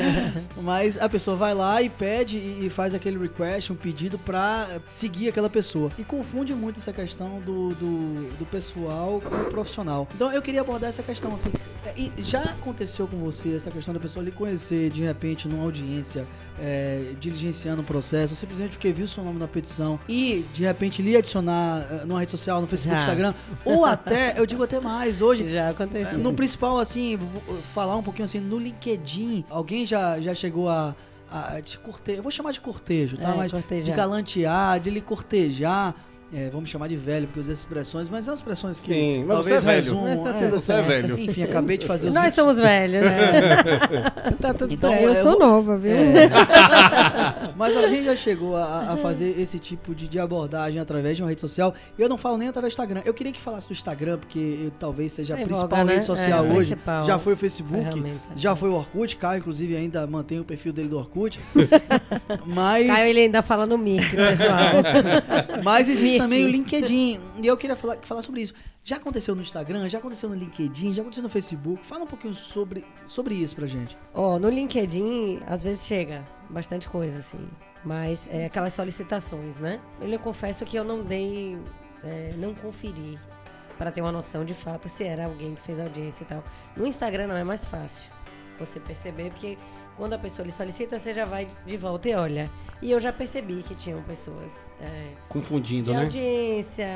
Mas 0.62 0.98
a 0.98 1.08
pessoa 1.08 1.36
vai 1.36 1.54
lá 1.54 1.80
e 1.82 1.88
pede 1.88 2.36
e 2.38 2.60
e 2.60 2.68
faz 2.68 2.94
aquele 2.94 3.16
request, 3.18 3.72
um 3.72 3.76
pedido 3.76 4.18
pra 4.18 4.80
seguir 4.86 5.28
aquela 5.28 5.48
pessoa. 5.48 5.90
E 5.98 6.04
confunde 6.04 6.54
muito 6.54 6.78
essa 6.78 6.92
questão 6.92 7.40
do, 7.40 7.70
do, 7.70 8.36
do 8.38 8.46
pessoal 8.46 9.20
com 9.20 9.34
o 9.42 9.50
profissional. 9.50 10.06
Então 10.14 10.32
eu 10.32 10.40
queria 10.42 10.60
abordar 10.60 10.88
essa 10.88 11.02
questão 11.02 11.34
assim. 11.34 11.50
é, 11.86 11.92
E 11.96 12.12
já 12.22 12.42
aconteceu 12.42 13.06
com 13.06 13.16
você 13.18 13.54
essa 13.56 13.70
questão 13.70 13.92
da 13.94 14.00
pessoa 14.00 14.24
lhe 14.24 14.30
conhecer 14.30 14.90
de 14.90 15.02
repente 15.02 15.48
numa 15.48 15.62
audiência, 15.64 16.26
é, 16.60 17.12
diligenciando 17.18 17.82
um 17.82 17.84
processo, 17.84 18.36
simplesmente 18.36 18.70
porque 18.72 18.92
viu 18.92 19.06
seu 19.08 19.24
nome 19.24 19.38
na 19.38 19.48
petição 19.48 19.98
e 20.08 20.44
de 20.52 20.62
repente 20.64 21.00
lhe 21.02 21.16
adicionar 21.16 21.86
é, 21.90 22.04
numa 22.04 22.20
rede 22.20 22.30
social, 22.30 22.60
no 22.60 22.66
Facebook, 22.66 22.96
Já. 22.96 23.02
Instagram, 23.06 23.34
ou 23.64 23.84
até, 23.84 24.34
eu 24.38 24.46
digo 24.46 24.62
até 24.62 24.78
mais, 24.80 25.20
hoje 25.22 25.48
Já 25.48 25.66
é, 25.66 25.70
aconteceu. 25.70 26.18
No 26.18 26.32
principal, 26.34 26.78
assim, 26.78 27.18
falar 27.74 27.96
um 27.96 28.02
pouquinho 28.02 28.24
assim, 28.24 28.40
no 28.40 28.58
LinkedIn, 28.58 29.44
alguém 29.48 29.86
já, 29.86 30.20
já 30.20 30.34
chegou 30.34 30.68
a, 30.68 30.94
te 31.62 31.78
cortejar, 31.78 32.18
eu 32.18 32.22
vou 32.24 32.32
chamar 32.32 32.50
de 32.52 32.60
cortejo, 32.60 33.16
tá? 33.16 33.30
É, 33.30 33.36
Mas 33.36 33.46
de 33.52 33.52
cortejar. 33.52 33.96
galantear, 33.96 34.80
de 34.80 34.90
lhe 34.90 35.00
cortejar. 35.00 35.94
É, 36.32 36.48
vamos 36.48 36.70
chamar 36.70 36.86
de 36.88 36.94
velho, 36.96 37.26
porque 37.26 37.40
eu 37.40 37.40
usei 37.40 37.52
essas 37.52 37.64
expressões, 37.64 38.08
mas 38.08 38.24
são 38.24 38.32
expressões 38.32 38.78
que 38.78 38.92
Sim, 38.94 39.24
mas 39.26 39.36
talvez 39.38 39.56
você 39.62 39.66
é 39.66 39.70
velho. 39.72 39.82
resumam. 39.82 40.04
Mas 40.04 40.20
tá 40.20 40.30
é, 40.38 40.48
tudo 40.48 40.60
Você 40.60 40.72
é 40.72 40.82
velho. 40.82 41.18
Enfim, 41.18 41.42
acabei 41.42 41.76
de 41.76 41.86
fazer 41.86 42.08
os 42.08 42.14
Nós 42.14 42.32
somos 42.34 42.56
velhos. 42.56 43.02
tá 44.40 44.54
tudo 44.54 44.72
Então, 44.72 44.90
certo. 44.90 45.02
eu 45.02 45.08
eu 45.10 45.16
sou 45.16 45.38
nova, 45.40 45.76
viu? 45.76 45.92
É. 45.92 46.30
Mas 47.56 47.76
alguém 47.76 48.04
já 48.04 48.14
chegou 48.14 48.56
a, 48.56 48.92
a 48.92 48.96
fazer 48.96 49.34
esse 49.40 49.58
tipo 49.58 49.92
de, 49.92 50.06
de 50.06 50.20
abordagem 50.20 50.80
através 50.80 51.16
de 51.16 51.22
uma 51.24 51.28
rede 51.28 51.40
social? 51.40 51.74
Eu 51.98 52.08
não 52.08 52.16
falo 52.16 52.36
nem 52.38 52.46
através 52.48 52.72
do 52.72 52.74
Instagram. 52.74 53.02
Eu 53.04 53.12
queria 53.12 53.32
que 53.32 53.40
falasse 53.40 53.66
do 53.68 53.72
Instagram, 53.72 54.18
porque 54.18 54.38
eu- 54.66 54.70
talvez 54.78 55.12
seja 55.12 55.34
a 55.34 55.36
principal 55.36 55.68
voga, 55.68 55.84
né? 55.84 55.92
rede 55.94 56.04
social 56.04 56.44
É, 56.44 56.48
hoje. 56.48 56.70
principal 56.76 57.02
Já 57.06 57.18
foi 57.18 57.32
o 57.32 57.36
Facebook, 57.36 58.04
já 58.36 58.54
foi 58.54 58.68
o 58.68 58.74
Orkut. 58.74 59.16
Caio, 59.16 59.40
inclusive, 59.40 59.74
ainda 59.76 60.06
mantém 60.06 60.38
o 60.38 60.44
perfil 60.44 60.72
dele 60.72 60.88
do 60.88 60.96
Orkut. 60.98 61.40
Mas, 62.46 62.86
Caio, 62.86 63.10
ele 63.10 63.20
ainda 63.20 63.42
fala 63.42 63.66
no 63.66 63.76
mic, 63.76 64.04
pessoal. 64.14 65.62
mas 65.64 65.88
existe. 65.88 66.19
Também 66.22 66.44
o 66.44 66.48
LinkedIn. 66.48 67.20
E 67.42 67.46
eu 67.46 67.56
queria 67.56 67.76
falar, 67.76 67.98
falar 68.02 68.22
sobre 68.22 68.42
isso. 68.42 68.54
Já 68.82 68.96
aconteceu 68.96 69.34
no 69.34 69.42
Instagram, 69.42 69.88
já 69.88 69.98
aconteceu 69.98 70.28
no 70.28 70.34
LinkedIn, 70.34 70.92
já 70.94 71.02
aconteceu 71.02 71.22
no 71.22 71.28
Facebook. 71.28 71.84
Fala 71.84 72.04
um 72.04 72.06
pouquinho 72.06 72.34
sobre, 72.34 72.84
sobre 73.06 73.34
isso 73.34 73.54
pra 73.54 73.66
gente. 73.66 73.96
Ó, 74.14 74.38
no 74.38 74.48
LinkedIn, 74.48 75.40
às 75.46 75.62
vezes 75.62 75.86
chega 75.86 76.24
bastante 76.48 76.88
coisa, 76.88 77.18
assim. 77.18 77.48
Mas 77.84 78.28
é 78.30 78.46
aquelas 78.46 78.74
solicitações, 78.74 79.56
né? 79.56 79.80
Eu 80.00 80.18
confesso 80.18 80.64
que 80.64 80.76
eu 80.76 80.84
não 80.84 81.02
dei, 81.02 81.58
é, 82.04 82.34
não 82.36 82.54
conferi 82.54 83.18
para 83.78 83.90
ter 83.90 84.02
uma 84.02 84.12
noção 84.12 84.44
de 84.44 84.52
fato 84.52 84.88
se 84.88 85.04
era 85.04 85.24
alguém 85.24 85.54
que 85.54 85.62
fez 85.62 85.80
audiência 85.80 86.22
e 86.22 86.26
tal. 86.26 86.44
No 86.76 86.86
Instagram 86.86 87.28
não 87.28 87.36
é 87.36 87.44
mais 87.44 87.66
fácil 87.66 88.10
você 88.58 88.78
perceber, 88.78 89.30
porque 89.30 89.56
quando 90.00 90.14
a 90.14 90.18
pessoa 90.18 90.46
lhe 90.46 90.50
solicita, 90.52 90.98
você 90.98 91.12
já 91.12 91.26
vai 91.26 91.46
de 91.66 91.76
volta 91.76 92.08
e 92.08 92.14
olha. 92.14 92.50
E 92.80 92.90
eu 92.90 92.98
já 92.98 93.12
percebi 93.12 93.62
que 93.62 93.74
tinham 93.74 94.00
pessoas 94.02 94.50
é, 94.80 95.10
Confundindo, 95.28 95.90
de 95.90 95.92
né? 95.92 96.02
audiência, 96.04 96.86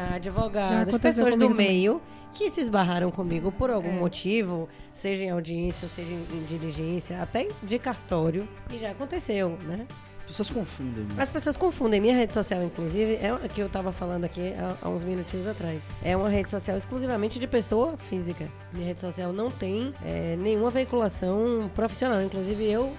aconteceu 0.88 0.98
pessoas 1.00 1.34
do 1.36 1.40
comigo 1.44 1.50
também. 1.50 1.68
meio 1.68 2.02
que 2.32 2.50
se 2.50 2.62
esbarraram 2.62 3.10
comigo 3.10 3.52
por 3.52 3.70
algum 3.70 3.90
É. 3.90 3.92
motivo, 3.92 4.66
seja 4.94 5.22
em 5.24 5.30
audiência 5.30 5.84
ou 5.84 5.90
seja 5.90 6.10
em, 6.14 6.26
em 6.32 6.44
diligência, 6.44 7.20
até 7.20 7.46
de 7.62 7.78
cartório, 7.78 8.48
e 8.72 8.78
já 8.78 8.90
aconteceu, 8.92 9.50
né? 9.64 9.86
As 10.24 10.28
pessoas 10.28 10.50
confundem. 10.50 11.04
né? 11.04 11.14
As 11.22 11.30
pessoas 11.30 11.56
confundem. 11.56 12.00
Minha 12.00 12.14
rede 12.16 12.32
social, 12.32 12.62
inclusive, 12.62 13.16
é 13.16 13.30
a 13.30 13.48
que 13.48 13.60
eu 13.60 13.68
tava 13.68 13.92
falando 13.92 14.24
aqui 14.24 14.54
há, 14.58 14.76
há 14.82 14.88
uns 14.88 15.04
minutinhos 15.04 15.46
atrás. 15.46 15.82
É 16.02 16.16
uma 16.16 16.28
rede 16.28 16.50
social 16.50 16.76
exclusivamente 16.76 17.38
de 17.38 17.46
pessoa 17.46 17.96
física. 17.96 18.48
Minha 18.72 18.86
rede 18.86 19.00
social 19.00 19.32
não 19.32 19.50
tem 19.50 19.94
é, 20.04 20.34
nenhuma 20.36 20.70
veiculação 20.70 21.70
profissional. 21.74 22.22
Inclusive, 22.22 22.64
eu 22.64 22.92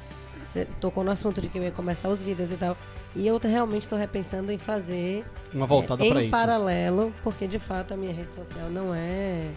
tocou 0.79 1.03
no 1.03 1.11
assunto 1.11 1.41
de 1.41 1.49
que 1.49 1.57
eu 1.57 1.63
ia 1.63 1.71
começar 1.71 2.09
os 2.09 2.21
vídeos 2.21 2.51
e 2.51 2.55
tal. 2.55 2.77
E 3.15 3.25
eu 3.25 3.37
realmente 3.37 3.83
estou 3.83 3.97
repensando 3.97 4.51
em 4.51 4.57
fazer 4.57 5.25
Uma 5.53 5.65
voltada 5.65 6.05
é, 6.05 6.09
pra 6.09 6.19
em 6.21 6.23
isso. 6.23 6.31
paralelo, 6.31 7.13
porque 7.23 7.47
de 7.47 7.57
fato 7.59 7.93
a 7.93 7.97
minha 7.97 8.13
rede 8.13 8.33
social 8.33 8.69
não 8.69 8.93
é, 8.93 9.47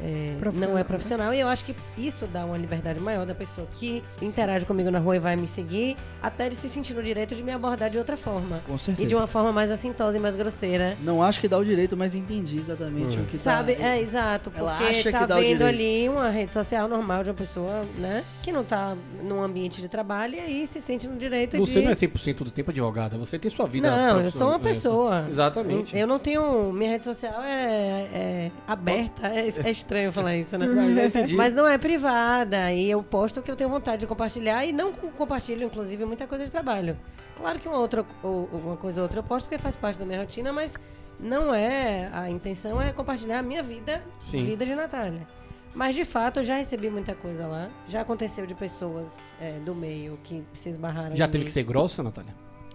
é, 0.00 0.36
não 0.54 0.72
é 0.72 0.74
né? 0.76 0.84
profissional 0.84 1.32
e 1.34 1.40
eu 1.40 1.48
acho 1.48 1.64
que 1.64 1.74
isso 1.96 2.26
dá 2.26 2.44
uma 2.44 2.56
liberdade 2.56 2.98
maior 3.00 3.24
da 3.26 3.34
pessoa 3.34 3.66
que 3.78 4.02
interage 4.20 4.64
comigo 4.66 4.90
na 4.90 4.98
rua 4.98 5.16
e 5.16 5.18
vai 5.18 5.36
me 5.36 5.46
seguir, 5.46 5.96
até 6.22 6.48
de 6.48 6.54
se 6.56 6.68
sentir 6.68 6.94
no 6.94 7.02
direito 7.02 7.34
de 7.34 7.42
me 7.42 7.52
abordar 7.52 7.90
de 7.90 7.98
outra 7.98 8.16
forma. 8.16 8.60
Com 8.66 8.74
E 8.74 8.78
certeza. 8.78 9.08
de 9.08 9.14
uma 9.14 9.26
forma 9.26 9.52
mais 9.52 9.70
assintosa 9.70 10.16
e 10.16 10.20
mais 10.20 10.34
grosseira. 10.36 10.96
Não 11.02 11.22
acho 11.22 11.40
que 11.40 11.48
dá 11.48 11.58
o 11.58 11.64
direito, 11.64 11.96
mas 11.96 12.14
entendi 12.14 12.58
exatamente 12.58 13.18
Hum. 13.18 13.22
o 13.22 13.26
que 13.26 13.36
tá- 13.38 13.42
Sabe? 13.58 13.72
É, 13.80 14.00
exato. 14.00 14.50
Porque 14.50 14.60
Ela 14.60 14.76
acha 14.90 15.10
tá 15.12 15.20
que 15.20 15.26
dá 15.26 15.36
vendo 15.38 15.62
ali 15.62 16.08
uma 16.08 16.28
rede 16.30 16.52
social 16.52 16.88
normal 16.88 17.22
de 17.24 17.30
uma 17.30 17.36
pessoa, 17.36 17.84
né? 17.98 18.24
Que 18.42 18.50
não 18.52 18.64
tá 18.64 18.96
num 19.22 19.42
ambiente 19.42 19.80
de 19.80 19.88
trabalho 19.88 20.34
e 20.34 20.40
aí 20.40 20.66
se 20.66 20.80
sente 20.80 21.06
no 21.08 21.16
direito 21.16 21.56
Você 21.58 21.78
de... 21.80 21.84
não 21.84 21.90
é 21.92 21.94
100% 21.94 22.36
do 22.44 22.50
tempo 22.50 22.70
advogada, 22.70 23.16
você 23.18 23.38
tem 23.38 23.50
sua 23.50 23.66
vida 23.66 23.90
Não, 23.90 24.20
eu 24.20 24.30
sou 24.30 24.48
uma 24.48 24.58
profissional. 24.58 24.60
pessoa. 24.60 25.24
É, 25.26 25.30
Exatamente. 25.30 25.96
Eu 25.96 26.06
não 26.06 26.18
tenho. 26.18 26.72
Minha 26.72 26.90
rede 26.92 27.04
social 27.04 27.40
é, 27.42 28.08
é 28.12 28.50
aberta. 28.66 29.28
É, 29.28 29.46
é 29.48 29.70
estranho 29.82 30.12
falar 30.12 30.36
isso, 30.36 30.56
né? 30.56 30.66
Não, 30.66 30.94
já 30.94 31.04
entendi. 31.06 31.34
Mas 31.36 31.54
não 31.54 31.66
é 31.66 31.76
privada. 31.78 32.72
E 32.72 32.90
eu 32.90 33.02
posto 33.02 33.40
o 33.40 33.42
que 33.42 33.50
eu 33.50 33.56
tenho 33.56 33.70
vontade 33.70 33.98
de 34.00 34.06
compartilhar. 34.06 34.64
E 34.64 34.72
não 34.72 34.92
co- 34.92 35.08
compartilho, 35.08 35.64
inclusive, 35.64 36.04
muita 36.04 36.26
coisa 36.26 36.44
de 36.44 36.50
trabalho. 36.50 36.96
Claro 37.36 37.58
que 37.58 37.68
uma, 37.68 37.78
outra, 37.78 38.04
ou- 38.22 38.46
uma 38.52 38.76
coisa 38.76 39.00
ou 39.00 39.02
outra 39.04 39.18
eu 39.18 39.24
posto 39.24 39.46
porque 39.46 39.60
faz 39.62 39.76
parte 39.76 39.98
da 39.98 40.06
minha 40.06 40.20
rotina, 40.20 40.52
mas 40.52 40.74
não 41.20 41.52
é. 41.54 42.08
A 42.12 42.30
intenção 42.30 42.80
é 42.80 42.92
compartilhar 42.92 43.40
a 43.40 43.42
minha 43.42 43.62
vida, 43.62 44.02
Sim. 44.20 44.44
vida 44.44 44.64
de 44.64 44.74
Natália. 44.74 45.26
Mas 45.74 45.94
de 45.94 46.04
fato 46.04 46.40
eu 46.40 46.44
já 46.44 46.56
recebi 46.56 46.90
muita 46.90 47.14
coisa 47.14 47.46
lá. 47.46 47.70
Já 47.88 48.02
aconteceu 48.02 48.46
de 48.46 48.54
pessoas 48.54 49.14
é, 49.40 49.52
do 49.60 49.74
meio 49.74 50.18
que 50.22 50.44
se 50.52 50.68
esbarraram 50.68 51.16
Já 51.16 51.26
teve 51.26 51.38
mim 51.38 51.44
que 51.46 51.50
ser 51.52 51.62
grossa, 51.62 52.02
Natália? 52.02 52.34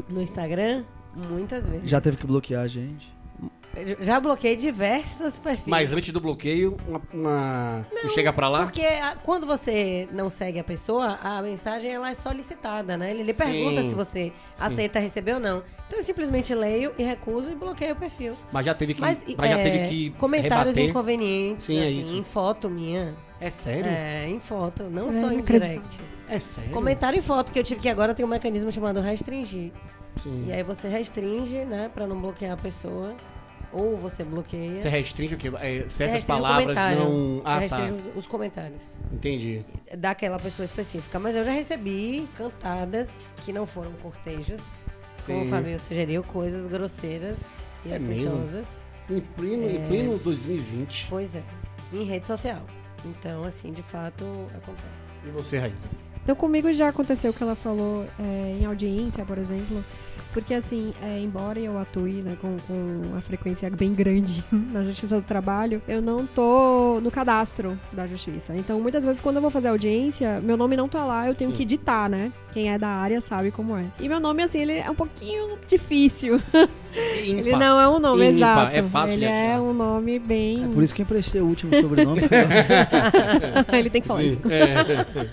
no 0.09 0.21
Instagram, 0.21 0.83
muitas 1.15 1.67
vezes. 1.69 1.89
Já 1.89 1.99
teve 2.01 2.17
que 2.17 2.25
bloquear 2.27 2.63
a 2.63 2.67
gente. 2.67 3.15
Já 3.99 4.19
bloqueei 4.19 4.55
diversos 4.55 5.37
perfis. 5.37 5.67
Mas 5.67 5.93
antes 5.93 6.11
do 6.11 6.19
bloqueio, 6.19 6.75
uma. 6.87 6.99
uma... 7.13 7.85
tu 8.01 8.09
chega 8.09 8.33
pra 8.33 8.49
lá? 8.49 8.63
Porque 8.63 8.81
a- 8.81 9.15
quando 9.23 9.45
você 9.45 10.09
não 10.11 10.31
segue 10.31 10.57
a 10.59 10.63
pessoa, 10.63 11.19
a 11.21 11.39
mensagem 11.43 11.91
ela 11.93 12.09
é 12.09 12.15
solicitada, 12.15 12.97
né? 12.97 13.11
Ele 13.11 13.21
lhe 13.21 13.33
pergunta 13.35 13.83
se 13.87 13.93
você 13.93 14.33
Sim. 14.55 14.65
aceita 14.65 14.97
receber 14.99 15.33
ou 15.35 15.39
não. 15.39 15.61
Então 15.85 15.99
eu 15.99 16.03
simplesmente 16.03 16.55
leio 16.55 16.91
e 16.97 17.03
recuso 17.03 17.51
e 17.51 17.55
bloqueio 17.55 17.93
o 17.93 17.95
perfil. 17.95 18.33
Mas 18.51 18.65
já 18.65 18.73
teve 18.73 18.95
que. 18.95 19.01
Mas, 19.01 19.23
Mas, 19.37 19.49
já 19.51 19.57
é, 19.59 19.63
teve 19.63 19.87
que. 19.89 20.09
comentários 20.17 20.75
rebater. 20.75 20.89
inconvenientes, 20.89 21.65
Sim, 21.67 21.77
é 21.77 21.87
assim, 21.87 21.99
isso. 21.99 22.15
em 22.15 22.23
foto 22.23 22.67
minha. 22.71 23.13
É 23.39 23.51
sério? 23.51 23.85
É, 23.85 24.25
em 24.27 24.39
foto, 24.39 24.85
não 24.85 25.09
É, 25.09 25.13
só 25.13 25.31
em 25.31 25.39
direct. 25.43 26.01
É 26.27 26.39
sério? 26.39 26.71
Comentário 26.71 27.19
em 27.19 27.21
foto 27.21 27.51
que 27.51 27.59
eu 27.59 27.63
tive 27.63 27.79
que 27.79 27.87
agora 27.89 28.15
tem 28.15 28.25
um 28.25 28.29
mecanismo 28.29 28.71
chamado 28.71 28.99
restringir. 29.01 29.71
Sim. 30.17 30.45
E 30.47 30.51
aí 30.53 30.63
você 30.63 30.87
restringe, 30.87 31.63
né, 31.65 31.89
pra 31.93 32.05
não 32.07 32.19
bloquear 32.19 32.53
a 32.53 32.57
pessoa. 32.57 33.15
Ou 33.73 33.97
você 33.97 34.23
bloqueia. 34.23 34.79
Você 34.79 34.87
restringe 34.87 35.35
o 35.35 35.37
quê? 35.37 35.51
É, 35.59 35.79
Você 35.83 35.89
certas 35.89 36.23
palavras 36.23 36.73
não. 36.95 37.35
Você 37.35 37.41
Ah, 37.43 37.49
tá. 37.51 37.57
restringe 37.59 37.91
os- 37.93 38.15
os 38.17 38.27
comentários. 38.27 38.81
Entendi. 39.11 39.65
daquela 39.97 40.39
pessoa 40.39 40.65
específica. 40.65 41.19
Mas 41.19 41.35
eu 41.35 41.43
já 41.43 41.51
recebi 41.51 42.27
cantadas 42.35 43.09
que 43.45 43.51
não 43.51 43.65
foram 43.67 43.91
cortejos, 44.01 44.61
como 45.25 45.41
Sim. 45.41 45.47
o 45.47 45.49
Fabio 45.49 45.79
sugeriu, 45.79 46.23
coisas 46.23 46.65
grosseiras 46.67 47.39
e 47.85 47.91
É 47.91 47.99
mesmo? 47.99 48.35
aceitosas. 48.37 48.65
Em 49.09 49.19
pleno, 49.21 49.63
em 49.69 49.83
É. 49.83 49.87
pleno 49.87 50.17
2020. 50.19 51.07
Pois 51.09 51.35
é, 51.35 51.43
em 51.93 52.03
rede 52.05 52.25
social. 52.27 52.61
Então, 53.05 53.43
assim, 53.43 53.71
de 53.73 53.81
fato, 53.83 54.23
acontece. 54.55 54.87
E 55.25 55.29
você, 55.31 55.57
Raíssa? 55.57 55.87
Então 56.23 56.35
comigo 56.35 56.71
já 56.73 56.89
aconteceu 56.89 57.31
o 57.31 57.33
que 57.33 57.41
ela 57.43 57.55
falou 57.55 58.05
é, 58.19 58.57
em 58.59 58.65
audiência, 58.65 59.23
por 59.25 59.37
exemplo. 59.37 59.83
Porque 60.37 60.53
assim, 60.53 60.93
é, 61.01 61.19
embora 61.19 61.59
eu 61.59 61.79
atue 61.79 62.21
né, 62.21 62.37
com, 62.39 62.55
com 62.67 63.01
uma 63.09 63.19
frequência 63.21 63.71
bem 63.71 63.91
grande 63.91 64.45
na 64.71 64.83
Justiça 64.83 65.15
do 65.15 65.23
Trabalho, 65.23 65.81
eu 65.87 65.99
não 65.99 66.27
tô 66.27 66.99
no 67.01 67.09
cadastro 67.09 67.75
da 67.91 68.05
Justiça. 68.05 68.55
Então, 68.55 68.79
muitas 68.79 69.03
vezes, 69.03 69.19
quando 69.19 69.37
eu 69.37 69.41
vou 69.41 69.49
fazer 69.49 69.69
audiência, 69.69 70.39
meu 70.41 70.55
nome 70.55 70.77
não 70.77 70.87
tá 70.87 71.03
lá, 71.05 71.25
eu 71.25 71.33
tenho 71.33 71.49
Sim. 71.49 71.55
que 71.57 71.65
ditar, 71.65 72.07
né? 72.07 72.31
Quem 72.51 72.71
é 72.71 72.77
da 72.77 72.87
área 72.87 73.19
sabe 73.19 73.49
como 73.49 73.75
é. 73.75 73.85
E 73.99 74.07
meu 74.07 74.19
nome, 74.19 74.43
assim, 74.43 74.59
ele 74.59 74.73
é 74.73 74.87
um 74.91 74.93
pouquinho 74.93 75.57
difícil. 75.67 76.39
Ele 76.93 77.49
Ímpar. 77.49 77.59
não 77.59 77.79
é 77.79 77.87
um 77.87 77.99
nome 77.99 78.25
Ímpar, 78.25 78.37
exato. 78.37 78.75
é 78.75 78.81
fácil 78.83 79.13
ele 79.13 79.19
de 79.19 79.31
é 79.31 79.51
achar. 79.53 79.61
um 79.61 79.73
nome 79.73 80.17
bem. 80.17 80.63
É 80.63 80.67
por 80.67 80.81
isso 80.81 80.95
que 80.95 81.01
eu 81.01 81.03
emprestei 81.03 81.41
o 81.41 81.45
último 81.45 81.75
sobrenome. 81.75 82.21
ele 83.71 83.89
tem 83.91 84.01
que 84.01 84.07
falar 84.07 84.23
isso. 84.23 84.39
Sim. 84.39 84.51
É. 84.51 85.27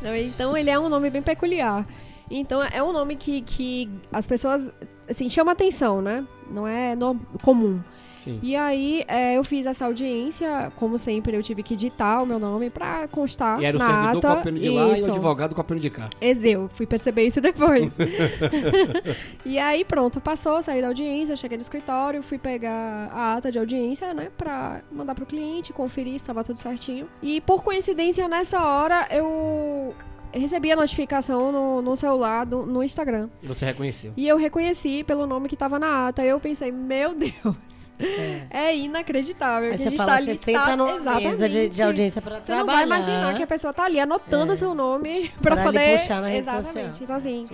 Não, 0.00 0.14
Então 0.14 0.56
ele 0.56 0.70
é 0.70 0.78
um 0.78 0.88
nome 0.88 1.10
bem 1.10 1.22
peculiar. 1.22 1.84
Então 2.30 2.62
é 2.62 2.82
um 2.82 2.92
nome 2.92 3.16
que, 3.16 3.42
que 3.42 3.88
as 4.12 4.26
pessoas 4.26 4.72
assim 5.08 5.28
chama 5.30 5.52
atenção, 5.52 6.02
né? 6.02 6.24
Não 6.50 6.66
é 6.66 6.94
no- 6.94 7.18
comum. 7.42 7.80
Sim. 8.18 8.40
E 8.42 8.56
aí 8.56 9.04
é, 9.06 9.36
eu 9.36 9.44
fiz 9.44 9.64
essa 9.64 9.86
audiência, 9.86 10.72
como 10.76 10.98
sempre 10.98 11.36
eu 11.36 11.42
tive 11.42 11.62
que 11.62 11.76
digitar 11.76 12.22
o 12.22 12.26
meu 12.26 12.38
nome 12.38 12.68
pra 12.68 13.06
constar 13.08 13.60
E 13.60 13.64
era 13.64 13.76
o 13.76 13.80
servidor 13.80 14.18
ata. 14.18 14.36
copiando 14.36 14.58
de 14.60 14.68
lá 14.68 14.88
e 14.88 15.02
o 15.02 15.10
advogado 15.10 15.54
copiando 15.54 15.80
de 15.80 15.88
cá. 15.88 16.10
Exeu, 16.20 16.68
fui 16.74 16.84
perceber 16.84 17.22
isso 17.26 17.40
depois. 17.40 17.90
e 19.46 19.58
aí, 19.58 19.84
pronto, 19.84 20.20
passou, 20.20 20.60
saí 20.60 20.80
da 20.80 20.88
audiência, 20.88 21.36
cheguei 21.36 21.56
no 21.56 21.62
escritório, 21.62 22.22
fui 22.22 22.38
pegar 22.38 23.08
a 23.12 23.36
ata 23.36 23.52
de 23.52 23.58
audiência, 23.58 24.12
né, 24.12 24.30
pra 24.36 24.82
mandar 24.90 25.14
pro 25.14 25.24
cliente, 25.24 25.72
conferir 25.72 26.12
se 26.14 26.16
estava 26.18 26.42
tudo 26.42 26.58
certinho. 26.58 27.08
E 27.22 27.40
por 27.42 27.62
coincidência, 27.62 28.26
nessa 28.28 28.62
hora, 28.64 29.06
eu 29.10 29.94
recebi 30.32 30.70
a 30.72 30.76
notificação 30.76 31.50
no, 31.52 31.82
no 31.82 31.96
celular, 31.96 32.44
do- 32.46 32.66
no 32.66 32.82
Instagram. 32.82 33.28
E 33.42 33.46
você 33.46 33.64
reconheceu. 33.64 34.12
E 34.16 34.26
eu 34.26 34.36
reconheci 34.36 35.02
pelo 35.04 35.26
nome 35.26 35.48
que 35.48 35.56
tava 35.56 35.78
na 35.78 36.08
ata. 36.08 36.24
Eu 36.24 36.38
pensei, 36.40 36.70
meu 36.72 37.14
Deus, 37.14 37.54
É. 37.98 38.68
é 38.68 38.76
inacreditável. 38.76 39.70
Aí 39.72 39.76
que 39.76 39.82
a 39.82 39.84
você 39.84 39.90
gente 39.90 39.98
fala, 39.98 40.12
tá 40.12 40.22
você 40.22 40.30
ali, 40.30 40.38
senta 40.38 40.60
tá, 40.60 40.76
numa 40.76 41.14
mesa 41.16 41.48
de, 41.48 41.68
de 41.68 41.82
audiência 41.82 42.22
pra 42.22 42.36
Você 42.36 42.46
trabalhar. 42.52 42.64
não 42.66 42.74
vai 42.74 42.84
imaginar 42.84 43.36
que 43.36 43.42
a 43.42 43.46
pessoa 43.46 43.72
tá 43.72 43.84
ali 43.84 43.98
anotando 43.98 44.52
o 44.52 44.56
seu 44.56 44.74
nome 44.74 45.30
pra, 45.42 45.56
pra 45.56 45.70
lhe 45.70 45.78
poder. 45.78 45.98
puxar 45.98 46.20
na 46.20 46.28
rede 46.28 46.38
Exatamente. 46.40 46.98
social. 46.98 47.02
Então, 47.02 47.16
assim, 47.16 47.48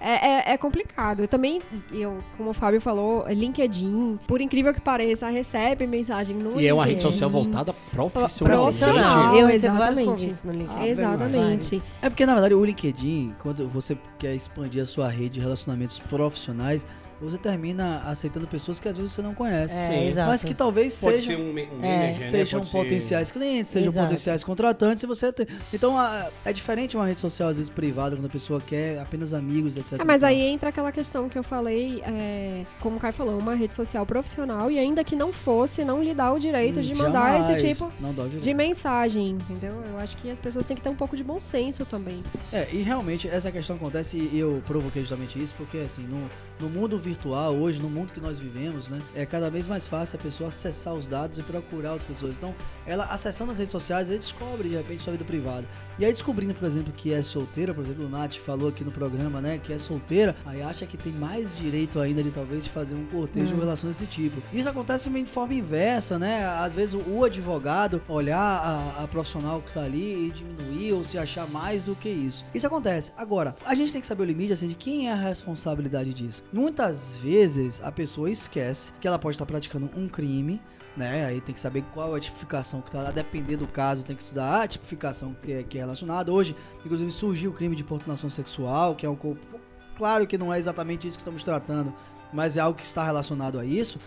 é, 0.00 0.50
é, 0.50 0.52
é 0.52 0.56
complicado. 0.56 1.20
Eu 1.20 1.28
também, 1.28 1.60
eu, 1.92 2.18
como 2.36 2.50
o 2.50 2.54
Fábio 2.54 2.80
falou, 2.80 3.26
LinkedIn, 3.28 4.18
por 4.26 4.40
incrível 4.40 4.72
que 4.72 4.80
pareça, 4.80 5.28
recebe 5.28 5.86
mensagem 5.86 6.36
no 6.36 6.60
E 6.60 6.66
é 6.66 6.72
uma 6.72 6.84
rede 6.86 7.02
social 7.02 7.28
voltada 7.28 7.72
profissionalmente. 7.90 8.78
Profissional. 8.78 9.36
Eu 9.36 9.48
exatamente. 9.50 10.32
no 10.44 10.52
LinkedIn. 10.52 10.88
Exatamente. 10.88 11.82
É 12.00 12.08
porque, 12.08 12.24
na 12.24 12.32
verdade, 12.34 12.54
o 12.54 12.64
LinkedIn, 12.64 13.34
quando 13.40 13.68
você 13.68 13.96
quer 14.18 14.34
expandir 14.34 14.82
a 14.82 14.86
sua 14.86 15.08
rede 15.08 15.30
de 15.30 15.40
relacionamentos 15.40 15.98
profissionais, 15.98 16.86
você 17.20 17.36
termina 17.38 18.02
aceitando 18.06 18.46
pessoas 18.46 18.80
que 18.80 18.88
às 18.88 18.96
vezes 18.96 19.12
você 19.12 19.22
não 19.22 19.34
conhece. 19.34 19.78
É. 19.78 20.12
Mas 20.26 20.42
que 20.42 20.54
talvez 20.54 20.98
Pode 21.00 21.16
sejam, 21.16 21.36
ser 21.36 21.42
um, 21.42 21.52
um 21.54 21.58
É. 21.84 21.96
manager, 21.98 22.18
né? 22.18 22.18
sejam 22.20 22.60
Pode 22.60 22.70
ser- 22.70 22.78
potenciais 22.78 23.30
clientes, 23.32 23.68
sejam 23.68 23.90
Exato. 23.90 24.06
potenciais 24.06 24.44
contratantes, 24.44 25.04
você 25.04 25.32
tem. 25.32 25.46
Então 25.72 25.98
a- 25.98 26.28
é 26.44 26.52
diferente 26.52 26.96
uma 26.96 27.06
rede 27.06 27.20
social, 27.20 27.48
às 27.48 27.56
vezes, 27.58 27.68
privada, 27.70 28.16
quando 28.16 28.26
a 28.26 28.30
pessoa 28.30 28.60
quer 28.60 28.98
apenas 29.00 29.34
amigos, 29.34 29.76
etc. 29.76 30.00
É, 30.00 30.04
mas 30.04 30.18
e 30.18 30.20
tal. 30.20 30.28
aí 30.30 30.40
entra 30.42 30.68
aquela 30.70 30.90
questão 30.92 31.28
que 31.28 31.38
eu 31.38 31.42
falei, 31.42 32.02
é, 32.06 32.64
como 32.80 32.96
o 32.96 33.00
Caio 33.00 33.12
falou, 33.14 33.38
uma 33.38 33.54
rede 33.54 33.74
social 33.74 34.06
profissional 34.06 34.70
e 34.70 34.78
ainda 34.78 35.04
que 35.04 35.14
não 35.16 35.32
fosse, 35.32 35.84
não 35.84 36.02
lhe 36.02 36.14
dá 36.14 36.32
o 36.32 36.38
direito 36.38 36.80
de 36.80 36.94
Hum, 36.94 36.98
mandar 36.98 37.40
esse 37.40 37.56
tipo 37.56 37.92
de 38.40 38.54
mensagem, 38.54 39.30
entendeu? 39.30 39.82
Eu 39.92 39.98
acho 39.98 40.16
que 40.16 40.30
as 40.30 40.38
pessoas 40.38 40.64
têm 40.64 40.76
que 40.76 40.82
ter 40.82 40.88
um 40.88 40.94
pouco 40.96 41.16
de 41.16 41.22
bom 41.24 41.38
senso 41.40 41.84
também. 41.84 42.22
É, 42.52 42.66
e 42.72 42.78
realmente 42.82 43.28
essa 43.28 43.50
questão 43.52 43.76
acontece 43.76 44.16
e 44.32 44.38
eu 44.38 44.62
provoquei 44.66 45.02
justamente 45.02 45.40
isso, 45.42 45.54
porque 45.56 45.78
assim, 45.78 46.02
no, 46.02 46.28
no 46.60 46.70
mundo 46.70 46.98
virtual, 46.98 47.09
hoje, 47.50 47.80
no 47.80 47.88
mundo 47.88 48.12
que 48.12 48.20
nós 48.20 48.38
vivemos, 48.38 48.88
né, 48.88 49.00
é 49.14 49.24
cada 49.26 49.50
vez 49.50 49.66
mais 49.66 49.86
fácil 49.86 50.18
a 50.18 50.22
pessoa 50.22 50.48
acessar 50.48 50.94
os 50.94 51.08
dados 51.08 51.38
e 51.38 51.42
procurar 51.42 51.92
outras 51.92 52.08
pessoas. 52.08 52.36
Então, 52.36 52.54
ela 52.86 53.04
acessando 53.04 53.52
as 53.52 53.58
redes 53.58 53.72
sociais, 53.72 54.08
ela 54.08 54.18
descobre 54.18 54.68
de 54.68 54.76
repente 54.76 55.02
sua 55.02 55.12
vida 55.12 55.24
privada. 55.24 55.66
E 56.00 56.04
aí 56.06 56.10
descobrindo, 56.12 56.54
por 56.54 56.66
exemplo, 56.66 56.90
que 56.96 57.12
é 57.12 57.20
solteira, 57.20 57.74
por 57.74 57.84
exemplo, 57.84 58.06
o 58.06 58.08
Nath 58.08 58.36
falou 58.36 58.70
aqui 58.70 58.82
no 58.82 58.90
programa, 58.90 59.38
né, 59.38 59.58
que 59.62 59.70
é 59.70 59.76
solteira, 59.76 60.34
aí 60.46 60.62
acha 60.62 60.86
que 60.86 60.96
tem 60.96 61.12
mais 61.12 61.54
direito 61.54 62.00
ainda 62.00 62.22
de 62.22 62.30
talvez 62.30 62.64
de 62.64 62.70
fazer 62.70 62.94
um 62.94 63.04
cortejo 63.04 63.52
Hum. 63.52 63.56
em 63.58 63.60
relação 63.60 63.88
a 63.88 63.90
esse 63.90 64.06
tipo. 64.06 64.42
Isso 64.50 64.66
acontece 64.66 65.04
também 65.04 65.24
de 65.24 65.30
forma 65.30 65.52
inversa, 65.52 66.18
né? 66.18 66.46
Às 66.46 66.74
vezes 66.74 66.94
o, 66.94 67.00
o 67.06 67.22
advogado 67.22 68.00
olhar 68.08 68.38
a, 68.40 69.04
a 69.04 69.08
profissional 69.08 69.60
que 69.60 69.74
tá 69.74 69.82
ali 69.82 70.28
e 70.28 70.30
diminuir 70.30 70.94
ou 70.94 71.04
se 71.04 71.18
achar 71.18 71.46
mais 71.50 71.84
do 71.84 71.94
que 71.94 72.08
isso. 72.08 72.46
Isso 72.54 72.66
acontece. 72.66 73.12
Agora, 73.14 73.54
a 73.66 73.74
gente 73.74 73.92
tem 73.92 74.00
que 74.00 74.06
saber 74.06 74.22
o 74.22 74.26
limite 74.26 74.54
assim 74.54 74.68
de 74.68 74.76
quem 74.76 75.08
é 75.10 75.12
a 75.12 75.16
responsabilidade 75.16 76.14
disso. 76.14 76.42
Muitas 76.50 77.18
vezes 77.18 77.78
a 77.84 77.92
pessoa 77.92 78.30
esquece 78.30 78.90
que 79.02 79.06
ela 79.06 79.18
pode 79.18 79.34
estar 79.34 79.44
praticando 79.44 79.90
um 79.94 80.08
crime 80.08 80.62
né? 80.96 81.26
Aí 81.26 81.40
tem 81.40 81.54
que 81.54 81.60
saber 81.60 81.84
qual 81.92 82.14
é 82.14 82.18
a 82.18 82.20
tipificação 82.20 82.80
que 82.80 82.90
tá 82.90 83.02
lá, 83.02 83.10
depender 83.10 83.56
do 83.56 83.66
caso, 83.66 84.04
tem 84.04 84.16
que 84.16 84.22
estudar 84.22 84.62
a 84.62 84.68
tipificação 84.68 85.34
que 85.40 85.52
é, 85.52 85.62
que 85.62 85.78
é 85.78 85.80
relacionada. 85.80 86.32
Hoje, 86.32 86.56
inclusive, 86.84 87.10
surgiu 87.10 87.50
o 87.50 87.54
crime 87.54 87.76
de 87.76 87.82
importunação 87.82 88.28
sexual, 88.28 88.94
que 88.94 89.06
é 89.06 89.08
um 89.08 89.16
corpo. 89.16 89.40
Claro 89.96 90.26
que 90.26 90.38
não 90.38 90.52
é 90.52 90.58
exatamente 90.58 91.06
isso 91.06 91.16
que 91.16 91.22
estamos 91.22 91.42
tratando, 91.42 91.92
mas 92.32 92.56
é 92.56 92.60
algo 92.60 92.78
que 92.78 92.84
está 92.84 93.04
relacionado 93.04 93.58
a 93.58 93.64
isso. 93.64 93.98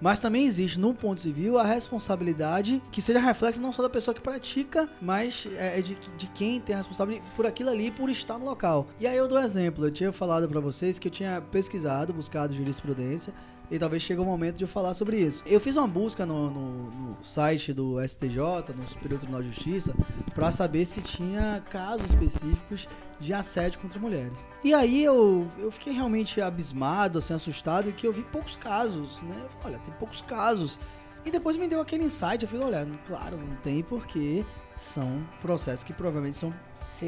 Mas 0.00 0.20
também 0.20 0.44
existe 0.44 0.78
no 0.78 0.92
ponto 0.92 1.22
civil 1.22 1.58
a 1.58 1.64
responsabilidade 1.64 2.82
que 2.92 3.00
seja 3.00 3.18
reflexo 3.18 3.62
não 3.62 3.72
só 3.72 3.82
da 3.82 3.88
pessoa 3.88 4.14
que 4.14 4.20
pratica, 4.20 4.88
mas 5.00 5.48
é 5.56 5.80
de, 5.80 5.96
de 6.18 6.26
quem 6.28 6.60
tem 6.60 6.74
a 6.74 6.78
responsabilidade 6.78 7.26
por 7.34 7.46
aquilo 7.46 7.70
ali, 7.70 7.90
por 7.90 8.10
estar 8.10 8.38
no 8.38 8.44
local. 8.44 8.86
E 9.00 9.06
aí 9.06 9.16
eu 9.16 9.26
dou 9.26 9.38
exemplo. 9.38 9.86
Eu 9.86 9.90
tinha 9.90 10.12
falado 10.12 10.46
para 10.48 10.60
vocês 10.60 10.98
que 10.98 11.08
eu 11.08 11.12
tinha 11.12 11.40
pesquisado, 11.40 12.12
buscado 12.12 12.54
jurisprudência 12.54 13.32
e 13.70 13.78
talvez 13.78 14.02
chegue 14.02 14.20
o 14.20 14.24
momento 14.24 14.56
de 14.58 14.64
eu 14.64 14.68
falar 14.68 14.94
sobre 14.94 15.18
isso. 15.18 15.42
Eu 15.46 15.60
fiz 15.60 15.76
uma 15.76 15.88
busca 15.88 16.24
no, 16.24 16.50
no- 16.50 16.90
no 16.90 17.16
site 17.24 17.72
do 17.72 18.00
STJ, 18.06 18.38
no 18.76 18.86
Superior 18.86 19.18
Tribunal 19.18 19.42
de 19.42 19.48
Justiça, 19.48 19.94
para 20.34 20.50
saber 20.50 20.84
se 20.84 21.00
tinha 21.02 21.62
casos 21.70 22.06
específicos 22.06 22.88
de 23.18 23.32
assédio 23.32 23.80
contra 23.80 23.98
mulheres. 23.98 24.46
E 24.62 24.72
aí 24.74 25.02
eu, 25.02 25.50
eu 25.58 25.70
fiquei 25.70 25.92
realmente 25.92 26.40
abismado, 26.40 27.18
assim, 27.18 27.34
assustado, 27.34 27.90
que 27.92 28.06
eu 28.06 28.12
vi 28.12 28.22
poucos 28.22 28.54
casos, 28.56 29.22
né? 29.22 29.34
Eu 29.42 29.48
falei, 29.60 29.76
olha, 29.76 29.84
tem 29.84 29.94
poucos 29.94 30.20
casos. 30.22 30.78
E 31.24 31.30
depois 31.30 31.56
me 31.56 31.66
deu 31.66 31.80
aquele 31.80 32.04
insight, 32.04 32.42
eu 32.42 32.48
falei, 32.48 32.66
olha, 32.66 32.88
claro, 33.06 33.36
não 33.36 33.56
tem 33.56 33.82
porque 33.82 34.44
são 34.76 35.26
processos 35.40 35.82
que 35.82 35.92
provavelmente 35.92 36.36
são 36.36 36.52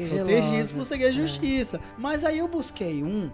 protegidos 0.09 0.71
por 0.71 0.83
segredo 0.83 1.13
de 1.13 1.19
É. 1.21 1.27
justiça. 1.27 1.79
Mas 1.97 2.25
aí 2.25 2.39
eu 2.39 2.47
busquei 2.47 3.03
um, 3.03 3.29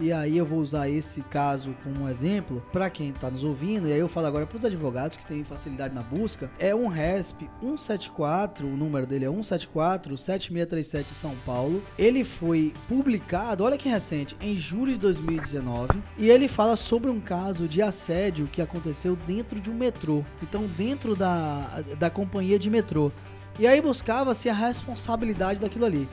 e 0.00 0.12
aí 0.12 0.38
eu 0.38 0.46
vou 0.46 0.60
usar 0.60 0.88
esse 0.88 1.20
caso 1.22 1.74
como 1.84 2.08
exemplo 2.08 2.62
para 2.72 2.88
quem 2.88 3.12
tá 3.12 3.30
nos 3.30 3.44
ouvindo, 3.44 3.86
e 3.86 3.92
aí 3.92 3.98
eu 3.98 4.08
falo 4.08 4.26
agora 4.26 4.46
para 4.46 4.56
os 4.56 4.64
advogados 4.64 5.16
que 5.16 5.26
têm 5.26 5.44
facilidade 5.44 5.94
na 5.94 6.02
busca, 6.02 6.50
é 6.58 6.74
um 6.74 6.88
RESP 6.88 7.48
174, 7.60 8.66
o 8.66 8.76
número 8.76 9.06
dele 9.06 9.26
é 9.26 9.28
174 9.28 10.16
7637 10.16 11.14
São 11.14 11.34
Paulo. 11.44 11.82
Ele 11.98 12.24
foi 12.24 12.72
publicado, 12.88 13.64
olha 13.64 13.76
que 13.76 13.88
recente, 13.88 14.36
em 14.40 14.56
julho 14.56 14.92
de 14.92 14.98
2019, 14.98 16.02
e 16.16 16.30
ele 16.30 16.48
fala 16.48 16.76
sobre 16.76 17.10
um 17.10 17.20
caso 17.20 17.68
de 17.68 17.82
assédio 17.82 18.46
que 18.46 18.62
aconteceu 18.62 19.16
dentro 19.26 19.60
de 19.60 19.70
um 19.70 19.74
metrô. 19.74 20.24
Então, 20.42 20.66
dentro 20.76 21.14
da, 21.14 21.82
da 21.98 22.08
companhia 22.10 22.58
de 22.58 22.70
metrô. 22.70 23.12
E 23.58 23.66
aí 23.66 23.80
buscava-se 23.80 24.48
a 24.48 24.54
responsabilidade 24.54 25.60
daquilo 25.60 25.84
ali. 25.84 26.08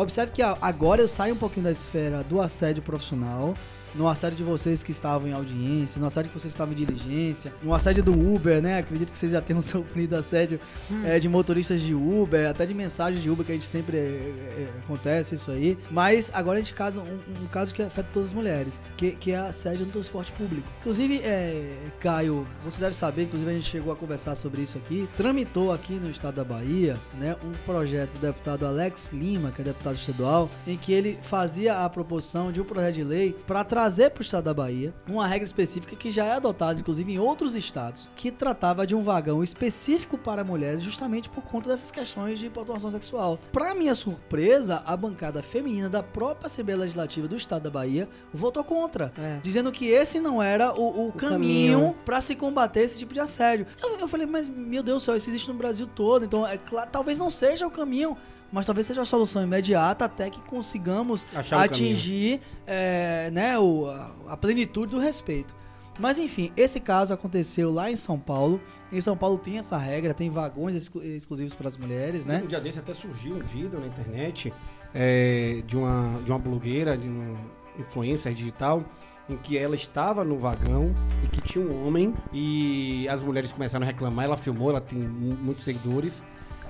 Observe 0.00 0.32
que 0.32 0.40
agora 0.40 1.02
eu 1.02 1.06
saio 1.06 1.34
um 1.34 1.36
pouquinho 1.36 1.64
da 1.64 1.70
esfera 1.70 2.24
do 2.24 2.40
assédio 2.40 2.82
profissional 2.82 3.52
no 3.94 4.08
assédio 4.08 4.36
de 4.38 4.44
vocês 4.44 4.82
que 4.82 4.92
estavam 4.92 5.28
em 5.28 5.32
audiência, 5.32 6.00
no 6.00 6.06
assédio 6.06 6.30
que 6.30 6.38
vocês 6.38 6.52
estavam 6.52 6.72
em 6.72 6.76
diligência, 6.76 7.52
no 7.62 7.74
assédio 7.74 8.02
do 8.02 8.12
Uber, 8.12 8.62
né? 8.62 8.78
Acredito 8.78 9.12
que 9.12 9.18
vocês 9.18 9.32
já 9.32 9.40
tenham 9.40 9.62
sofrido 9.62 10.16
assédio 10.16 10.60
Hum. 10.90 11.04
é, 11.04 11.18
de 11.18 11.28
motoristas 11.28 11.80
de 11.80 11.94
Uber, 11.94 12.48
até 12.48 12.66
de 12.66 12.74
mensagem 12.74 13.20
de 13.20 13.30
Uber, 13.30 13.44
que 13.44 13.52
a 13.52 13.54
gente 13.54 13.66
sempre 13.66 13.96
é, 13.96 14.00
é, 14.00 14.68
acontece 14.84 15.34
isso 15.34 15.50
aí. 15.50 15.78
Mas 15.90 16.30
agora 16.34 16.58
a 16.58 16.60
gente 16.60 16.74
casa 16.74 17.00
um, 17.00 17.42
um 17.42 17.46
caso 17.46 17.74
que 17.74 17.82
afeta 17.82 18.08
todas 18.12 18.28
as 18.28 18.34
mulheres, 18.34 18.80
que, 18.96 19.12
que 19.12 19.32
é 19.32 19.36
assédio 19.36 19.86
no 19.86 19.92
transporte 19.92 20.32
público. 20.32 20.66
Inclusive, 20.80 21.20
é, 21.24 21.76
Caio, 22.00 22.46
você 22.64 22.80
deve 22.80 22.94
saber, 22.94 23.24
inclusive 23.24 23.50
a 23.50 23.54
gente 23.54 23.68
chegou 23.68 23.92
a 23.92 23.96
conversar 23.96 24.34
sobre 24.34 24.62
isso 24.62 24.78
aqui, 24.78 25.08
tramitou 25.16 25.72
aqui 25.72 25.94
no 25.94 26.10
estado 26.10 26.36
da 26.36 26.44
Bahia, 26.44 26.96
né, 27.18 27.36
um 27.44 27.52
projeto 27.64 28.12
do 28.12 28.18
deputado 28.20 28.66
Alex 28.66 29.10
Lima, 29.12 29.50
que 29.50 29.60
é 29.60 29.64
deputado 29.64 29.96
estadual, 29.96 30.50
em 30.66 30.76
que 30.76 30.92
ele 30.92 31.18
fazia 31.22 31.84
a 31.84 31.88
proposição 31.88 32.50
de 32.50 32.60
um 32.60 32.64
projeto 32.64 32.94
de 32.94 33.04
lei 33.04 33.36
para 33.46 33.64
trazer 33.80 34.10
para 34.10 34.20
o 34.20 34.22
estado 34.22 34.44
da 34.44 34.52
Bahia 34.52 34.92
uma 35.08 35.26
regra 35.26 35.46
específica 35.46 35.96
que 35.96 36.10
já 36.10 36.26
é 36.26 36.32
adotada, 36.32 36.78
inclusive, 36.78 37.14
em 37.14 37.18
outros 37.18 37.54
estados, 37.54 38.10
que 38.14 38.30
tratava 38.30 38.86
de 38.86 38.94
um 38.94 39.00
vagão 39.02 39.42
específico 39.42 40.18
para 40.18 40.44
mulheres, 40.44 40.82
justamente 40.82 41.30
por 41.30 41.42
conta 41.42 41.70
dessas 41.70 41.90
questões 41.90 42.38
de 42.38 42.50
pontuação 42.50 42.90
sexual. 42.90 43.38
Para 43.50 43.74
minha 43.74 43.94
surpresa, 43.94 44.82
a 44.84 44.94
bancada 44.94 45.42
feminina 45.42 45.88
da 45.88 46.02
própria 46.02 46.44
Assembleia 46.44 46.80
Legislativa 46.80 47.26
do 47.26 47.36
estado 47.36 47.62
da 47.62 47.70
Bahia 47.70 48.06
votou 48.34 48.62
contra 48.62 49.14
É. 49.16 49.40
dizendo 49.42 49.72
que 49.72 49.86
esse 49.86 50.20
não 50.20 50.42
era 50.42 50.74
o, 50.78 51.08
o 51.08 51.12
caminho 51.14 51.78
caminho. 51.78 51.96
pra 52.04 52.20
se 52.20 52.36
combater 52.36 52.80
esse 52.80 52.98
tipo 52.98 53.14
de 53.14 53.20
assédio. 53.20 53.66
Eu, 53.82 53.96
eu 53.98 54.06
falei, 54.08 54.26
mas 54.26 54.46
meu 54.46 54.82
Deus 54.82 55.02
do 55.02 55.04
céu, 55.06 55.16
isso 55.16 55.30
existe 55.30 55.48
no 55.48 55.54
Brasil 55.54 55.86
todo, 55.86 56.22
então 56.26 56.46
é 56.46 56.58
claro, 56.58 56.90
talvez 56.92 57.18
não 57.18 57.30
seja 57.30 57.66
o 57.66 57.70
caminho. 57.70 58.14
Mas 58.52 58.66
talvez 58.66 58.86
seja 58.86 59.02
a 59.02 59.04
solução 59.04 59.42
imediata 59.42 60.04
até 60.04 60.28
que 60.28 60.40
consigamos 60.42 61.26
Achar 61.34 61.56
o 61.56 61.60
atingir 61.60 62.40
é, 62.66 63.30
né, 63.32 63.58
o, 63.58 63.86
a, 64.28 64.36
plenitude 64.36 64.92
do 64.92 64.98
respeito. 64.98 65.54
Mas 65.98 66.18
enfim, 66.18 66.50
esse 66.56 66.80
caso 66.80 67.12
aconteceu 67.12 67.70
lá 67.70 67.90
em 67.90 67.96
São 67.96 68.18
Paulo. 68.18 68.60
Em 68.90 69.00
São 69.00 69.16
Paulo 69.16 69.36
tem 69.38 69.58
essa 69.58 69.76
regra, 69.76 70.14
tem 70.14 70.30
vagões 70.30 70.74
exclu- 70.74 71.02
exclusivos 71.04 71.52
para 71.54 71.68
as 71.68 71.76
mulheres, 71.76 72.24
né? 72.26 72.40
Um 72.42 72.46
dia 72.48 72.60
desse 72.60 72.78
até 72.78 72.94
surgiu 72.94 73.36
um 73.36 73.40
vídeo 73.40 73.78
na 73.78 73.86
internet 73.86 74.52
é, 74.94 75.62
de, 75.66 75.76
uma, 75.76 76.20
de 76.22 76.32
uma 76.32 76.38
blogueira, 76.38 76.96
de 76.96 77.06
uma 77.06 77.38
influencer 77.78 78.32
digital, 78.32 78.82
em 79.28 79.36
que 79.36 79.56
ela 79.58 79.76
estava 79.76 80.24
no 80.24 80.38
vagão 80.38 80.92
e 81.22 81.28
que 81.28 81.40
tinha 81.40 81.64
um 81.64 81.86
homem 81.86 82.14
e 82.32 83.06
as 83.08 83.22
mulheres 83.22 83.52
começaram 83.52 83.84
a 83.84 83.86
reclamar. 83.86 84.24
Ela 84.24 84.36
filmou, 84.36 84.70
ela 84.70 84.80
tem 84.80 84.98
mu- 84.98 85.36
muitos 85.36 85.62
seguidores. 85.64 86.22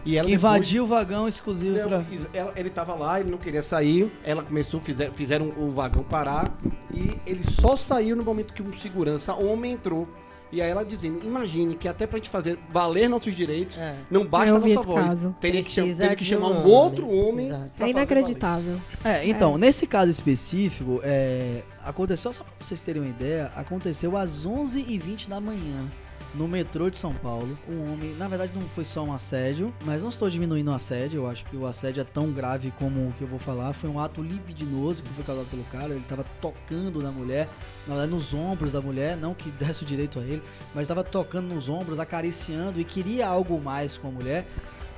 E 0.04 0.16
ela 0.16 0.26
Que 0.28 0.34
depois- 0.34 0.52
invadiu 0.54 0.84
o 0.84 0.86
vagão 0.86 1.28
exclusivo 1.28 1.76
Não, 1.88 2.02
fiz- 2.04 2.26
ela- 2.32 2.52
ele 2.56 2.70
tava 2.70 2.94
lá, 2.94 3.20
ele 3.20 3.30
não 3.30 3.38
queria 3.38 3.62
sair. 3.62 4.10
Ela 4.24 4.42
começou, 4.42 4.80
fizer- 4.80 5.10
fizeram 5.12 5.52
o 5.58 5.70
vagão 5.70 6.02
parar. 6.02 6.50
E 6.92 7.18
ele 7.26 7.42
só 7.44 7.76
saiu 7.76 8.16
no 8.16 8.24
momento 8.24 8.54
que 8.54 8.62
um 8.62 8.72
segurança 8.72 9.34
homem 9.34 9.72
entrou. 9.72 10.08
E 10.52 10.60
aí 10.60 10.68
ela 10.68 10.84
dizendo: 10.84 11.20
Imagine 11.24 11.76
que 11.76 11.86
até 11.86 12.06
pra 12.08 12.16
gente 12.18 12.28
fazer 12.30 12.58
valer 12.70 13.08
nossos 13.08 13.36
direitos, 13.36 13.78
É. 13.78 13.94
não 14.10 14.26
basta 14.26 14.56
a 14.56 14.58
nossa 14.58 14.82
voz. 14.82 15.06
caso. 15.06 15.36
Teria 15.40 15.62
que, 15.62 15.70
cham- 15.70 15.94
teria 15.94 16.16
que 16.16 16.24
chamar 16.24 16.48
um 16.48 16.50
um 16.50 16.58
homem. 16.62 16.72
outro 16.72 17.08
homem. 17.08 17.48
Pra 17.48 17.56
É 17.58 17.68
fazer 17.78 17.90
inacreditável. 17.90 18.76
É, 19.04 19.28
então, 19.28 19.56
nesse 19.56 19.86
caso 19.86 20.10
específico, 20.10 21.00
é, 21.04 21.62
aconteceu, 21.84 22.32
só 22.32 22.42
pra 22.42 22.52
vocês 22.58 22.80
terem 22.80 23.00
uma 23.02 23.08
ideia, 23.10 23.52
aconteceu 23.54 24.16
às 24.16 24.44
11h20 24.44 25.28
da 25.28 25.40
manhã, 25.40 25.86
no 26.34 26.46
metrô 26.46 26.88
de 26.88 26.96
São 26.96 27.12
Paulo. 27.14 27.58
Um 27.68 27.92
homem, 27.92 28.14
na 28.14 28.28
verdade 28.28 28.52
não 28.54 28.62
foi 28.68 28.84
só 28.84 29.02
um 29.02 29.12
assédio, 29.12 29.74
mas 29.84 30.02
não 30.02 30.08
estou 30.08 30.30
diminuindo 30.30 30.70
o 30.70 30.74
assédio, 30.74 31.18
eu 31.18 31.28
acho 31.28 31.44
que 31.46 31.56
o 31.56 31.66
assédio 31.66 32.00
é 32.00 32.04
tão 32.04 32.30
grave 32.30 32.72
como 32.78 33.08
o 33.08 33.12
que 33.12 33.22
eu 33.22 33.28
vou 33.28 33.38
falar. 33.38 33.72
Foi 33.72 33.90
um 33.90 33.98
ato 33.98 34.22
libidinoso 34.22 35.02
que 35.02 35.08
foi 35.10 35.24
causado 35.24 35.46
pelo 35.50 35.64
cara, 35.64 35.94
ele 35.94 36.04
tava 36.08 36.24
tocando 36.40 37.02
na 37.02 37.10
mulher, 37.10 37.48
na 37.86 37.94
verdade 37.94 38.12
nos 38.12 38.32
ombros 38.32 38.72
da 38.72 38.80
mulher, 38.80 39.16
não 39.16 39.34
que 39.34 39.50
desse 39.60 39.82
o 39.82 39.86
direito 39.86 40.18
a 40.18 40.22
ele, 40.22 40.42
mas 40.74 40.82
estava 40.82 41.02
tocando 41.02 41.52
nos 41.52 41.68
ombros, 41.68 41.98
acariciando 41.98 42.80
e 42.80 42.84
queria 42.84 43.26
algo 43.26 43.60
mais 43.60 43.96
com 43.96 44.08
a 44.08 44.10
mulher. 44.10 44.46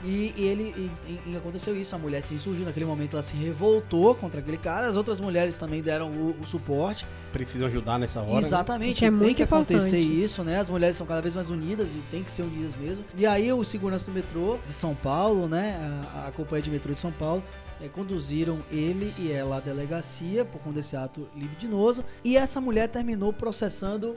E, 0.05 0.35
e 0.37 0.45
ele 0.47 0.91
e, 1.07 1.31
e 1.31 1.37
aconteceu 1.37 1.77
isso, 1.77 1.95
a 1.95 1.99
mulher 1.99 2.21
se 2.23 2.35
insurgiu 2.35 2.65
naquele 2.65 2.85
momento, 2.87 3.15
ela 3.15 3.23
se 3.23 3.37
revoltou 3.37 4.15
contra 4.17 4.41
aquele 4.41 4.57
cara, 4.57 4.87
as 4.87 4.97
outras 4.97 5.21
mulheres 5.21 5.57
também 5.57 5.81
deram 5.81 6.11
o, 6.11 6.37
o 6.41 6.47
suporte. 6.47 7.07
Precisam 7.33 7.69
ajudar 7.69 7.99
nessa 7.99 8.21
hora. 8.21 8.33
né? 8.33 8.41
Exatamente, 8.41 8.99
Que 8.99 9.05
é 9.05 9.09
tem 9.11 9.17
muito 9.17 9.37
que 9.37 9.43
acontecer 9.45 9.99
importante. 9.99 10.25
isso, 10.25 10.43
né? 10.43 10.59
As 10.59 10.69
mulheres 10.69 10.97
são 10.97 11.07
cada 11.07 11.23
vez 11.23 11.35
mais 11.37 11.51
unidas 11.51 11.95
e 11.95 11.99
tem 12.11 12.23
que 12.25 12.31
ser 12.33 12.43
unidas 12.43 12.75
mesmo. 12.75 13.05
E 13.17 13.25
aí 13.25 13.53
o 13.53 13.63
segurança 13.65 14.07
do 14.11 14.13
metrô 14.15 14.59
de 14.67 14.73
São 14.73 14.95
Paulo, 14.95 15.49
né? 15.49 15.77
A, 16.17 16.29
a 16.29 16.33
companhia 16.33 16.63
de 16.63 16.71
metrô 16.71 16.93
de 16.93 16.99
São 17.01 17.13
Paulo 17.13 17.43
eh, 17.81 17.89
conduziram 17.89 18.59
ele 18.73 19.15
e 19.19 19.31
ela 19.31 19.59
à 19.59 19.61
delegacia 19.61 20.45
por 20.45 20.61
conta 20.61 20.75
desse 20.77 20.97
ato 20.97 21.29
libidinoso. 21.37 22.05
E 22.25 22.37
essa 22.37 22.61
mulher 22.61 22.89
terminou 22.89 23.33
processando. 23.33 24.17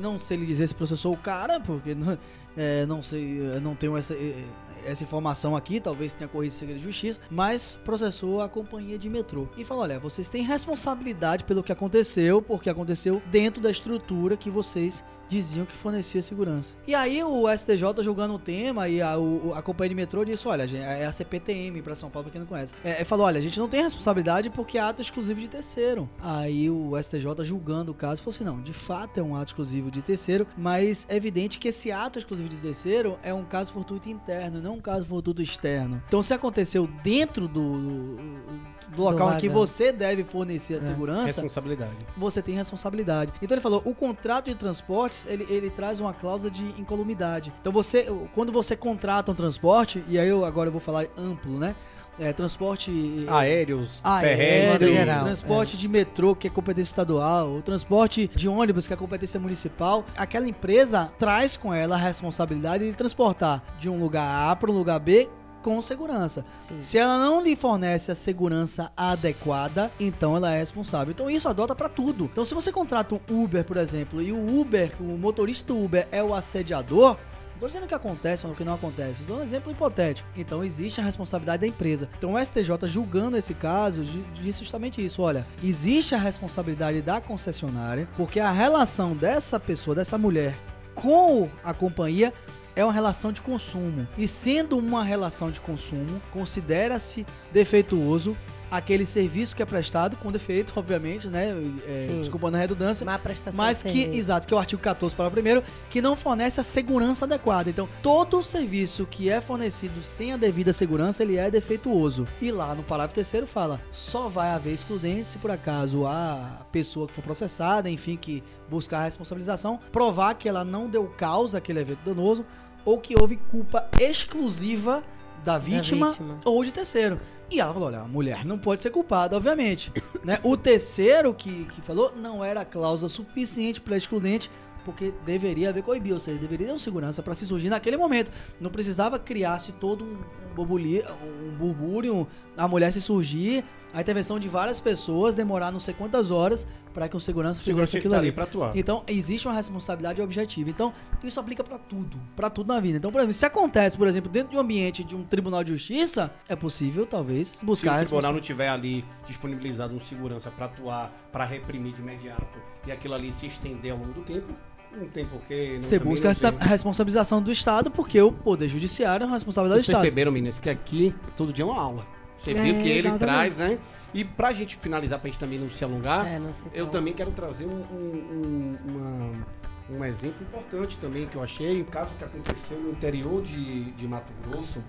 não 0.00 0.18
sei 0.18 0.36
lhe 0.36 0.46
dizer 0.46 0.66
se 0.66 0.74
processou 0.74 1.12
o 1.12 1.16
cara, 1.16 1.58
porque 1.60 1.94
não, 1.94 2.18
eh, 2.56 2.84
não 2.86 3.02
sei, 3.02 3.38
não 3.62 3.74
tenho 3.74 3.96
essa, 3.96 4.14
eh, 4.14 4.44
essa 4.84 5.04
informação 5.04 5.56
aqui, 5.56 5.80
talvez 5.80 6.14
tenha 6.14 6.28
corrido 6.28 6.52
segredo 6.52 6.78
de 6.78 6.84
justiça, 6.84 7.20
mas 7.30 7.78
processou 7.84 8.40
a 8.40 8.48
companhia 8.48 8.98
de 8.98 9.08
metrô. 9.08 9.48
E 9.56 9.64
falou: 9.64 9.82
olha, 9.82 9.98
vocês 9.98 10.28
têm 10.28 10.42
responsabilidade 10.42 11.44
pelo 11.44 11.62
que 11.62 11.72
aconteceu, 11.72 12.42
porque 12.42 12.70
aconteceu 12.70 13.22
dentro 13.30 13.62
da 13.62 13.70
estrutura 13.70 14.36
que 14.36 14.50
vocês 14.50 15.04
diziam 15.28 15.64
que 15.64 15.74
fornecia 15.76 16.20
segurança. 16.22 16.74
E 16.86 16.94
aí 16.94 17.22
o 17.24 17.48
STJ 17.48 18.02
julgando 18.02 18.34
o 18.34 18.38
tema 18.38 18.88
e 18.88 19.00
a, 19.00 19.16
o- 19.18 19.52
a 19.54 19.62
companhia 19.62 19.90
de 19.90 19.94
metrô 19.94 20.24
disse, 20.24 20.46
olha, 20.46 20.64
é 20.76 21.06
a 21.06 21.12
CPTM 21.12 21.80
para 21.82 21.94
São 21.94 22.10
Paulo, 22.10 22.24
pra 22.24 22.32
quem 22.32 22.40
não 22.40 22.46
conhece. 22.48 22.74
É, 22.84 23.00
é, 23.02 23.04
falou, 23.04 23.26
olha, 23.26 23.38
a 23.38 23.42
gente 23.42 23.58
não 23.58 23.68
tem 23.68 23.82
responsabilidade 23.82 24.50
porque 24.50 24.78
é 24.78 24.80
ato 24.80 25.00
exclusivo 25.02 25.40
de 25.40 25.48
terceiro. 25.48 26.08
Aí 26.20 26.68
o 26.70 26.92
STJ 27.02 27.22
julgando 27.44 27.92
o 27.92 27.94
caso 27.94 28.20
falou 28.22 28.34
assim, 28.34 28.44
não, 28.44 28.60
de 28.62 28.72
fato 28.72 29.18
é 29.18 29.22
um 29.22 29.34
ato 29.36 29.48
exclusivo 29.50 29.90
de 29.90 30.02
terceiro, 30.02 30.46
mas 30.56 31.06
é 31.08 31.16
evidente 31.16 31.58
que 31.58 31.68
esse 31.68 31.90
ato 31.90 32.18
exclusivo 32.18 32.48
de 32.48 32.56
terceiro 32.56 33.18
é 33.22 33.32
um 33.32 33.44
caso 33.44 33.72
fortuito 33.72 34.08
interno, 34.08 34.60
não 34.60 34.74
um 34.74 34.80
caso 34.80 35.04
fortuito 35.04 35.40
externo. 35.42 36.02
Então 36.08 36.22
se 36.22 36.34
aconteceu 36.34 36.86
dentro 37.02 37.48
do, 37.48 38.16
do 38.16 38.71
local 38.96 39.34
em 39.34 39.38
que 39.38 39.48
você 39.48 39.92
deve 39.92 40.24
fornecer 40.24 40.74
a 40.74 40.80
segurança, 40.80 41.40
Responsabilidade. 41.40 41.96
você 42.16 42.42
tem 42.42 42.54
responsabilidade. 42.54 43.32
Então 43.40 43.54
ele 43.54 43.62
falou, 43.62 43.82
o 43.84 43.94
contrato 43.94 44.46
de 44.46 44.54
transportes, 44.54 45.26
ele, 45.26 45.46
ele 45.48 45.70
traz 45.70 46.00
uma 46.00 46.12
cláusula 46.12 46.50
de 46.50 46.64
incolumidade. 46.80 47.52
Então 47.60 47.72
você, 47.72 48.06
quando 48.34 48.52
você 48.52 48.76
contrata 48.76 49.30
um 49.30 49.34
transporte, 49.34 50.04
e 50.08 50.18
aí 50.18 50.28
eu 50.28 50.44
agora 50.44 50.68
eu 50.68 50.72
vou 50.72 50.80
falar 50.80 51.06
amplo, 51.16 51.58
né? 51.58 51.74
É, 52.20 52.30
transporte 52.30 53.24
Aéreos, 53.26 53.98
aéreo, 54.04 54.92
geral, 54.92 55.24
transporte 55.24 55.78
de 55.78 55.88
metrô, 55.88 56.36
que 56.36 56.46
é 56.46 56.50
competência 56.50 56.90
estadual, 56.90 57.54
o 57.54 57.62
transporte 57.62 58.30
de 58.36 58.48
ônibus, 58.48 58.86
que 58.86 58.92
é 58.92 58.96
competência 58.96 59.40
municipal, 59.40 60.04
aquela 60.14 60.46
empresa 60.46 61.10
traz 61.18 61.56
com 61.56 61.72
ela 61.72 61.94
a 61.94 61.98
responsabilidade 61.98 62.88
de 62.88 62.94
transportar 62.94 63.62
de 63.80 63.88
um 63.88 63.98
lugar 63.98 64.50
A 64.50 64.54
para 64.54 64.70
um 64.70 64.74
lugar 64.74 65.00
B 65.00 65.26
com 65.62 65.80
segurança. 65.80 66.44
Sim. 66.68 66.80
Se 66.80 66.98
ela 66.98 67.18
não 67.18 67.40
lhe 67.42 67.56
fornece 67.56 68.10
a 68.10 68.14
segurança 68.14 68.92
adequada, 68.96 69.90
então 69.98 70.36
ela 70.36 70.52
é 70.52 70.58
responsável. 70.58 71.12
Então 71.12 71.30
isso 71.30 71.48
adota 71.48 71.74
pra 71.74 71.88
tudo. 71.88 72.24
Então 72.24 72.44
se 72.44 72.52
você 72.54 72.70
contrata 72.72 73.14
um 73.14 73.42
Uber, 73.44 73.64
por 73.64 73.76
exemplo, 73.76 74.20
e 74.20 74.32
o 74.32 74.60
Uber, 74.60 74.92
o 75.00 75.04
motorista 75.16 75.72
do 75.72 75.82
Uber 75.82 76.06
é 76.10 76.22
o 76.22 76.34
assediador, 76.34 77.16
tô 77.60 77.68
dizendo 77.68 77.86
que 77.86 77.94
acontece 77.94 78.44
ou 78.44 78.54
que 78.54 78.64
não 78.64 78.74
acontece, 78.74 79.22
dou 79.22 79.38
um 79.38 79.42
exemplo 79.42 79.70
hipotético. 79.70 80.28
Então 80.36 80.64
existe 80.64 81.00
a 81.00 81.04
responsabilidade 81.04 81.60
da 81.60 81.66
empresa. 81.68 82.08
Então 82.18 82.34
o 82.34 82.38
STJ 82.44 82.88
julgando 82.88 83.36
esse 83.36 83.54
caso 83.54 84.04
di- 84.04 84.24
disse 84.42 84.58
justamente 84.60 85.02
isso, 85.04 85.22
olha, 85.22 85.46
existe 85.62 86.12
a 86.12 86.18
responsabilidade 86.18 87.00
da 87.00 87.20
concessionária, 87.20 88.08
porque 88.16 88.40
a 88.40 88.50
relação 88.50 89.14
dessa 89.14 89.60
pessoa, 89.60 89.94
dessa 89.94 90.18
mulher 90.18 90.56
com 90.94 91.48
a 91.64 91.72
companhia 91.72 92.34
é 92.74 92.84
uma 92.84 92.92
relação 92.92 93.32
de 93.32 93.40
consumo. 93.40 94.06
E 94.16 94.26
sendo 94.26 94.78
uma 94.78 95.04
relação 95.04 95.50
de 95.50 95.60
consumo, 95.60 96.20
considera-se 96.32 97.26
defeituoso 97.52 98.36
aquele 98.72 99.04
serviço 99.04 99.54
que 99.54 99.62
é 99.62 99.66
prestado 99.66 100.16
com 100.16 100.32
defeito, 100.32 100.72
obviamente, 100.80 101.28
né? 101.28 101.54
É, 101.86 102.06
Sim. 102.08 102.20
desculpa 102.20 102.50
na 102.50 102.56
redundância. 102.56 103.04
Má 103.04 103.18
prestação 103.18 103.56
Mas 103.56 103.82
que, 103.82 104.04
exato, 104.04 104.46
que 104.46 104.54
é 104.54 104.56
o 104.56 104.60
artigo 104.60 104.80
14 104.80 105.14
para 105.14 105.28
o 105.28 105.30
primeiro, 105.30 105.62
que 105.90 106.00
não 106.00 106.16
fornece 106.16 106.58
a 106.58 106.64
segurança 106.64 107.26
adequada. 107.26 107.68
Então, 107.68 107.86
todo 108.02 108.42
serviço 108.42 109.04
que 109.04 109.28
é 109.28 109.42
fornecido 109.42 110.02
sem 110.02 110.32
a 110.32 110.38
devida 110.38 110.72
segurança, 110.72 111.22
ele 111.22 111.36
é 111.36 111.50
defeituoso. 111.50 112.26
E 112.40 112.50
lá 112.50 112.74
no 112.74 112.82
parágrafo 112.82 113.14
terceiro 113.14 113.46
fala, 113.46 113.78
só 113.90 114.28
vai 114.28 114.50
haver 114.50 114.72
excludente 114.72 115.28
se 115.28 115.38
por 115.38 115.50
acaso 115.50 116.06
a 116.06 116.66
pessoa 116.72 117.06
que 117.06 117.12
for 117.12 117.22
processada, 117.22 117.90
enfim, 117.90 118.16
que 118.16 118.42
buscar 118.70 119.00
a 119.00 119.04
responsabilização, 119.04 119.78
provar 119.90 120.34
que 120.34 120.48
ela 120.48 120.64
não 120.64 120.88
deu 120.88 121.04
causa 121.08 121.58
àquele 121.58 121.80
evento 121.80 122.00
danoso 122.06 122.46
ou 122.84 122.98
que 122.98 123.14
houve 123.18 123.36
culpa 123.36 123.88
exclusiva 123.98 125.02
da 125.44 125.58
vítima, 125.58 126.10
vítima. 126.10 126.40
ou 126.44 126.64
de 126.64 126.72
terceiro. 126.72 127.20
E 127.50 127.60
ela 127.60 127.72
falou: 127.72 127.88
olha, 127.88 128.00
a 128.00 128.08
mulher 128.08 128.44
não 128.44 128.58
pode 128.58 128.80
ser 128.80 128.90
culpada, 128.90 129.36
obviamente. 129.36 129.92
né? 130.24 130.38
O 130.42 130.56
terceiro 130.56 131.34
que, 131.34 131.66
que 131.66 131.82
falou 131.82 132.14
não 132.16 132.44
era 132.44 132.64
cláusula 132.64 133.08
suficiente 133.08 133.80
para 133.80 133.96
excludente, 133.96 134.50
porque 134.84 135.12
deveria 135.24 135.68
haver 135.68 135.82
coibir, 135.82 136.14
ou 136.14 136.20
seja, 136.20 136.38
deveria 136.38 136.68
ter 136.68 136.72
um 136.72 136.78
segurança 136.78 137.22
para 137.22 137.34
se 137.34 137.46
surgir 137.46 137.68
naquele 137.68 137.96
momento. 137.96 138.30
Não 138.60 138.70
precisava 138.70 139.18
criar-se 139.18 139.72
todo 139.72 140.04
um, 140.04 140.18
um, 140.56 140.62
um 140.62 141.56
burbúrio, 141.58 142.26
a 142.56 142.68
mulher 142.68 142.92
se 142.92 143.00
surgir, 143.00 143.64
a 143.94 144.00
intervenção 144.00 144.38
de 144.38 144.48
várias 144.48 144.80
pessoas 144.80 145.34
demorar 145.34 145.70
não 145.70 145.78
sei 145.80 145.92
quantas 145.92 146.30
horas 146.30 146.66
para 146.94 147.08
que 147.08 147.16
o 147.16 147.20
segurança 147.20 147.60
O 147.60 147.64
segurança 147.64 147.90
fizesse 147.92 147.96
aquilo 147.98 148.14
estar 148.14 148.22
ali. 148.22 148.32
para 148.32 148.44
atuar. 148.44 148.76
Então, 148.76 149.02
existe 149.06 149.46
uma 149.48 149.54
responsabilidade 149.54 150.20
objetiva. 150.22 150.68
Então, 150.70 150.92
isso 151.22 151.38
aplica 151.40 151.62
pra 151.64 151.78
tudo, 151.78 152.18
pra 152.36 152.48
tudo 152.50 152.72
na 152.72 152.80
vida. 152.80 152.96
Então, 152.98 153.10
por 153.10 153.18
exemplo, 153.18 153.34
se 153.34 153.44
acontece, 153.46 153.96
por 153.98 154.06
exemplo, 154.06 154.30
dentro 154.30 154.50
de 154.50 154.56
um 154.56 154.60
ambiente 154.60 155.02
de 155.04 155.14
um 155.14 155.22
tribunal 155.24 155.62
de 155.64 155.72
justiça, 155.72 156.30
é 156.48 156.56
possível, 156.56 157.06
talvez, 157.06 157.48
Se 157.48 157.64
buscar 157.64 157.92
a 157.98 158.02
o 158.02 158.04
tribunal 158.04 158.32
não 158.32 158.40
tiver 158.40 158.68
ali 158.68 159.04
disponibilizado 159.26 159.94
um 159.94 160.00
segurança 160.00 160.50
para 160.50 160.66
atuar, 160.66 161.10
para 161.32 161.44
reprimir 161.44 161.94
de 161.94 162.00
imediato 162.00 162.58
e 162.86 162.92
aquilo 162.92 163.14
ali 163.14 163.32
se 163.32 163.46
estender 163.46 163.92
ao 163.92 163.98
longo 163.98 164.12
do 164.12 164.20
tempo, 164.22 164.52
não 164.94 165.08
tem 165.08 165.24
porquê. 165.26 165.72
não- 165.74 165.82
Você 165.82 165.98
busca 165.98 166.28
essa 166.28 166.52
tem. 166.52 166.68
responsabilização 166.68 167.42
do 167.42 167.50
Estado, 167.50 167.90
porque 167.90 168.20
o 168.20 168.30
Poder 168.32 168.68
Judiciário 168.68 169.24
é 169.24 169.26
uma 169.26 169.32
responsabilidade 169.36 169.80
do 169.80 169.84
Vocês 169.84 169.88
Estado. 169.96 170.02
perceberam, 170.02 170.30
meninas, 170.32 170.58
que 170.58 170.68
aqui 170.68 171.14
todo 171.36 171.52
dia 171.52 171.62
é 171.64 171.66
uma 171.66 171.80
aula. 171.80 172.06
Você 172.42 172.54
viu 172.54 172.74
que 172.78 172.88
ele 172.88 173.08
exatamente. 173.08 173.18
traz, 173.18 173.58
né? 173.60 173.78
E 174.12 174.24
pra 174.24 174.52
gente 174.52 174.76
finalizar, 174.76 175.18
pra 175.18 175.30
gente 175.30 175.38
também 175.38 175.58
não 175.58 175.70
se 175.70 175.82
alongar, 175.84 176.26
É, 176.26 176.38
não 176.38 176.52
se 176.52 176.60
eu 176.74 176.86
também 176.88 177.14
quero 177.14 177.30
trazer 177.30 177.64
um, 177.66 177.70
um- 177.70 178.22
um- 178.32 178.76
uma- 178.88 179.98
um 179.98 180.04
exemplo 180.04 180.42
importante 180.42 180.96
também 181.00 181.26
que 181.26 181.36
eu 181.36 181.42
achei, 181.42 181.80
um 181.80 181.84
caso 181.84 182.10
que 182.18 182.24
aconteceu 182.24 182.78
no 182.78 182.90
interior 182.90 183.42
de, 183.42 183.92
de 183.92 184.06
Mato 184.08 184.32
Grosso, 184.50 184.82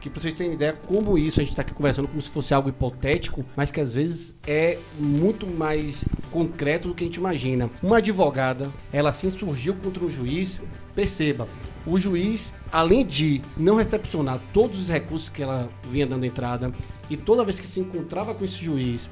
que 0.00 0.08
pra 0.10 0.20
vocês 0.20 0.34
terem 0.34 0.54
ideia 0.54 0.72
como 0.86 1.16
isso, 1.18 1.40
a 1.40 1.44
gente 1.44 1.54
tá 1.54 1.62
aqui 1.62 1.72
conversando 1.74 2.08
como 2.08 2.20
se 2.20 2.28
fosse 2.30 2.52
algo 2.54 2.68
hipotético, 2.68 3.44
mas 3.56 3.70
que 3.70 3.80
às 3.80 3.94
vezes 3.94 4.34
é 4.46 4.78
muito 4.98 5.46
mais 5.46 6.04
concreto 6.30 6.88
do 6.88 6.94
que 6.94 7.04
a 7.04 7.06
gente 7.06 7.16
imagina. 7.16 7.70
Uma 7.82 7.98
advogada, 7.98 8.70
ela 8.92 9.12
se 9.12 9.26
insurgiu 9.26 9.74
contra 9.76 10.04
um 10.04 10.10
juiz, 10.10 10.60
perceba, 10.94 11.46
o 11.86 11.98
juiz, 11.98 12.52
além 12.70 13.04
de 13.04 13.42
não 13.56 13.76
recepcionar 13.76 14.40
todos 14.52 14.80
os 14.80 14.88
recursos 14.88 15.28
que 15.28 15.42
ela 15.42 15.68
vinha 15.88 16.06
dando 16.06 16.24
entrada, 16.24 16.72
e 17.10 17.16
toda 17.16 17.44
vez 17.44 17.58
que 17.58 17.66
se 17.66 17.80
encontrava 17.80 18.34
com 18.34 18.44
esse 18.44 18.64
juiz, 18.64 19.10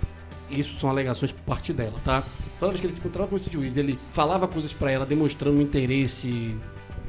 isso 0.48 0.78
são 0.78 0.90
alegações 0.90 1.32
por 1.32 1.42
parte 1.42 1.72
dela, 1.72 1.94
tá? 2.04 2.22
Toda 2.58 2.72
vez 2.72 2.80
que 2.80 2.86
ele 2.86 2.94
se 2.94 3.00
encontrava 3.00 3.28
com 3.28 3.36
esse 3.36 3.50
juiz, 3.50 3.76
ele 3.76 3.98
falava 4.10 4.48
coisas 4.48 4.72
pra 4.72 4.90
ela, 4.90 5.06
demonstrando 5.06 5.58
um 5.58 5.60
interesse 5.60 6.56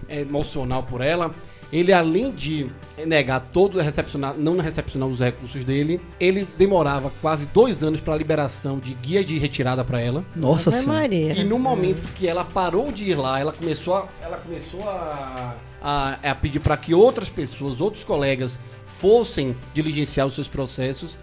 emocional 0.07 0.83
por 0.83 1.01
ela. 1.01 1.33
Ele, 1.71 1.93
além 1.93 2.31
de 2.31 2.69
negar 3.05 3.39
todo 3.39 3.79
recepcionar, 3.79 4.35
não 4.37 4.57
recepcionar 4.57 5.07
os 5.07 5.19
recursos 5.21 5.63
dele, 5.63 6.01
ele 6.19 6.47
demorava 6.57 7.11
quase 7.21 7.45
dois 7.45 7.81
anos 7.81 8.01
para 8.01 8.15
liberação 8.15 8.77
de 8.77 8.93
guia 8.93 9.23
de 9.23 9.37
retirada 9.37 9.83
pra 9.83 10.01
ela. 10.01 10.25
Nossa 10.35 10.69
Ave 10.69 10.79
Senhora. 10.79 10.99
Maria. 10.99 11.33
E 11.33 11.43
no 11.43 11.57
momento 11.57 12.11
que 12.13 12.27
ela 12.27 12.43
parou 12.43 12.91
de 12.91 13.05
ir 13.05 13.15
lá, 13.15 13.39
ela 13.39 13.53
começou 13.53 13.95
a, 13.95 14.07
ela 14.21 14.37
começou 14.37 14.81
a, 14.83 15.55
a, 15.81 16.31
a 16.31 16.35
pedir 16.35 16.59
para 16.59 16.75
que 16.75 16.93
outras 16.93 17.29
pessoas, 17.29 17.79
outros 17.79 18.03
colegas, 18.03 18.59
fossem 18.85 19.55
diligenciar 19.73 20.27
os 20.27 20.33
seus 20.33 20.49
processos. 20.49 21.17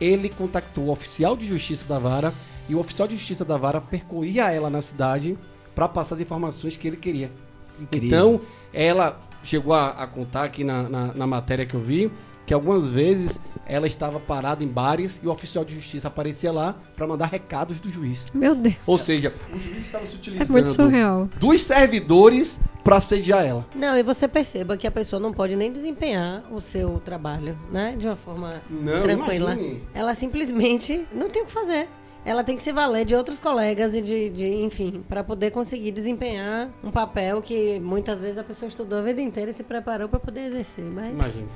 Ele 0.00 0.30
contactou 0.30 0.84
o 0.84 0.90
oficial 0.90 1.36
de 1.36 1.46
justiça 1.46 1.84
da 1.86 1.98
vara 1.98 2.32
e 2.70 2.74
o 2.74 2.78
oficial 2.78 3.06
de 3.06 3.16
justiça 3.16 3.44
da 3.44 3.58
vara 3.58 3.82
percorria 3.82 4.50
ela 4.50 4.70
na 4.70 4.80
cidade 4.80 5.36
para 5.74 5.86
passar 5.86 6.14
as 6.14 6.22
informações 6.22 6.74
que 6.76 6.88
ele 6.88 6.96
queria. 6.96 7.30
Incrível. 7.78 8.06
Então, 8.06 8.40
ela 8.72 9.20
chegou 9.42 9.72
a, 9.72 9.90
a 9.90 10.06
contar 10.06 10.44
aqui 10.44 10.64
na, 10.64 10.88
na, 10.88 11.14
na 11.14 11.26
matéria 11.26 11.64
que 11.66 11.74
eu 11.74 11.80
vi 11.80 12.10
que 12.46 12.54
algumas 12.54 12.88
vezes 12.88 13.38
ela 13.64 13.86
estava 13.86 14.18
parada 14.18 14.64
em 14.64 14.66
bares 14.66 15.20
e 15.22 15.28
o 15.28 15.30
oficial 15.30 15.64
de 15.64 15.72
justiça 15.72 16.08
aparecia 16.08 16.50
lá 16.50 16.74
para 16.96 17.06
mandar 17.06 17.26
recados 17.26 17.78
do 17.78 17.88
juiz. 17.88 18.24
Meu 18.34 18.56
Deus, 18.56 18.74
Ou 18.84 18.98
seja, 18.98 19.32
o 19.54 19.58
juiz 19.60 19.82
estava 19.86 20.04
se 20.04 20.14
é 20.14 20.18
utilizando 20.18 20.50
muito 20.50 20.70
surreal. 20.72 21.28
dos 21.38 21.60
servidores 21.62 22.58
para 22.82 22.96
assediar 22.96 23.44
ela. 23.46 23.64
Não, 23.72 23.96
e 23.96 24.02
você 24.02 24.26
perceba 24.26 24.76
que 24.76 24.84
a 24.84 24.90
pessoa 24.90 25.20
não 25.20 25.32
pode 25.32 25.54
nem 25.54 25.70
desempenhar 25.70 26.42
o 26.50 26.60
seu 26.60 26.98
trabalho, 26.98 27.56
né? 27.70 27.94
De 27.96 28.08
uma 28.08 28.16
forma 28.16 28.60
Não, 28.68 29.02
tranquila. 29.02 29.52
imagine. 29.54 29.84
Ela 29.94 30.14
simplesmente 30.16 31.06
não 31.14 31.30
tem 31.30 31.42
o 31.42 31.46
que 31.46 31.52
fazer. 31.52 31.88
Ela 32.24 32.44
tem 32.44 32.56
que 32.56 32.62
se 32.62 32.72
valer 32.72 33.04
de 33.04 33.14
outros 33.14 33.38
colegas 33.38 33.94
e 33.94 34.02
de, 34.02 34.30
de 34.30 34.46
enfim, 34.62 35.02
para 35.08 35.24
poder 35.24 35.50
conseguir 35.50 35.90
desempenhar 35.90 36.68
um 36.84 36.90
papel 36.90 37.40
que 37.40 37.80
muitas 37.80 38.20
vezes 38.20 38.38
a 38.38 38.44
pessoa 38.44 38.68
estudou 38.68 38.98
a 38.98 39.02
vida 39.02 39.22
inteira 39.22 39.50
e 39.50 39.54
se 39.54 39.62
preparou 39.62 40.08
para 40.08 40.20
poder 40.20 40.46
exercer. 40.46 40.84
Mas, 40.84 41.12
Imagine. 41.12 41.48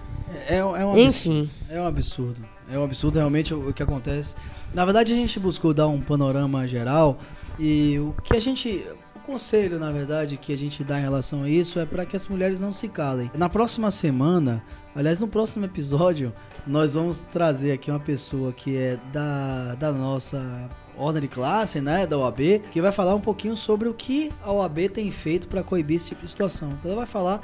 É, 0.49 0.57
é 0.57 0.65
um 0.65 0.75
absurdo. 0.75 1.01
enfim. 1.01 1.51
É 1.69 1.81
um 1.81 1.87
absurdo. 1.87 2.49
É 2.71 2.79
um 2.79 2.85
absurdo 2.85 3.19
realmente 3.19 3.53
o, 3.53 3.69
o 3.69 3.75
que 3.75 3.83
acontece. 3.83 4.37
Na 4.73 4.85
verdade, 4.85 5.13
a 5.13 5.17
gente 5.17 5.39
buscou 5.39 5.75
dar 5.75 5.87
um 5.87 6.01
panorama 6.01 6.67
geral 6.67 7.19
e 7.59 7.99
o 7.99 8.15
que 8.23 8.37
a 8.37 8.41
gente. 8.41 8.87
O 9.15 9.21
conselho, 9.21 9.79
na 9.79 9.91
verdade, 9.91 10.37
que 10.37 10.53
a 10.53 10.57
gente 10.57 10.85
dá 10.85 10.99
em 10.99 11.03
relação 11.03 11.45
a 11.45 11.49
isso 11.49 11.79
é 11.79 11.87
para 11.87 12.05
que 12.05 12.15
as 12.15 12.29
mulheres 12.29 12.61
não 12.61 12.73
se 12.73 12.89
calem. 12.89 13.31
Na 13.35 13.49
próxima 13.49 13.91
semana, 13.91 14.63
aliás, 14.95 15.19
no 15.19 15.27
próximo 15.27 15.65
episódio, 15.65 16.31
nós 16.67 16.95
vamos 16.95 17.19
trazer 17.33 17.73
aqui 17.73 17.91
uma 17.91 18.01
pessoa 18.01 18.53
que 18.53 18.77
é 18.77 18.99
da, 19.13 19.75
da 19.75 19.93
nossa 19.93 20.69
ordem 20.97 21.23
de 21.23 21.29
classe, 21.29 21.81
né, 21.81 22.07
da 22.07 22.17
OAB, 22.17 22.63
que 22.73 22.81
vai 22.81 22.93
falar 22.93 23.15
um 23.15 23.21
pouquinho 23.21 23.57
sobre 23.57 23.89
o 23.89 23.95
que 23.95 24.31
a 24.43 24.53
OAB 24.53 24.89
tem 24.89 25.11
feito 25.11 25.49
para 25.49 25.63
coibir 25.63 25.97
esse 25.97 26.09
tipo 26.09 26.23
de 26.23 26.31
situação. 26.31 26.69
Então, 26.69 26.91
ela 26.91 27.01
vai 27.01 27.07
falar 27.07 27.41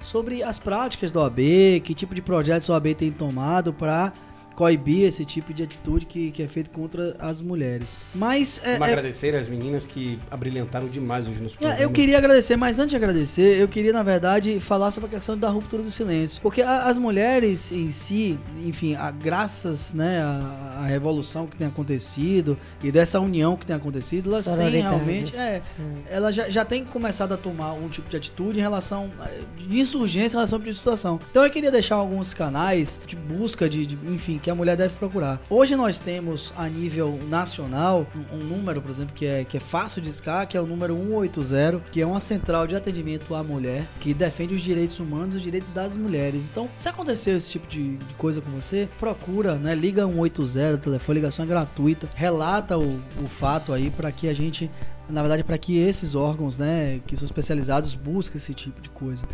sobre 0.00 0.42
as 0.42 0.58
práticas 0.58 1.12
da 1.12 1.20
OAB, 1.20 1.38
que 1.82 1.94
tipo 1.94 2.14
de 2.14 2.22
projetos 2.22 2.68
a 2.68 2.74
OAB 2.74 2.94
tem 2.94 3.12
tomado 3.12 3.72
para 3.72 4.12
coibir 4.54 5.04
esse 5.06 5.24
tipo 5.24 5.52
de 5.52 5.62
atitude 5.62 6.06
que, 6.06 6.30
que 6.30 6.42
é 6.42 6.48
feito 6.48 6.70
contra 6.70 7.16
as 7.18 7.40
mulheres. 7.42 7.96
Mas 8.14 8.60
é, 8.64 8.72
Vamos 8.74 8.88
é- 8.88 8.92
agradecer 8.92 9.34
as 9.34 9.48
meninas 9.48 9.84
que 9.84 10.18
abrilhantaram 10.30 10.86
demais 10.88 11.26
hoje 11.26 11.40
nos 11.42 11.52
é, 11.52 11.56
programas. 11.56 11.80
eu 11.82 11.90
queria 11.90 12.18
agradecer, 12.18 12.56
mas 12.56 12.78
antes 12.78 12.90
de 12.90 12.96
agradecer, 12.96 13.60
eu 13.60 13.66
queria, 13.68 13.92
na 13.92 14.02
verdade, 14.02 14.60
falar 14.60 14.90
sobre 14.90 15.08
a 15.08 15.12
questão 15.12 15.36
da 15.36 15.48
ruptura 15.50 15.82
do 15.82 15.90
silêncio. 15.90 16.40
Porque 16.42 16.62
a- 16.62 16.84
as 16.84 16.96
mulheres 16.98 17.72
em 17.72 17.90
si, 17.90 18.38
enfim, 18.64 18.94
a, 18.94 19.10
graças 19.10 19.92
né, 19.92 20.20
à, 20.20 20.78
à 20.82 20.86
revolução 20.86 21.46
que 21.46 21.56
tem 21.56 21.66
acontecido 21.66 22.56
e 22.82 22.90
dessa 22.92 23.18
união 23.20 23.56
que 23.56 23.66
tem 23.66 23.74
acontecido, 23.76 24.30
elas 24.32 24.46
têm 24.46 24.70
realmente. 24.80 25.34
É, 25.36 25.62
ela 26.08 26.30
já, 26.32 26.48
já 26.48 26.64
tem 26.64 26.84
começado 26.84 27.32
a 27.32 27.36
tomar 27.36 27.72
um 27.72 27.88
tipo 27.88 28.08
de 28.08 28.16
atitude 28.16 28.58
em 28.58 28.62
relação. 28.62 29.10
eh, 29.26 29.40
de 29.58 29.78
insurgência 29.80 30.36
em 30.36 30.38
relação 30.38 30.58
a 30.58 30.62
essa 30.62 30.74
situação. 30.74 31.18
Então 31.30 31.44
eu 31.44 31.50
queria 31.50 31.70
deixar 31.70 31.96
alguns 31.96 32.32
canais 32.34 33.00
de 33.06 33.16
busca 33.16 33.68
de, 33.68 33.86
de, 33.86 33.98
enfim, 34.12 34.38
que 34.44 34.50
a 34.50 34.54
mulher 34.54 34.76
deve 34.76 34.94
procurar. 34.96 35.40
Hoje 35.48 35.74
nós 35.74 35.98
temos 35.98 36.52
a 36.54 36.68
nível 36.68 37.18
nacional 37.30 38.06
um, 38.14 38.36
um 38.36 38.38
número, 38.40 38.82
por 38.82 38.90
exemplo, 38.90 39.14
que 39.14 39.24
é, 39.24 39.42
que 39.42 39.56
é 39.56 39.60
fácil 39.60 40.02
de 40.02 40.10
escar, 40.10 40.46
que 40.46 40.54
é 40.54 40.60
o 40.60 40.66
número 40.66 40.94
180, 40.94 41.80
que 41.90 42.02
é 42.02 42.06
uma 42.06 42.20
central 42.20 42.66
de 42.66 42.76
atendimento 42.76 43.34
à 43.34 43.42
mulher, 43.42 43.86
que 43.98 44.12
defende 44.12 44.54
os 44.54 44.60
direitos 44.60 45.00
humanos 45.00 45.34
e 45.34 45.38
os 45.38 45.42
direitos 45.42 45.72
das 45.72 45.96
mulheres. 45.96 46.46
Então, 46.50 46.68
se 46.76 46.86
aconteceu 46.90 47.38
esse 47.38 47.52
tipo 47.52 47.66
de, 47.66 47.96
de 47.96 48.14
coisa 48.16 48.42
com 48.42 48.50
você, 48.50 48.86
procura, 48.98 49.54
né? 49.54 49.74
Liga 49.74 50.06
180, 50.06 50.76
telefone, 50.76 51.20
ligação 51.20 51.46
é 51.46 51.48
gratuita, 51.48 52.06
relata 52.14 52.76
o, 52.76 53.00
o 53.22 53.26
fato 53.26 53.72
aí 53.72 53.88
para 53.88 54.12
que 54.12 54.28
a 54.28 54.34
gente 54.34 54.70
na 55.08 55.20
verdade, 55.20 55.44
para 55.44 55.58
que 55.58 55.78
esses 55.78 56.14
órgãos, 56.14 56.58
né, 56.58 57.00
que 57.06 57.16
são 57.16 57.26
especializados, 57.26 57.94
busquem 57.94 58.38
esse 58.38 58.54
tipo 58.54 58.80
de 58.80 58.88
coisa. 58.88 59.26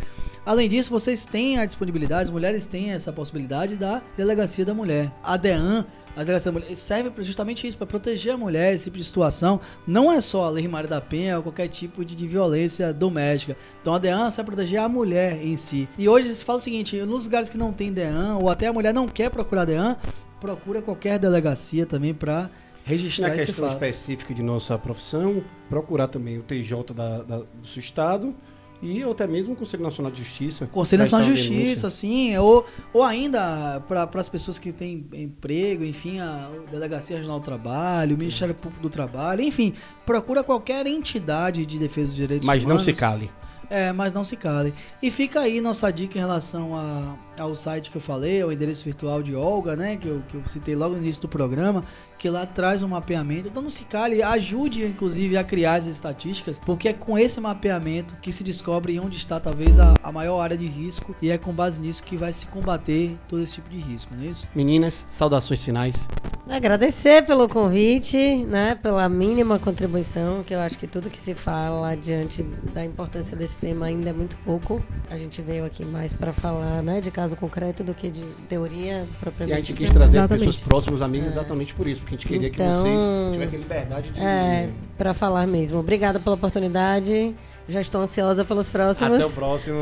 Além 0.45 0.69
disso, 0.69 0.91
vocês 0.91 1.27
têm 1.27 1.59
a 1.59 1.65
disponibilidade, 1.65 2.25
as 2.25 2.31
mulheres 2.31 2.67
têm 2.67 2.91
essa 2.91 3.13
possibilidade 3.13 3.77
da 3.77 4.03
delegacia 4.17 4.65
da 4.65 4.75
mulher. 4.75 5.13
A 5.23 5.37
DEAN, 5.37 5.87
a 6.17 6.21
delegacia 6.21 6.51
da 6.51 6.59
mulher, 6.59 6.75
serve 6.75 7.13
justamente 7.23 7.67
isso, 7.67 7.77
para 7.77 7.87
proteger 7.87 8.35
a 8.35 8.37
mulher, 8.37 8.75
esse 8.75 8.85
tipo 8.85 8.97
de 8.97 9.05
situação. 9.05 9.61
Não 9.87 10.11
é 10.11 10.21
só 10.21 10.45
a 10.45 10.51
Lei 10.51 10.67
Maria 10.67 10.89
da 10.89 11.01
Penha 11.01 11.37
ou 11.37 11.43
qualquer 11.43 11.69
tipo 11.69 12.05
de, 12.05 12.17
de 12.17 12.27
violência 12.27 12.93
doméstica. 12.93 13.57
Então 13.81 13.95
a 13.95 13.99
DEAN 13.99 14.31
serve 14.31 14.47
para 14.47 14.57
proteger 14.57 14.81
a 14.81 14.89
mulher 14.89 15.45
em 15.45 15.57
si. 15.57 15.89
E 15.97 16.09
hoje 16.09 16.35
se 16.35 16.45
fala 16.45 16.59
o 16.59 16.63
seguinte, 16.63 16.97
nos 17.03 17.25
lugares 17.25 17.49
que 17.49 17.59
não 17.59 17.73
tem 17.73 17.93
DEAN, 17.93 18.39
ou 18.41 18.49
até 18.49 18.67
a 18.67 18.73
mulher 18.73 18.93
não 18.93 19.07
quer 19.07 19.31
procurar 19.31 19.67
DEAN, 19.67 19.97
procura 20.41 20.81
qualquer 20.81 21.19
delegacia 21.19 21.85
também 21.85 22.15
para 22.15 22.51
registrar 22.85 23.29
Na 23.29 23.35
questão 23.35 23.69
específica 23.69 24.35
de 24.35 24.43
nossa 24.43 24.77
profissão, 24.79 25.43
procurar 25.69 26.09
também 26.09 26.39
o 26.39 26.43
TJ 26.43 26.93
da, 26.95 27.23
da- 27.23 27.39
do 27.39 27.67
seu 27.67 27.81
estado 27.81 28.35
e 28.83 29.05
ou 29.05 29.13
até 29.13 29.27
mesmo 29.27 29.53
o 29.53 29.57
Conselho 29.57 29.83
Nacional 29.83 30.11
de 30.11 30.23
Justiça. 30.23 30.67
Conselho 30.67 31.01
Nacional 31.01 31.27
de 31.29 31.35
Justiça, 31.37 31.87
assim, 31.87 32.35
ou, 32.39 32.67
ou 32.95 33.03
ainda 33.03 33.81
para 33.87 34.09
as 34.15 34.29
pessoas 34.29 34.59
que 34.59 34.73
têm 34.73 35.07
emprego, 35.13 35.85
enfim, 35.85 36.19
a 36.19 36.49
Delegacia 36.71 37.17
Regional 37.17 37.39
do 37.41 37.45
Trabalho, 37.45 38.17
o 38.17 38.19
Ministério 38.19 38.55
Público 38.55 38.83
do 38.83 38.89
Trabalho, 38.89 39.43
enfim, 39.43 39.75
procura 40.07 40.43
qualquer 40.43 40.87
entidade 40.87 41.67
de 41.67 41.79
defesa 41.79 42.09
dos 42.09 42.17
direitos 42.17 42.47
Mas 42.47 42.63
não 42.65 42.71
humanos. 42.71 42.85
se 42.85 42.93
cale. 42.95 43.31
É, 43.69 43.93
mas 43.93 44.15
não 44.15 44.25
se 44.25 44.35
cale. 44.37 44.75
E 45.01 45.13
fica 45.13 45.41
aí 45.41 45.61
nossa 45.61 45.93
dica 45.93 46.19
em 46.19 46.21
relação 46.21 46.75
a, 46.75 47.15
ao 47.41 47.55
site 47.55 47.91
que 47.91 47.97
eu 47.97 48.01
falei, 48.01 48.43
ao 48.43 48.53
endereço 48.53 48.85
virtual 48.85 49.23
de 49.23 49.35
Olga, 49.35 49.75
né? 49.75 49.97
Que 49.97 50.09
eu, 50.09 50.23
que 50.29 50.37
eu 50.37 50.43
citei 50.47 50.77
logo 50.77 50.95
no 50.95 51.01
início 51.01 51.23
do 51.23 51.29
programa, 51.29 51.85
que 52.19 52.29
lá 52.29 52.45
traz 52.45 52.83
um 52.83 52.89
mapeamento. 52.89 53.49
Então 53.49 53.63
não 53.63 53.71
se 53.71 53.85
cale, 53.85 54.23
ajude 54.23 54.85
inclusive 54.85 55.37
a 55.37 55.45
criar 55.45 55.75
as 55.75 55.87
estatísticas, 55.87 56.59
porque 56.59 56.89
é 56.89 56.93
com 56.93 57.19
esse 57.19 57.41
mapeamento 57.41 58.15
que 58.21 58.33
se 58.33 58.45
descobre 58.45 58.99
onde 59.01 59.17
está 59.17 59.41
talvez 59.41 59.79
a, 59.79 59.95
a 60.03 60.13
maior 60.13 60.41
área 60.41 60.57
de 60.57 60.67
risco 60.67 61.17
e 61.23 61.31
é 61.31 61.39
com 61.39 61.53
base 61.53 61.81
nisso 61.81 62.03
que 62.03 62.17
vai 62.17 62.33
se 62.33 62.47
combater 62.47 63.17
todo 63.29 63.43
esse 63.43 63.55
tipo 63.55 63.71
de 63.71 63.79
risco, 63.79 64.15
não 64.15 64.25
é 64.25 64.27
isso? 64.27 64.47
Meninas, 64.55 65.07
saudações 65.11 65.65
finais. 65.65 66.09
Agradecer 66.49 67.25
pelo 67.25 67.49
convite, 67.49 68.45
né, 68.45 68.75
pela 68.75 69.09
mínima 69.09 69.57
contribuição, 69.57 70.43
que 70.43 70.53
eu 70.53 70.59
acho 70.59 70.77
que 70.77 70.87
tudo 70.87 71.09
que 71.09 71.19
se 71.19 71.33
fala 71.33 71.95
diante 71.95 72.43
da 72.43 72.85
importância 72.85 73.37
desse 73.37 73.57
tema 73.57 73.87
ainda 73.87 74.11
é 74.11 74.13
muito 74.13 74.37
pouco. 74.39 74.83
A 75.09 75.17
gente 75.17 75.41
veio 75.41 75.65
aqui 75.65 75.85
mais 75.85 76.13
para 76.13 76.33
falar, 76.33 76.83
né, 76.83 77.01
de 77.01 77.09
casos 77.11 77.30
caso 77.31 77.37
concreto 77.37 77.85
do 77.85 77.95
que 77.95 78.11
de 78.11 78.23
teoria 78.49 79.07
E 79.09 79.15
propriamente. 79.21 79.53
a 79.53 79.57
gente 79.57 79.73
quis 79.73 79.91
trazer 79.91 80.19
Exatamente. 80.19 80.47
pessoas 80.47 80.63
próximas, 80.63 81.03
amigos, 81.03 81.29
exatamente 81.29 81.75
por 81.75 81.87
isso, 81.87 82.01
porque 82.01 82.15
a 82.15 82.19
gente 82.19 82.27
queria 82.27 82.51
que 82.51 82.61
Então, 82.61 82.83
vocês 82.83 83.33
tivessem 83.33 83.59
liberdade 83.59 84.11
de. 84.11 84.21
É, 84.21 84.69
pra 84.99 85.15
falar 85.15 85.47
mesmo. 85.47 85.79
Obrigada 85.79 86.19
pela 86.19 86.35
oportunidade. 86.35 87.35
Já 87.69 87.81
estou 87.81 88.01
ansiosa 88.01 88.45
pelos 88.45 88.69
próximos. 88.69 89.17
Até 89.17 89.27
o 89.27 89.31
próximo. 89.31 89.79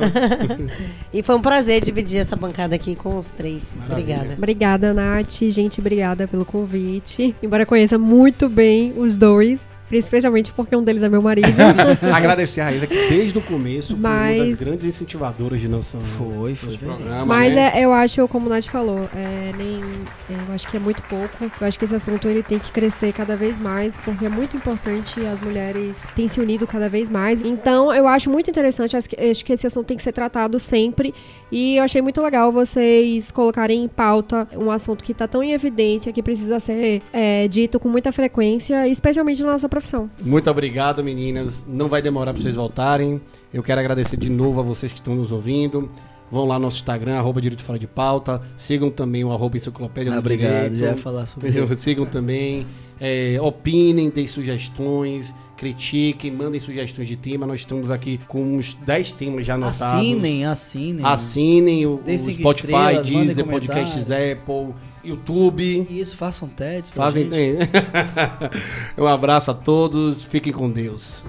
E 1.13 1.23
foi 1.23 1.37
um 1.37 1.41
prazer 1.41 1.83
dividir 1.83 2.19
essa 2.19 2.37
bancada 2.37 2.75
aqui 2.75 2.95
com 2.95 3.17
os 3.17 3.33
três. 3.33 3.77
Maravilha. 3.79 3.95
Obrigada. 3.95 4.35
Obrigada, 4.35 4.93
Nath. 4.95 5.41
Gente, 5.49 5.81
obrigada 5.81 6.29
pelo 6.29 6.45
convite. 6.45 7.35
Embora 7.43 7.65
conheça 7.65 7.97
muito 7.97 8.47
bem 8.49 8.93
os 8.97 9.17
dois, 9.17 9.67
especialmente 9.91 10.53
porque 10.53 10.75
um 10.77 10.83
deles 10.83 11.03
é 11.03 11.09
meu 11.09 11.23
marido. 11.23 11.49
Agradecer 12.15 12.61
a 12.61 12.65
Raíza, 12.65 12.87
que 12.87 13.09
desde 13.09 13.39
o 13.39 13.43
começo 13.43 13.89
foi 13.89 13.97
uma 13.99 14.09
Mas- 14.09 14.51
das 14.51 14.61
grandes 14.61 14.85
incentivadoras 14.85 15.61
de 15.61 15.69
nosso, 15.69 15.97
Foi, 15.99 16.55
foi 16.55 16.77
programa. 16.77 17.25
Mas 17.27 17.55
né? 17.55 17.73
é, 17.75 17.85
eu 17.85 17.93
acho, 17.93 18.27
como 18.29 18.47
o 18.47 18.49
Nath 18.49 18.67
falou, 18.67 19.09
é, 19.15 19.53
nem, 19.57 19.81
é, 20.31 20.49
eu 20.49 20.55
acho 20.55 20.67
que 20.69 20.77
é 20.77 20.81
muito 20.81 21.03
pouco. 21.03 21.51
Eu 21.61 21.67
acho 21.67 21.79
que 21.79 21.85
esse 21.85 21.95
assunto 21.95 22.29
ele 22.29 22.43
tem 22.43 22.59
que 22.59 22.71
crescer 22.73 23.13
cada 23.13 23.37
vez 23.37 23.59
mais, 23.59 23.97
porque 23.99 24.27
é 24.27 24.29
muito 24.29 24.57
importante 24.57 25.21
as 25.27 25.41
mulheres 25.41 26.03
têm 26.15 26.29
se 26.29 26.41
unido 26.41 26.67
cada 26.67 26.89
vez 26.89 27.09
mais. 27.09 27.43
Então, 27.43 27.93
eu 27.93 28.07
acho 28.07 28.31
muito 28.31 28.51
interessante, 28.51 28.97
acho 28.97 29.09
que, 29.09 29.21
acho 29.21 29.45
que 29.45 29.53
esse 29.53 29.67
assunto 29.67 29.87
tem 29.87 29.97
que 29.97 30.03
ser 30.03 30.13
tratado 30.13 30.59
sempre. 30.61 31.15
E 31.51 31.77
eu 31.77 31.85
achei 31.85 32.03
muito 32.03 32.21
legal 32.21 32.53
vocês 32.53 33.31
colocarem 33.31 33.85
em 33.85 33.89
pauta 33.89 34.47
um 34.55 34.71
assunto 34.71 35.03
que 35.03 35.13
está 35.13 35.27
tão 35.27 35.43
em 35.43 35.53
evidência, 35.53 36.13
que 36.13 36.23
precisa 36.23 36.61
ser 36.61 37.03
é, 37.13 37.49
dito 37.49 37.81
com 37.81 37.89
muita 37.89 38.13
frequência, 38.13 38.87
especialmente 38.89 39.43
na 39.43 39.53
nossa 39.53 39.69
profissão. 39.79 40.11
Muito 40.25 40.51
obrigado, 40.51 41.03
meninas. 41.03 41.67
Não 41.69 41.89
vai 41.89 42.03
demorar 42.03 42.33
para 42.33 42.43
vocês 42.43 42.55
voltarem. 42.55 43.21
Eu 43.53 43.63
quero 43.63 43.81
agradecer 43.81 44.17
de 44.17 44.29
novo 44.31 44.61
a 44.61 44.63
vocês 44.63 44.93
que 44.93 44.99
estão 44.99 45.15
nos 45.15 45.33
ouvindo. 45.33 45.91
Vão 46.31 46.45
lá 46.45 46.59
no 46.59 46.67
nosso 46.67 46.77
Instagram, 46.77 47.17
arroba 47.17 47.41
Direito 47.41 47.63
Fora 47.63 47.79
de 47.79 47.87
Pauta. 47.87 48.43
Sigam 48.57 48.91
também 48.91 49.25
o 49.25 49.33
arroba 49.33 49.57
Enciclopédia 49.57 50.13
Ah, 50.13 50.17
do 50.17 50.19
obrigado, 50.19 50.53
Direito. 50.53 50.77
já 50.77 50.87
ia 50.91 50.97
falar 50.97 51.25
sobre 51.25 51.49
isso. 51.49 51.67
Sigam 51.75 52.05
também. 52.05 52.67
É, 53.01 53.39
opinem, 53.41 54.11
deem 54.11 54.27
sugestões, 54.27 55.35
critiquem, 55.57 56.31
mandem 56.31 56.61
sugestões 56.61 57.09
de 57.09 57.17
tema. 57.17 57.47
Nós 57.47 57.61
estamos 57.61 57.91
aqui 57.91 58.21
com 58.29 58.43
uns 58.57 58.75
10 58.75 59.13
temas 59.13 59.47
já 59.47 59.55
anotados. 59.55 59.81
Assinem, 59.83 60.45
assinem. 60.45 61.07
Assinem 61.07 61.87
o, 61.87 61.95
o 61.95 62.19
Spotify, 62.19 62.67
estrelas, 62.67 63.07
Deezer, 63.07 63.47
Podcasts 63.47 64.07
Apple, 64.11 64.75
YouTube. 65.05 65.87
Isso, 65.91 66.17
façam 66.17 66.49
TEDs 66.49 66.91
pra 66.91 67.05
Fazem. 67.05 67.31
gente. 67.31 67.69
um 68.99 69.07
abraço 69.07 69.51
a 69.51 69.55
todos, 69.55 70.25
fiquem 70.25 70.53
com 70.53 70.71
Deus. 70.71 71.23